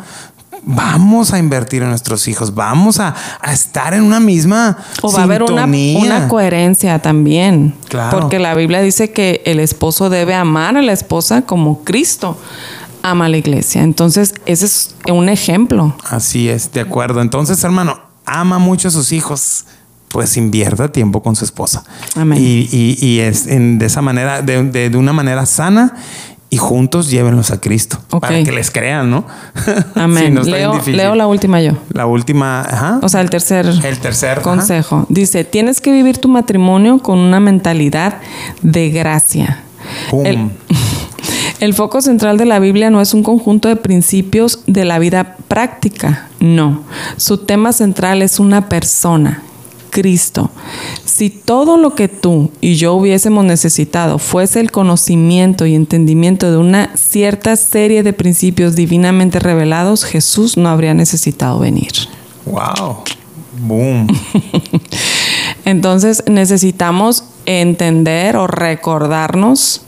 vamos 0.64 1.34
a 1.34 1.40
invertir 1.40 1.84
en 1.84 1.90
nuestros 1.90 2.30
hijos, 2.30 2.56
vamos 2.56 3.02
a, 3.02 3.14
estar 3.52 3.94
en 3.94 4.04
una 4.04 4.22
misma 4.22 4.78
o 5.02 5.12
va 5.12 5.20
a 5.20 5.24
haber 5.24 5.44
una, 5.44 5.66
una, 5.66 6.30
coherencia 6.30 7.00
también, 7.00 7.76
claro. 7.90 8.18
porque 8.18 8.40
la 8.40 8.56
Biblia 8.56 8.80
dice 8.80 9.12
que 9.12 9.42
el 9.44 9.60
esposo 9.60 10.10
debe 10.10 10.36
amar 10.36 10.78
a 10.78 10.82
la 10.82 10.94
esposa 10.94 11.42
como 11.42 11.84
Cristo 11.84 12.38
ama 13.04 13.26
a 13.26 13.30
la 13.30 13.36
iglesia. 13.36 13.82
Entonces, 13.84 14.36
ese 14.46 14.66
es 14.66 14.96
un 15.12 15.28
ejemplo. 15.28 15.98
Así 16.10 16.48
es, 16.48 16.72
de 16.72 16.80
acuerdo. 16.80 17.22
Entonces, 17.22 17.62
hermano, 17.66 18.09
ama 18.30 18.60
mucho 18.60 18.88
a 18.88 18.92
sus 18.92 19.12
hijos 19.12 19.66
pues 20.10 20.38
invierta 20.38 20.92
tiempo 20.92 21.22
con 21.22 21.36
su 21.36 21.46
esposa. 21.46 21.84
Amén. 22.16 22.40
Y, 22.42 23.20
es 23.20 23.46
de 23.46 23.86
esa 23.86 24.02
manera, 24.02 24.42
de, 24.42 24.64
de, 24.64 24.98
una 24.98 25.14
manera 25.14 25.46
sana 25.46 25.96
y 26.50 26.58
juntos 26.58 27.12
llévenlos 27.12 27.52
a 27.52 27.62
Cristo 27.62 28.00
para 28.20 28.44
que 28.44 28.52
les 28.52 28.72
crean, 28.72 29.10
¿no? 29.10 29.26
Amén. 29.96 30.36
leo, 30.44 31.16
la 31.16 31.28
última 31.28 31.62
yo. 31.62 31.74
La 31.94 32.08
última, 32.08 32.62
ajá. 32.62 33.00
O 33.04 33.10
sea, 33.10 33.22
el 33.22 33.30
tercer, 33.30 33.68
el 33.68 34.00
tercer 34.00 34.42
consejo. 34.42 35.06
Dice, 35.10 35.44
tienes 35.44 35.80
que 35.80 35.92
vivir 35.92 36.18
tu 36.18 36.28
matrimonio 36.28 37.00
con 37.00 37.20
una 37.20 37.40
mentalidad 37.40 38.18
de 38.64 38.90
gracia. 38.90 39.64
El, 40.12 40.50
el 41.60 41.74
foco 41.74 42.02
central 42.02 42.38
de 42.38 42.46
la 42.46 42.60
Biblia 42.60 42.90
no 42.90 43.02
es 43.02 43.14
un 43.14 43.24
conjunto 43.24 43.68
de 43.68 43.76
principios 43.76 44.62
de 44.66 44.86
la 44.86 45.00
vida 45.00 45.38
práctica, 45.48 46.30
no. 46.40 46.84
Su 47.18 47.40
tema 47.40 47.74
central 47.74 48.22
es 48.22 48.40
una 48.40 48.70
persona, 48.70 49.44
Cristo. 49.90 50.52
Si 51.04 51.30
todo 51.30 51.78
lo 51.78 51.96
que 51.96 52.08
tú 52.08 52.52
y 52.62 52.76
yo 52.76 52.94
hubiésemos 52.94 53.44
necesitado 53.44 54.20
fuese 54.20 54.62
el 54.62 54.72
conocimiento 54.72 55.66
y 55.66 55.76
entendimiento 55.76 56.50
de 56.50 56.58
una 56.58 56.96
cierta 56.96 57.56
serie 57.56 58.04
de 58.04 58.14
principios 58.14 58.76
divinamente 58.76 59.40
revelados, 59.40 60.06
Jesús 60.06 60.56
no 60.56 60.70
habría 60.70 60.94
necesitado 60.94 61.60
venir. 61.60 61.92
Wow. 62.46 63.04
Boom. 63.62 64.08
Entonces 65.66 66.24
necesitamos 66.26 67.26
entender 67.46 68.38
o 68.38 68.48
recordarnos 68.48 69.82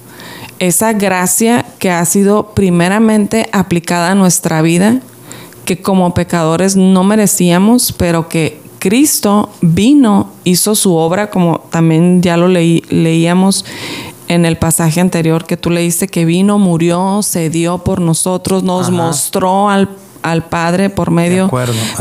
esa 0.61 0.93
gracia 0.93 1.65
que 1.79 1.89
ha 1.89 2.05
sido 2.05 2.51
primeramente 2.53 3.49
aplicada 3.51 4.11
a 4.11 4.15
nuestra 4.15 4.61
vida, 4.61 5.01
que 5.65 5.81
como 5.81 6.13
pecadores 6.13 6.75
no 6.75 7.03
merecíamos, 7.03 7.91
pero 7.91 8.29
que 8.29 8.61
Cristo 8.77 9.49
vino, 9.61 10.29
hizo 10.43 10.75
su 10.75 10.93
obra, 10.93 11.31
como 11.31 11.61
también 11.71 12.21
ya 12.21 12.37
lo 12.37 12.47
leí, 12.47 12.83
leíamos 12.89 13.65
en 14.27 14.45
el 14.45 14.55
pasaje 14.57 15.01
anterior 15.01 15.45
que 15.45 15.57
tú 15.57 15.71
leíste, 15.71 16.07
que 16.07 16.25
vino, 16.25 16.59
murió, 16.59 17.21
se 17.23 17.49
dio 17.49 17.79
por 17.79 17.99
nosotros, 17.99 18.61
nos 18.61 18.91
mostró 18.91 19.67
al, 19.67 19.89
al, 20.21 20.45
Padre 20.45 20.91
por 20.91 21.09
medio 21.09 21.49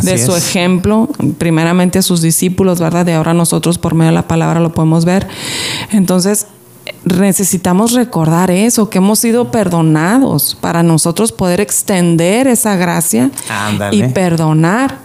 de, 0.02 0.18
su 0.18 0.36
ejemplo, 0.36 1.08
primeramente 1.38 1.98
a 1.98 2.02
sus 2.02 2.20
discípulos, 2.20 2.78
¿verdad? 2.78 3.06
Y 3.06 3.12
ahora 3.12 3.32
nosotros 3.32 3.78
por 3.78 3.94
medio 3.94 4.10
de 4.10 4.16
la 4.16 4.28
palabra 4.28 4.60
lo 4.60 4.74
podemos 4.74 5.06
ver. 5.06 5.26
Entonces, 5.92 6.46
necesitamos 7.04 7.92
recordar 7.92 8.50
eso, 8.50 8.90
que 8.90 8.98
hemos 8.98 9.18
sido 9.20 9.50
perdonados 9.50 10.56
para 10.60 10.82
nosotros 10.82 11.32
poder 11.32 11.60
extender 11.60 12.46
esa 12.46 12.76
gracia 12.76 13.30
y 13.90 14.02
perdonar 14.08 14.98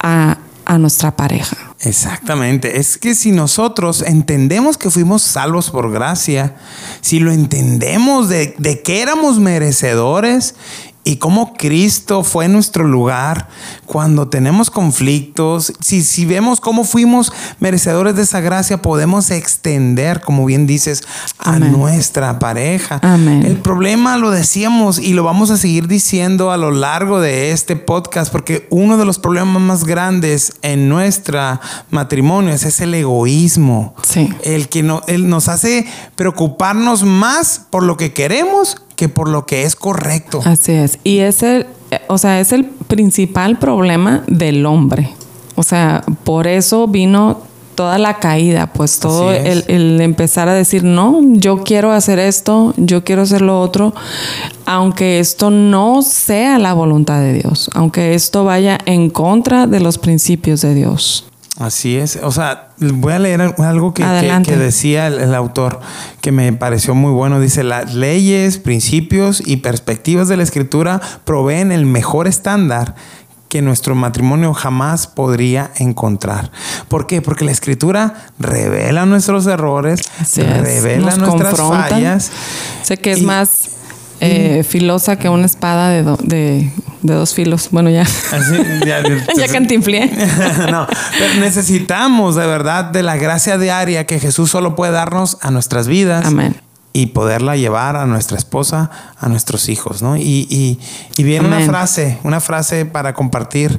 a, 0.00 0.38
a 0.64 0.78
nuestra 0.78 1.16
pareja. 1.16 1.56
Exactamente. 1.80 2.78
Es 2.78 2.96
que 2.98 3.14
si 3.14 3.32
nosotros 3.32 4.02
entendemos 4.02 4.76
que 4.76 4.90
fuimos 4.90 5.22
salvos 5.22 5.70
por 5.70 5.92
gracia, 5.92 6.56
si 7.00 7.20
lo 7.20 7.30
entendemos 7.30 8.28
de, 8.28 8.54
de 8.58 8.82
que 8.82 9.02
éramos 9.02 9.38
merecedores 9.38 10.54
y 11.06 11.18
cómo 11.18 11.54
Cristo 11.54 12.24
fue 12.24 12.48
nuestro 12.48 12.82
lugar 12.82 13.46
cuando 13.86 14.26
tenemos 14.26 14.70
conflictos. 14.70 15.72
Si, 15.78 16.02
si 16.02 16.26
vemos 16.26 16.60
cómo 16.60 16.82
fuimos 16.82 17.32
merecedores 17.60 18.16
de 18.16 18.22
esa 18.22 18.40
gracia, 18.40 18.82
podemos 18.82 19.30
extender, 19.30 20.20
como 20.20 20.44
bien 20.44 20.66
dices, 20.66 21.04
a 21.38 21.60
nuestra 21.60 22.40
pareja. 22.40 23.00
El 23.44 23.56
problema 23.58 24.16
lo 24.16 24.32
decíamos 24.32 24.98
y 24.98 25.12
lo 25.12 25.22
vamos 25.22 25.52
a 25.52 25.56
seguir 25.56 25.86
diciendo 25.86 26.50
a 26.50 26.56
lo 26.56 26.72
largo 26.72 27.20
de 27.20 27.52
este 27.52 27.76
podcast, 27.76 28.32
porque 28.32 28.66
uno 28.70 28.98
de 28.98 29.04
los 29.04 29.20
problemas 29.20 29.62
más 29.62 29.84
grandes 29.84 30.54
en 30.62 30.88
nuestra 30.88 31.60
matrimonio 31.90 32.52
es 32.52 32.80
el 32.80 32.92
egoísmo. 32.94 33.94
El 34.42 34.68
que 34.68 34.82
no, 34.82 35.02
nos 35.20 35.46
hace 35.46 35.86
preocuparnos 36.16 37.04
más 37.04 37.62
por 37.70 37.84
lo 37.84 37.96
que 37.96 38.12
queremos 38.12 38.78
que 38.96 39.08
por 39.08 39.28
lo 39.28 39.46
que 39.46 39.62
es 39.62 39.76
correcto. 39.76 40.40
Así 40.44 40.72
es. 40.72 40.98
Y 41.04 41.18
es 41.18 41.42
el, 41.42 41.66
o 42.08 42.18
sea, 42.18 42.40
es 42.40 42.52
el 42.52 42.64
principal 42.64 43.58
problema 43.58 44.24
del 44.26 44.66
hombre. 44.66 45.12
O 45.54 45.62
sea, 45.62 46.04
por 46.24 46.46
eso 46.46 46.88
vino 46.88 47.42
toda 47.76 47.98
la 47.98 48.18
caída, 48.18 48.72
pues 48.72 48.98
todo 48.98 49.32
el, 49.32 49.64
el, 49.68 50.00
empezar 50.00 50.48
a 50.48 50.54
decir, 50.54 50.82
no, 50.82 51.20
yo 51.34 51.62
quiero 51.62 51.92
hacer 51.92 52.18
esto, 52.18 52.72
yo 52.78 53.04
quiero 53.04 53.22
hacer 53.22 53.42
lo 53.42 53.60
otro, 53.60 53.94
aunque 54.64 55.20
esto 55.20 55.50
no 55.50 56.00
sea 56.02 56.58
la 56.58 56.72
voluntad 56.72 57.20
de 57.20 57.34
Dios, 57.34 57.70
aunque 57.74 58.14
esto 58.14 58.44
vaya 58.44 58.78
en 58.86 59.10
contra 59.10 59.66
de 59.66 59.80
los 59.80 59.98
principios 59.98 60.62
de 60.62 60.74
Dios. 60.74 61.26
Así 61.58 61.96
es. 61.96 62.18
O 62.22 62.32
sea, 62.32 62.68
voy 62.78 63.14
a 63.14 63.18
leer 63.18 63.40
algo 63.40 63.94
que, 63.94 64.04
decía 64.04 65.06
el, 65.06 65.34
autor 65.34 65.80
que 66.20 66.30
me 66.30 66.52
pareció 66.52 66.94
muy 66.94 67.12
bueno. 67.12 67.40
Dice, 67.40 67.64
las 67.64 67.94
leyes, 67.94 68.58
principios 68.58 69.42
y 69.44 69.58
perspectivas 69.58 70.28
de 70.28 70.36
la 70.36 70.42
escritura 70.42 71.00
proveen 71.24 71.72
el 71.72 71.86
mejor 71.86 72.26
estándar 72.26 72.94
que 73.48 73.62
nuestro 73.62 73.94
matrimonio 73.94 74.52
jamás 74.52 75.06
podría 75.06 75.70
encontrar. 75.76 76.50
¿Por 76.88 77.06
qué? 77.06 77.22
Porque 77.22 77.44
la 77.44 77.52
escritura 77.52 78.14
revela 78.38 79.06
nuestros 79.06 79.46
errores, 79.46 80.00
revela 80.36 81.16
nuestras 81.16 81.56
fallas. 81.56 82.30
Sé 82.82 82.98
que 82.98 83.12
es 83.12 83.22
más 83.22 83.75
eh, 84.20 84.64
filosa 84.64 85.16
que 85.16 85.28
una 85.28 85.46
espada 85.46 85.90
de, 85.90 86.02
de, 86.22 86.70
dos 87.02 87.34
filos. 87.34 87.68
Bueno, 87.70 87.90
ya. 87.90 88.04
ya, 88.84 89.02
ya 89.36 89.48
cantinflé. 89.52 90.06
no, 90.70 90.86
pero 91.18 91.34
necesitamos 91.40 92.36
de 92.36 92.46
verdad 92.46 92.84
de 92.86 93.02
la 93.02 93.16
gracia 93.16 93.58
diaria 93.58 94.06
que 94.06 94.18
Jesús 94.18 94.50
solo 94.50 94.74
puede 94.74 94.92
darnos 94.92 95.38
a 95.40 95.50
nuestras 95.50 95.88
vidas. 95.88 96.26
Amén 96.26 96.65
y 96.96 97.08
poderla 97.08 97.56
llevar 97.56 97.94
a 97.94 98.06
nuestra 98.06 98.38
esposa, 98.38 98.90
a 99.18 99.28
nuestros 99.28 99.68
hijos, 99.68 100.00
¿no? 100.00 100.16
Y, 100.16 100.46
y, 100.48 100.80
y 101.18 101.24
viene 101.24 101.46
una 101.46 101.60
frase, 101.60 102.18
una 102.22 102.40
frase 102.40 102.86
para 102.86 103.12
compartir 103.12 103.78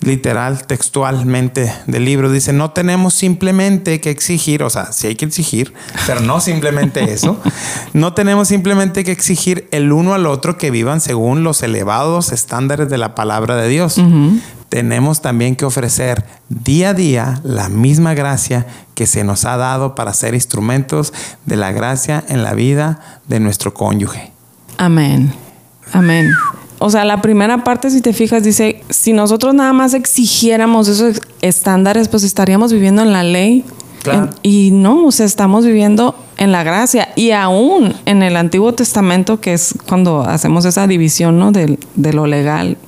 literal, 0.00 0.66
textualmente 0.66 1.72
del 1.86 2.04
libro. 2.04 2.30
Dice, 2.30 2.52
no 2.52 2.72
tenemos 2.72 3.14
simplemente 3.14 4.02
que 4.02 4.10
exigir, 4.10 4.62
o 4.62 4.68
sea, 4.68 4.92
sí 4.92 5.06
hay 5.06 5.14
que 5.14 5.24
exigir, 5.24 5.72
pero 6.06 6.20
no 6.20 6.38
simplemente 6.38 7.02
eso. 7.14 7.40
No 7.94 8.12
tenemos 8.12 8.48
simplemente 8.48 9.04
que 9.04 9.12
exigir 9.12 9.66
el 9.70 9.90
uno 9.90 10.12
al 10.12 10.26
otro 10.26 10.58
que 10.58 10.70
vivan 10.70 11.00
según 11.00 11.42
los 11.42 11.62
elevados 11.62 12.30
estándares 12.30 12.90
de 12.90 12.98
la 12.98 13.14
palabra 13.14 13.56
de 13.56 13.68
Dios 13.68 13.98
tenemos 14.70 15.20
también 15.20 15.56
que 15.56 15.66
ofrecer 15.66 16.24
día 16.48 16.90
a 16.90 16.94
día 16.94 17.40
la 17.42 17.68
misma 17.68 18.14
gracia 18.14 18.66
que 18.94 19.06
se 19.06 19.24
nos 19.24 19.44
ha 19.44 19.56
dado 19.56 19.94
para 19.94 20.14
ser 20.14 20.32
instrumentos 20.34 21.12
de 21.44 21.56
la 21.56 21.72
gracia 21.72 22.24
en 22.28 22.44
la 22.44 22.54
vida 22.54 23.20
de 23.26 23.40
nuestro 23.40 23.74
cónyuge. 23.74 24.30
Amén. 24.78 25.34
Amén. 25.92 26.30
O 26.78 26.88
sea, 26.88 27.04
la 27.04 27.20
primera 27.20 27.64
parte, 27.64 27.90
si 27.90 28.00
te 28.00 28.12
fijas, 28.12 28.44
dice, 28.44 28.82
si 28.88 29.12
nosotros 29.12 29.54
nada 29.54 29.72
más 29.72 29.92
exigiéramos 29.92 30.86
esos 30.88 31.20
estándares, 31.42 32.08
pues 32.08 32.22
estaríamos 32.22 32.72
viviendo 32.72 33.02
en 33.02 33.12
la 33.12 33.24
ley. 33.24 33.64
y 34.42 34.70
no, 34.70 35.04
o 35.06 35.12
sea, 35.12 35.26
estamos 35.26 35.66
viviendo 35.66 36.14
en 36.38 36.52
la 36.52 36.62
gracia. 36.62 37.08
Y 37.16 37.32
aún 37.32 37.92
en 38.06 38.22
el 38.22 38.36
Antiguo 38.36 38.72
Testamento, 38.72 39.40
que 39.40 39.52
es 39.52 39.74
cuando 39.88 40.22
hacemos 40.22 40.64
esa 40.64 40.86
división, 40.86 41.38
¿no? 41.38 41.50
De, 41.50 41.76
de 41.96 42.12
lo 42.12 42.26
legal 42.26 42.78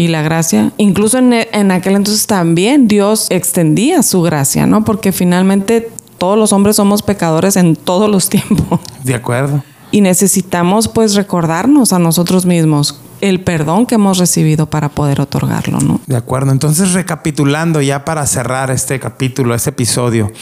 y 0.00 0.08
la 0.08 0.22
gracia. 0.22 0.72
Incluso 0.78 1.18
en, 1.18 1.70
aquel 1.70 1.94
entonces 1.94 2.26
también 2.26 2.88
Dios 2.88 3.26
extendía 3.28 4.02
su 4.02 4.22
gracia, 4.22 4.64
¿no? 4.64 4.82
Porque 4.82 5.12
finalmente 5.12 5.90
todos 6.16 6.38
los 6.38 6.54
hombres 6.54 6.76
somos 6.76 7.02
pecadores 7.02 7.56
en 7.56 7.76
todos 7.76 8.08
los 8.10 8.30
tiempos. 8.30 8.80
De 9.04 9.14
acuerdo. 9.14 9.62
Y 9.90 10.00
necesitamos 10.00 10.88
pues 10.88 11.16
recordarnos 11.16 11.92
a 11.92 11.98
nosotros 11.98 12.46
mismos 12.46 12.98
el 13.20 13.42
perdón 13.42 13.84
que 13.84 13.96
hemos 13.96 14.16
recibido 14.16 14.70
para 14.70 14.88
poder 14.88 15.20
otorgarlo, 15.20 15.80
¿no? 15.80 16.00
De 16.06 16.16
acuerdo. 16.16 16.50
Entonces, 16.50 16.94
recapitulando 16.94 17.82
ya 17.82 18.06
para 18.06 18.26
cerrar 18.26 18.70
este 18.70 18.98
capítulo, 18.98 19.54
este 19.54 19.68
episodio. 19.68 20.32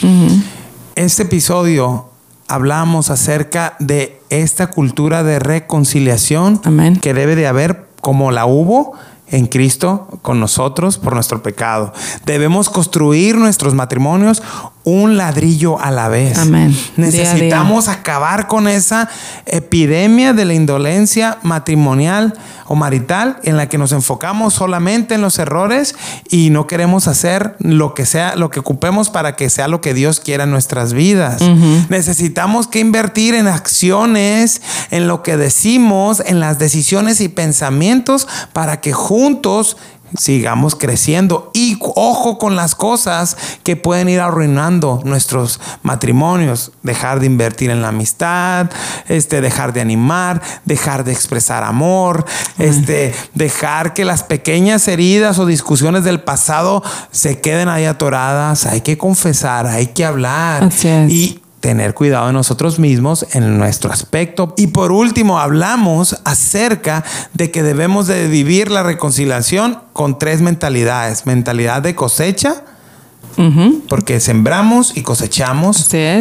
Este 0.94 1.24
episodio 1.24 2.10
hablamos 2.46 3.10
acerca 3.10 3.74
de 3.80 4.20
esta 4.30 4.68
cultura 4.68 5.24
de 5.24 5.40
reconciliación 5.40 6.60
que 7.00 7.12
debe 7.12 7.34
de 7.34 7.48
haber 7.48 7.88
como 8.00 8.30
la 8.30 8.46
hubo 8.46 8.94
en 9.30 9.46
Cristo 9.46 10.08
con 10.22 10.40
nosotros 10.40 10.98
por 10.98 11.14
nuestro 11.14 11.42
pecado. 11.42 11.92
Debemos 12.24 12.70
construir 12.70 13.36
nuestros 13.36 13.74
matrimonios 13.74 14.42
un 14.88 15.16
ladrillo 15.16 15.80
a 15.80 15.90
la 15.90 16.08
vez. 16.08 16.38
Amén. 16.38 16.76
Necesitamos 16.96 17.88
acabar 17.88 18.46
con 18.48 18.68
esa 18.68 19.08
epidemia 19.46 20.32
de 20.32 20.44
la 20.44 20.54
indolencia 20.54 21.38
matrimonial 21.42 22.34
o 22.66 22.74
marital 22.74 23.38
en 23.44 23.56
la 23.56 23.68
que 23.68 23.78
nos 23.78 23.92
enfocamos 23.92 24.54
solamente 24.54 25.14
en 25.14 25.22
los 25.22 25.38
errores 25.38 25.94
y 26.28 26.50
no 26.50 26.66
queremos 26.66 27.08
hacer 27.08 27.56
lo 27.60 27.94
que 27.94 28.04
sea, 28.04 28.36
lo 28.36 28.50
que 28.50 28.60
ocupemos 28.60 29.10
para 29.10 29.36
que 29.36 29.48
sea 29.48 29.68
lo 29.68 29.80
que 29.80 29.94
Dios 29.94 30.20
quiera 30.20 30.44
en 30.44 30.50
nuestras 30.50 30.92
vidas. 30.92 31.42
Necesitamos 31.88 32.66
que 32.66 32.80
invertir 32.80 33.34
en 33.34 33.46
acciones, 33.46 34.60
en 34.90 35.08
lo 35.08 35.22
que 35.22 35.36
decimos, 35.36 36.22
en 36.24 36.40
las 36.40 36.58
decisiones 36.58 37.20
y 37.20 37.28
pensamientos 37.28 38.28
para 38.52 38.80
que 38.80 38.92
juntos 38.92 39.76
sigamos 40.16 40.74
creciendo. 40.74 41.50
Y 41.54 41.78
ojo 41.80 42.38
con 42.38 42.56
las 42.56 42.74
cosas 42.74 43.36
que 43.62 43.76
pueden 43.76 44.08
ir 44.08 44.20
arruinando 44.20 45.00
nuestros 45.04 45.60
matrimonios, 45.82 46.72
dejar 46.82 47.20
de 47.20 47.26
invertir 47.26 47.70
en 47.70 47.82
la 47.82 47.88
amistad, 47.88 48.70
este 49.08 49.40
dejar 49.40 49.72
de 49.72 49.80
animar, 49.80 50.42
dejar 50.64 51.04
de 51.04 51.12
expresar 51.12 51.64
amor, 51.64 52.24
este 52.58 53.14
dejar 53.34 53.94
que 53.94 54.04
las 54.04 54.22
pequeñas 54.22 54.88
heridas 54.88 55.38
o 55.38 55.46
discusiones 55.46 56.04
del 56.04 56.20
pasado 56.20 56.82
se 57.10 57.40
queden 57.40 57.68
ahí 57.68 57.84
atoradas, 57.84 58.66
hay 58.66 58.80
que 58.80 58.98
confesar, 58.98 59.66
hay 59.66 59.88
que 59.88 60.04
hablar. 60.04 60.68
Y 61.08 61.40
tener 61.68 61.92
cuidado 61.92 62.28
de 62.28 62.32
nosotros 62.32 62.78
mismos 62.78 63.26
en 63.32 63.58
nuestro 63.58 63.92
aspecto. 63.92 64.54
Y 64.56 64.68
por 64.68 64.90
último, 64.90 65.38
hablamos 65.38 66.18
acerca 66.24 67.04
de 67.34 67.50
que 67.50 67.62
debemos 67.62 68.06
de 68.06 68.26
vivir 68.26 68.70
la 68.70 68.82
reconciliación 68.82 69.78
con 69.92 70.18
tres 70.18 70.40
mentalidades. 70.40 71.26
Mentalidad 71.26 71.82
de 71.82 71.94
cosecha, 71.94 72.64
porque 73.86 74.18
sembramos 74.18 74.96
y 74.96 75.02
cosechamos. 75.02 75.76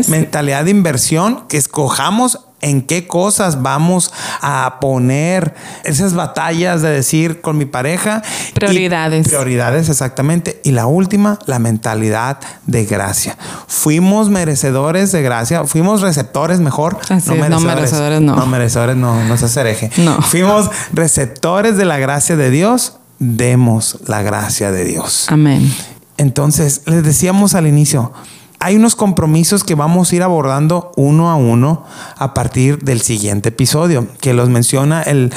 Mentalidad 0.09 0.65
de 0.65 0.71
inversión, 0.71 1.47
que 1.47 1.55
escojamos 1.55 2.41
en 2.62 2.82
qué 2.82 3.05
cosas 3.05 3.62
vamos 3.62 4.12
a 4.41 4.78
poner 4.82 5.53
esas 5.84 6.14
batallas 6.14 6.82
de 6.82 6.89
decir 6.89 7.41
con 7.41 7.58
mi 7.58 7.66
pareja. 7.66 8.24
Prioridades. 8.53 9.28
prioridades, 9.28 9.89
exactamente. 9.89 10.60
Y 10.64 10.72
la 10.72 10.88
última, 10.88 11.39
la 11.45 11.60
mentalidad 11.60 12.39
de 12.66 12.86
gracia. 12.86 13.38
Fuimos 13.68 14.30
merecedores 14.30 15.12
de 15.12 15.22
gracia, 15.22 15.66
fuimos 15.66 16.01
receptores 16.01 16.60
mejor. 16.60 16.97
no, 17.10 17.36
merecedores, 17.36 17.49
no 17.49 17.60
merecedores, 17.60 18.22
no. 18.22 18.36
No 18.36 18.45
merecedores, 18.47 18.95
no, 18.95 19.24
no 19.24 19.38
se 19.38 19.60
hereje. 19.60 19.91
No. 19.97 20.22
Fuimos 20.22 20.70
receptores 20.93 21.78
de 21.78 21.86
la 21.86 21.97
gracia 21.97 22.36
de 22.36 22.49
Dios, 22.49 22.97
demos 23.20 23.99
la 24.08 24.22
gracia 24.22 24.72
de 24.72 24.84
Dios. 24.86 25.28
Amén. 25.30 25.74
Entonces, 26.18 26.82
les 26.86 27.03
decíamos 27.03 27.53
al 27.53 27.68
inicio, 27.68 28.12
hay 28.60 28.76
unos 28.76 28.95
compromisos 28.95 29.64
que 29.64 29.76
vamos 29.76 30.12
a 30.12 30.16
ir 30.16 30.24
abordando 30.24 30.91
uno 30.95 31.30
a 31.30 31.36
uno 31.36 31.84
a 32.18 32.34
partir 32.34 32.80
del 32.80 33.01
siguiente 33.01 33.49
episodio, 33.49 34.08
que 34.20 34.34
los 34.34 34.49
menciona 34.49 35.03
el, 35.03 35.32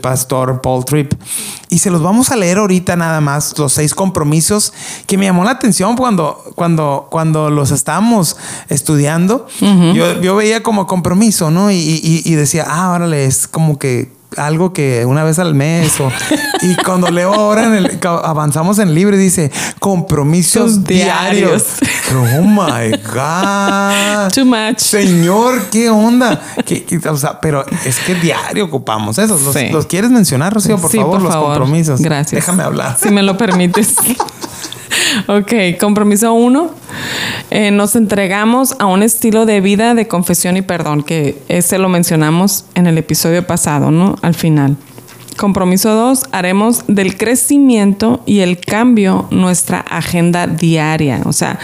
pastor 0.00 0.60
Paul 0.60 0.84
Tripp. 0.84 1.14
Y 1.68 1.78
se 1.78 1.90
los 1.90 2.02
vamos 2.02 2.30
a 2.30 2.36
leer 2.36 2.58
ahorita 2.58 2.94
nada 2.96 3.20
más, 3.20 3.58
los 3.58 3.72
seis 3.72 3.94
compromisos 3.94 4.72
que 5.06 5.18
me 5.18 5.24
llamó 5.24 5.42
la 5.44 5.52
atención 5.52 5.96
cuando, 5.96 6.42
cuando, 6.54 7.08
cuando 7.10 7.50
los 7.50 7.72
estábamos 7.72 8.36
estudiando. 8.68 9.46
yo, 9.60 10.20
yo, 10.20 10.36
veía 10.36 10.62
como 10.62 10.86
compromiso, 10.86 11.50
¿no? 11.50 11.70
Y, 11.72 11.76
y, 11.76 12.22
y 12.24 12.34
decía, 12.34 12.66
ah, 12.68 12.92
órale, 12.92 13.24
es 13.24 13.48
como 13.48 13.78
que 13.78 14.19
algo 14.36 14.72
que 14.72 15.04
una 15.06 15.24
vez 15.24 15.38
al 15.38 15.54
mes 15.54 16.00
o, 16.00 16.10
y 16.62 16.74
cuando 16.76 17.10
leo 17.10 17.34
ahora 17.34 17.64
en 17.66 17.74
el, 17.74 17.98
avanzamos 18.02 18.78
en 18.78 18.88
el 18.88 18.94
libro 18.94 19.16
dice 19.16 19.50
compromisos 19.78 20.84
diarios. 20.84 21.64
Oh 22.12 22.42
my 22.42 22.90
God. 23.14 24.32
Too 24.32 24.44
much. 24.44 24.78
Señor, 24.78 25.66
¿qué 25.70 25.90
onda? 25.90 26.42
pero 27.40 27.64
es 27.84 28.00
que 28.00 28.16
diario 28.16 28.64
ocupamos 28.64 29.16
esos. 29.18 29.42
¿Los, 29.70 29.86
quieres 29.86 30.10
mencionar, 30.10 30.52
Rocío? 30.52 30.76
Por 30.76 30.90
favor, 30.90 31.22
los 31.22 31.36
compromisos. 31.36 32.00
Gracias. 32.00 32.32
Déjame 32.32 32.64
hablar. 32.64 32.96
Si 33.00 33.10
me 33.10 33.22
lo 33.22 33.36
permites. 33.36 33.94
ok, 35.26 35.78
compromiso 35.78 36.32
uno. 36.32 36.70
Eh, 37.50 37.70
nos 37.70 37.96
entregamos 37.96 38.76
a 38.78 38.86
un 38.86 39.02
estilo 39.02 39.46
de 39.46 39.60
vida 39.60 39.94
de 39.94 40.08
confesión 40.08 40.56
y 40.56 40.62
perdón, 40.62 41.02
que 41.02 41.42
ese 41.48 41.78
lo 41.78 41.88
mencionamos 41.88 42.64
en 42.74 42.86
el 42.86 42.98
episodio 42.98 43.46
pasado, 43.46 43.90
¿no? 43.90 44.16
Al 44.22 44.34
final. 44.34 44.76
Compromiso 45.36 45.94
dos, 45.94 46.24
haremos 46.32 46.84
del 46.86 47.16
crecimiento 47.16 48.22
y 48.26 48.40
el 48.40 48.60
cambio 48.60 49.26
nuestra 49.30 49.80
agenda 49.80 50.46
diaria. 50.46 51.22
O 51.24 51.32
sea, 51.32 51.58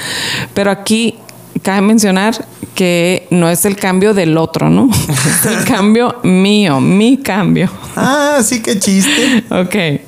pero 0.54 0.70
aquí 0.70 1.16
cabe 1.62 1.82
mencionar 1.82 2.46
que 2.74 3.26
no 3.30 3.50
es 3.50 3.64
el 3.64 3.76
cambio 3.76 4.14
del 4.14 4.36
otro, 4.38 4.70
¿no? 4.70 4.88
Es 5.08 5.46
el 5.46 5.64
cambio 5.64 6.16
mío, 6.22 6.80
mi 6.80 7.18
cambio. 7.18 7.68
Ah, 7.96 8.40
sí, 8.44 8.62
qué 8.62 8.78
chiste. 8.78 9.44
ok. 9.50 10.00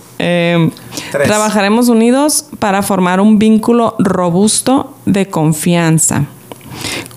Em, 1.13 1.23
trabajaremos 1.27 1.89
unidos 1.89 2.47
para 2.59 2.83
formar 2.83 3.21
un 3.21 3.39
vínculo 3.39 3.95
robusto 3.99 4.95
de 5.07 5.29
confianza. 5.29 6.25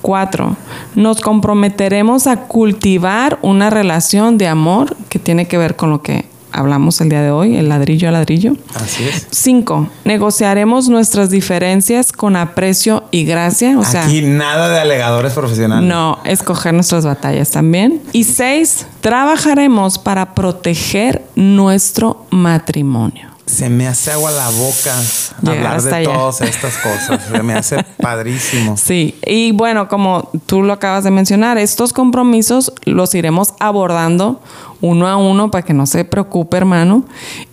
Cuatro, 0.01 0.55
nos 0.95 1.21
comprometeremos 1.21 2.25
a 2.27 2.47
cultivar 2.47 3.37
una 3.41 3.69
relación 3.69 4.37
de 4.37 4.47
amor 4.47 4.95
que 5.09 5.19
tiene 5.19 5.47
que 5.47 5.57
ver 5.57 5.75
con 5.75 5.91
lo 5.91 6.01
que 6.01 6.25
hablamos 6.51 6.99
el 7.01 7.09
día 7.09 7.21
de 7.21 7.31
hoy, 7.31 7.55
el 7.55 7.69
ladrillo 7.69 8.09
a 8.09 8.11
ladrillo. 8.11 8.53
Así 8.75 9.03
es. 9.03 9.27
Cinco, 9.31 9.87
negociaremos 10.03 10.89
nuestras 10.89 11.29
diferencias 11.29 12.11
con 12.11 12.35
aprecio 12.35 13.03
y 13.11 13.23
gracia. 13.25 13.77
O 13.77 13.85
sea, 13.85 14.05
Aquí 14.05 14.21
nada 14.21 14.69
de 14.69 14.79
alegadores 14.79 15.33
profesionales. 15.33 15.87
no, 15.87 16.19
escoger 16.25 16.73
nuestras 16.73 17.05
batallas 17.05 17.51
también. 17.51 18.01
Y 18.11 18.23
seis, 18.25 18.85
trabajaremos 19.01 19.97
para 19.99 20.33
proteger 20.33 21.23
nuestro 21.35 22.25
matrimonio. 22.31 23.30
Se 23.51 23.69
me 23.69 23.85
hace 23.85 24.11
agua 24.13 24.31
la 24.31 24.49
boca 24.49 24.95
Llegar 25.41 25.57
hablar 25.57 25.81
de 25.81 25.95
allá. 25.95 26.13
todas 26.13 26.39
estas 26.39 26.77
cosas. 26.77 27.21
Se 27.29 27.43
me 27.43 27.53
hace 27.53 27.83
padrísimo. 28.01 28.77
Sí, 28.77 29.15
y 29.25 29.51
bueno, 29.51 29.89
como 29.89 30.29
tú 30.45 30.63
lo 30.63 30.71
acabas 30.71 31.03
de 31.03 31.11
mencionar, 31.11 31.57
estos 31.57 31.91
compromisos 31.91 32.71
los 32.85 33.13
iremos 33.13 33.53
abordando 33.59 34.41
uno 34.79 35.05
a 35.05 35.17
uno 35.17 35.51
para 35.51 35.63
que 35.63 35.73
no 35.73 35.85
se 35.85 36.05
preocupe, 36.05 36.55
hermano. 36.55 37.03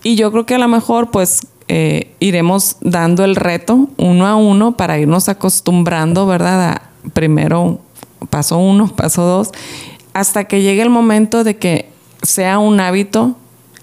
Y 0.04 0.14
yo 0.14 0.30
creo 0.30 0.46
que 0.46 0.54
a 0.54 0.58
lo 0.58 0.68
mejor, 0.68 1.10
pues, 1.10 1.48
eh, 1.66 2.14
iremos 2.20 2.76
dando 2.80 3.24
el 3.24 3.34
reto 3.34 3.88
uno 3.96 4.26
a 4.26 4.36
uno 4.36 4.76
para 4.76 5.00
irnos 5.00 5.28
acostumbrando, 5.28 6.26
¿verdad? 6.26 6.70
A 6.70 6.82
primero 7.12 7.80
paso 8.30 8.56
uno, 8.58 8.86
paso 8.96 9.22
dos, 9.22 9.50
hasta 10.12 10.44
que 10.44 10.62
llegue 10.62 10.82
el 10.82 10.90
momento 10.90 11.42
de 11.42 11.56
que 11.56 11.90
sea 12.22 12.60
un 12.60 12.78
hábito 12.78 13.36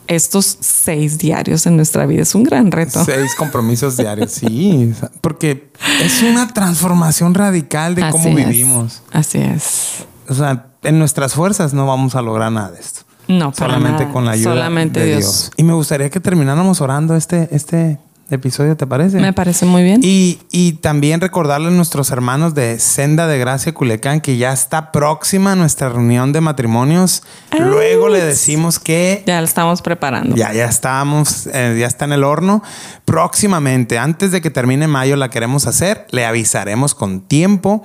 estos 0.07 0.57
seis 0.59 1.17
diarios 1.17 1.65
en 1.65 1.75
nuestra 1.75 2.05
vida. 2.05 2.21
Es 2.21 2.35
un 2.35 2.43
gran 2.43 2.71
reto. 2.71 3.03
Seis 3.03 3.35
compromisos 3.37 3.97
diarios, 3.97 4.31
sí, 4.31 4.93
porque 5.21 5.71
es 6.03 6.21
una 6.23 6.47
transformación 6.53 7.33
radical 7.33 7.95
de 7.95 8.09
cómo 8.09 8.29
es. 8.37 8.47
vivimos. 8.47 9.01
Así 9.11 9.39
es. 9.39 10.05
O 10.27 10.33
sea, 10.33 10.67
en 10.83 10.99
nuestras 10.99 11.33
fuerzas 11.33 11.73
no 11.73 11.85
vamos 11.87 12.15
a 12.15 12.21
lograr 12.21 12.51
nada 12.51 12.71
de 12.71 12.79
esto. 12.79 13.01
No, 13.27 13.51
para 13.51 13.73
Solamente 13.73 14.03
nada. 14.03 14.13
con 14.13 14.25
la 14.25 14.31
ayuda 14.31 14.53
Solamente 14.53 14.99
de 14.99 15.05
Dios. 15.07 15.19
Dios. 15.21 15.51
Y 15.57 15.63
me 15.63 15.73
gustaría 15.73 16.09
que 16.09 16.19
termináramos 16.19 16.81
orando 16.81 17.15
este, 17.15 17.49
este 17.51 17.97
episodio, 18.29 18.75
¿te 18.75 18.87
parece? 18.87 19.19
Me 19.19 19.33
parece 19.33 19.65
muy 19.65 19.83
bien. 19.83 20.01
Y, 20.03 20.39
y 20.51 20.73
también 20.73 21.21
recordarle 21.21 21.67
a 21.67 21.71
nuestros 21.71 22.09
hermanos 22.11 22.55
de 22.55 22.79
Senda 22.79 23.27
de 23.27 23.37
Gracia 23.37 23.73
Culecán 23.73 24.19
que 24.21 24.37
ya 24.37 24.51
está 24.51 24.91
próxima 24.91 25.55
nuestra 25.55 25.89
reunión 25.89 26.33
de 26.33 26.41
matrimonios. 26.41 27.23
Luego 27.57 28.09
le 28.09 28.21
decimos 28.21 28.79
que 28.79 29.23
Ya 29.27 29.39
lo 29.39 29.45
estamos 29.45 29.81
preparando. 29.81 30.35
ya, 30.35 30.53
ya 30.53 30.65
estamos, 30.65 31.47
eh, 31.53 31.77
ya 31.79 31.87
está 31.87 32.05
en 32.05 32.13
el 32.13 32.23
horno. 32.23 32.63
Próximamente, 33.05 33.97
antes 33.99 34.31
de 34.31 34.41
que 34.41 34.49
termine 34.49 34.87
mayo, 34.87 35.15
la 35.15 35.29
queremos 35.29 35.67
hacer. 35.67 36.07
Le 36.11 36.25
avisaremos 36.25 36.95
con 36.95 37.21
tiempo. 37.21 37.83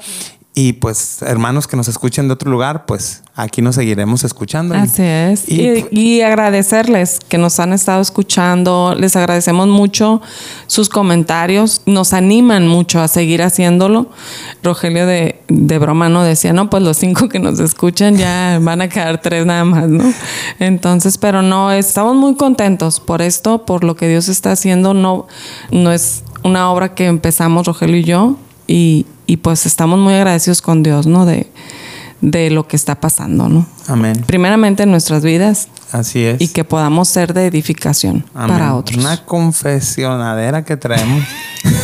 Y 0.53 0.73
pues, 0.75 1.23
hermanos 1.23 1.69
que 1.69 1.77
nos 1.77 1.87
escuchen 1.87 2.27
de 2.27 2.35
otro 2.35 2.51
lugar, 2.51 2.85
pues 2.85 3.23
aquí 3.37 3.63
nos 3.63 3.77
seguiremos 3.77 4.25
escuchando. 4.25 4.75
Así 4.75 5.03
es. 5.03 5.49
Y, 5.49 5.63
Y, 5.63 5.87
y 5.93 6.21
agradecerles 6.23 7.21
que 7.29 7.39
nos 7.39 7.61
han 7.61 7.73
estado 7.73 8.03
escuchando. 8.03 8.97
Les 8.99 9.15
agradecemos 9.15 9.69
mucho 9.69 10.21
sus 10.67 10.89
comentarios. 10.89 11.83
Nos 11.87 12.13
animan 12.13 12.67
mucho 12.67 13.01
a 13.01 13.07
seguir 13.07 13.43
haciéndolo. 13.43 14.11
Rogelio 14.65 15.07
de, 15.07 15.41
de 15.47 15.79
broma 15.79 16.09
no 16.09 16.25
decía, 16.25 16.53
no, 16.53 16.69
pues 16.69 16.83
los 16.83 16.97
cinco 16.97 17.29
que 17.29 17.39
nos 17.39 17.61
escuchan 17.61 18.17
ya 18.17 18.59
van 18.61 18.81
a 18.81 18.89
quedar 18.89 19.23
tres 19.23 19.47
nada 19.47 19.65
más, 19.65 19.89
¿no? 19.89 20.13
Entonces, 20.59 21.17
pero 21.17 21.43
no, 21.43 21.71
estamos 21.71 22.17
muy 22.17 22.35
contentos 22.35 22.99
por 22.99 23.23
esto, 23.23 23.65
por 23.65 23.85
lo 23.85 23.95
que 23.95 24.09
Dios 24.09 24.29
está 24.29 24.51
haciendo. 24.51 24.95
No, 24.95 25.29
no 25.71 25.93
es 25.93 26.25
una 26.43 26.73
obra 26.73 26.97
que 26.97 27.07
empezamos 27.07 27.69
Rogelio 27.69 27.97
y 27.99 28.05
yo. 28.05 28.37
Y, 28.67 29.07
y 29.31 29.37
pues 29.37 29.65
estamos 29.65 29.97
muy 29.99 30.15
agradecidos 30.15 30.61
con 30.61 30.83
Dios, 30.83 31.07
¿no? 31.07 31.25
De, 31.25 31.47
de 32.21 32.51
lo 32.51 32.67
que 32.67 32.75
está 32.75 33.01
pasando, 33.01 33.49
¿no? 33.49 33.65
Amén. 33.87 34.25
primeramente 34.27 34.83
en 34.83 34.91
nuestras 34.91 35.23
vidas 35.23 35.69
Así 35.93 36.25
es. 36.25 36.41
y 36.41 36.49
que 36.49 36.65
podamos 36.65 37.09
ser 37.09 37.33
de 37.33 37.47
edificación 37.47 38.25
Amén. 38.35 38.49
para 38.57 38.75
otros. 38.75 38.99
Una 38.99 39.25
confesionadera 39.25 40.65
que 40.65 40.77
traemos 40.77 41.25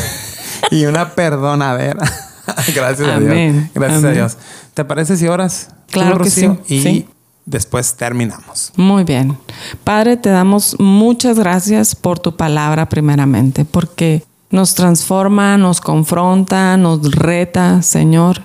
y 0.72 0.86
una 0.86 1.14
perdonadera. 1.14 2.04
Gracias 2.74 3.08
a 3.08 3.18
Dios. 3.20 3.64
Gracias 3.74 3.98
Amén. 3.98 4.06
a 4.06 4.12
Dios. 4.12 4.36
¿Te 4.74 4.84
parece 4.84 5.16
si 5.16 5.28
oras? 5.28 5.68
Claro 5.90 6.18
que 6.18 6.30
sí, 6.30 6.50
Y 6.66 6.82
sí. 6.82 7.08
después 7.44 7.94
terminamos. 7.94 8.72
Muy 8.76 9.04
bien. 9.04 9.38
Padre, 9.84 10.16
te 10.16 10.30
damos 10.30 10.74
muchas 10.80 11.38
gracias 11.38 11.94
por 11.94 12.18
tu 12.18 12.36
palabra 12.36 12.88
primeramente, 12.88 13.64
porque 13.64 14.24
nos 14.50 14.74
transforma, 14.74 15.58
nos 15.58 15.80
confronta, 15.80 16.76
nos 16.76 17.02
reta, 17.12 17.82
Señor. 17.82 18.42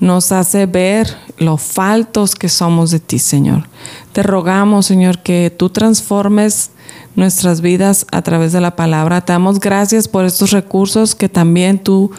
Nos 0.00 0.32
hace 0.32 0.66
ver 0.66 1.16
lo 1.38 1.56
faltos 1.56 2.34
que 2.34 2.48
somos 2.48 2.90
de 2.90 3.00
ti, 3.00 3.18
Señor. 3.18 3.68
Te 4.12 4.22
rogamos, 4.22 4.86
Señor, 4.86 5.20
que 5.20 5.54
tú 5.56 5.70
transformes 5.70 6.70
nuestras 7.16 7.60
vidas 7.60 8.06
a 8.10 8.22
través 8.22 8.52
de 8.52 8.60
la 8.60 8.74
palabra. 8.76 9.20
Te 9.20 9.32
damos 9.32 9.60
gracias 9.60 10.08
por 10.08 10.24
estos 10.24 10.50
recursos 10.50 11.14
que 11.14 11.28
también 11.28 11.78
tú 11.78 12.10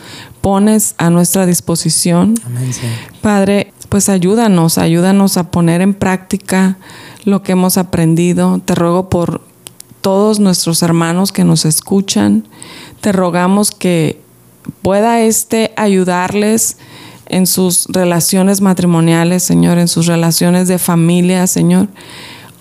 pones 0.42 0.96
a 0.98 1.10
nuestra 1.10 1.46
disposición. 1.46 2.36
Amén, 2.46 2.74
Señor. 2.74 2.96
Padre, 3.22 3.74
pues 3.90 4.10
ayúdanos, 4.10 4.78
ayúdanos 4.78 5.38
a 5.38 5.52
poner 5.52 5.82
en 5.82 5.94
práctica 5.94 6.78
lo 7.26 7.44
que 7.44 7.52
hemos 7.52 7.78
aprendido. 7.78 8.60
Te 8.64 8.76
ruego 8.76 9.10
por 9.10 9.42
todos 10.02 10.40
nuestros 10.40 10.84
hermanos 10.84 11.32
que 11.32 11.44
nos 11.44 11.66
escuchan. 11.66 12.48
Te 13.02 13.12
rogamos 13.12 13.72
que 13.72 14.22
pueda 14.82 15.22
este 15.22 15.72
ayudarles 15.78 16.78
en 17.28 17.48
sus 17.48 17.88
relaciones 17.90 18.62
matrimoniales, 18.62 19.44
Señor, 19.44 19.78
en 19.78 19.88
sus 19.88 20.08
relaciones 20.08 20.68
de 20.68 20.80
familia, 20.80 21.48
Señor. 21.48 21.88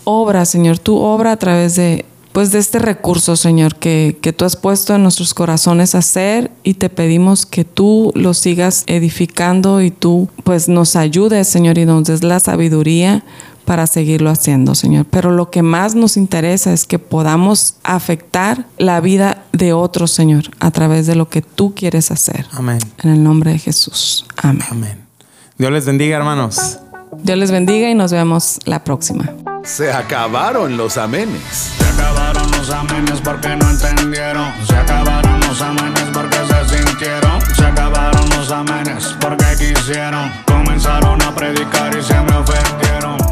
Obra, 0.05 0.45
Señor, 0.45 0.79
tú 0.79 0.97
obra 0.99 1.33
a 1.33 1.37
través 1.37 1.77
de 1.77 2.05
pues 2.33 2.51
de 2.51 2.59
este 2.59 2.81
recurso, 2.81 3.37
Señor, 3.37 3.77
que, 3.77 4.19
que 4.21 4.33
tú 4.33 4.45
has 4.45 4.57
puesto 4.57 4.93
en 4.93 5.05
nuestros 5.05 5.35
corazones 5.35 5.95
a 5.95 5.99
hacer 5.99 6.51
y 6.65 6.75
te 6.75 6.89
pedimos 6.91 7.47
que 7.47 7.65
tú 7.65 8.11
lo 8.17 8.35
sigas 8.35 8.83
edificando 8.89 9.81
y 9.81 9.93
tú 9.93 10.29
pues 10.43 10.69
nos 10.69 10.97
ayudes, 10.97 11.47
Señor, 11.47 11.79
y 11.79 11.85
nos 11.85 12.03
des 12.03 12.25
la 12.25 12.41
sabiduría 12.41 13.25
para 13.65 13.87
seguirlo 13.87 14.31
haciendo, 14.31 14.75
Señor. 14.75 15.07
Pero 15.11 15.31
lo 15.31 15.51
que 15.51 15.63
más 15.63 15.95
nos 15.95 16.17
interesa 16.17 16.73
es 16.73 16.87
que 16.87 16.99
podamos 16.99 17.77
afectar 17.83 18.67
la 18.79 19.01
vida 19.01 19.45
de 19.53 19.73
otros, 19.73 20.11
Señor, 20.11 20.45
a 20.61 20.71
través 20.71 21.07
de 21.07 21.15
lo 21.15 21.29
que 21.29 21.43
tú 21.43 21.75
quieres 21.75 22.11
hacer. 22.11 22.47
Amén. 22.53 22.79
En 23.03 23.11
el 23.11 23.23
nombre 23.23 23.53
de 23.53 23.59
Jesús. 23.59 24.27
Amén. 24.37 24.67
Amén. 24.71 24.99
Dios 25.59 25.73
les 25.73 25.87
bendiga, 25.87 26.17
hermanos. 26.17 26.79
Dios 27.23 27.39
les 27.39 27.51
bendiga 27.51 27.89
y 27.89 27.95
nos 27.95 28.13
vemos 28.13 28.59
la 28.65 28.83
próxima. 28.83 29.33
Se 29.65 29.93
acabaron 29.93 30.77
los 30.77 30.99
amenes. 30.99 31.43
Se 31.79 31.85
acabaron 31.85 32.51
los 32.51 32.71
amenes 32.71 33.21
porque 33.23 33.57
no 33.57 33.71
entendieron. 33.71 34.53
Se 34.67 34.75
acabaron 34.75 35.41
los 35.41 35.61
amenes 35.63 36.05
porque 36.13 36.37
se 36.37 36.77
sintieron. 36.77 37.41
Se 37.57 37.65
acabaron 37.65 38.29
los 38.31 38.51
amenes 38.51 39.17
porque 39.21 39.45
quisieron. 39.59 40.31
Comenzaron 40.47 41.23
a 41.23 41.35
predicar 41.35 41.97
y 41.97 42.03
se 42.03 42.21
me 42.21 42.37
ofendieron. 42.37 43.24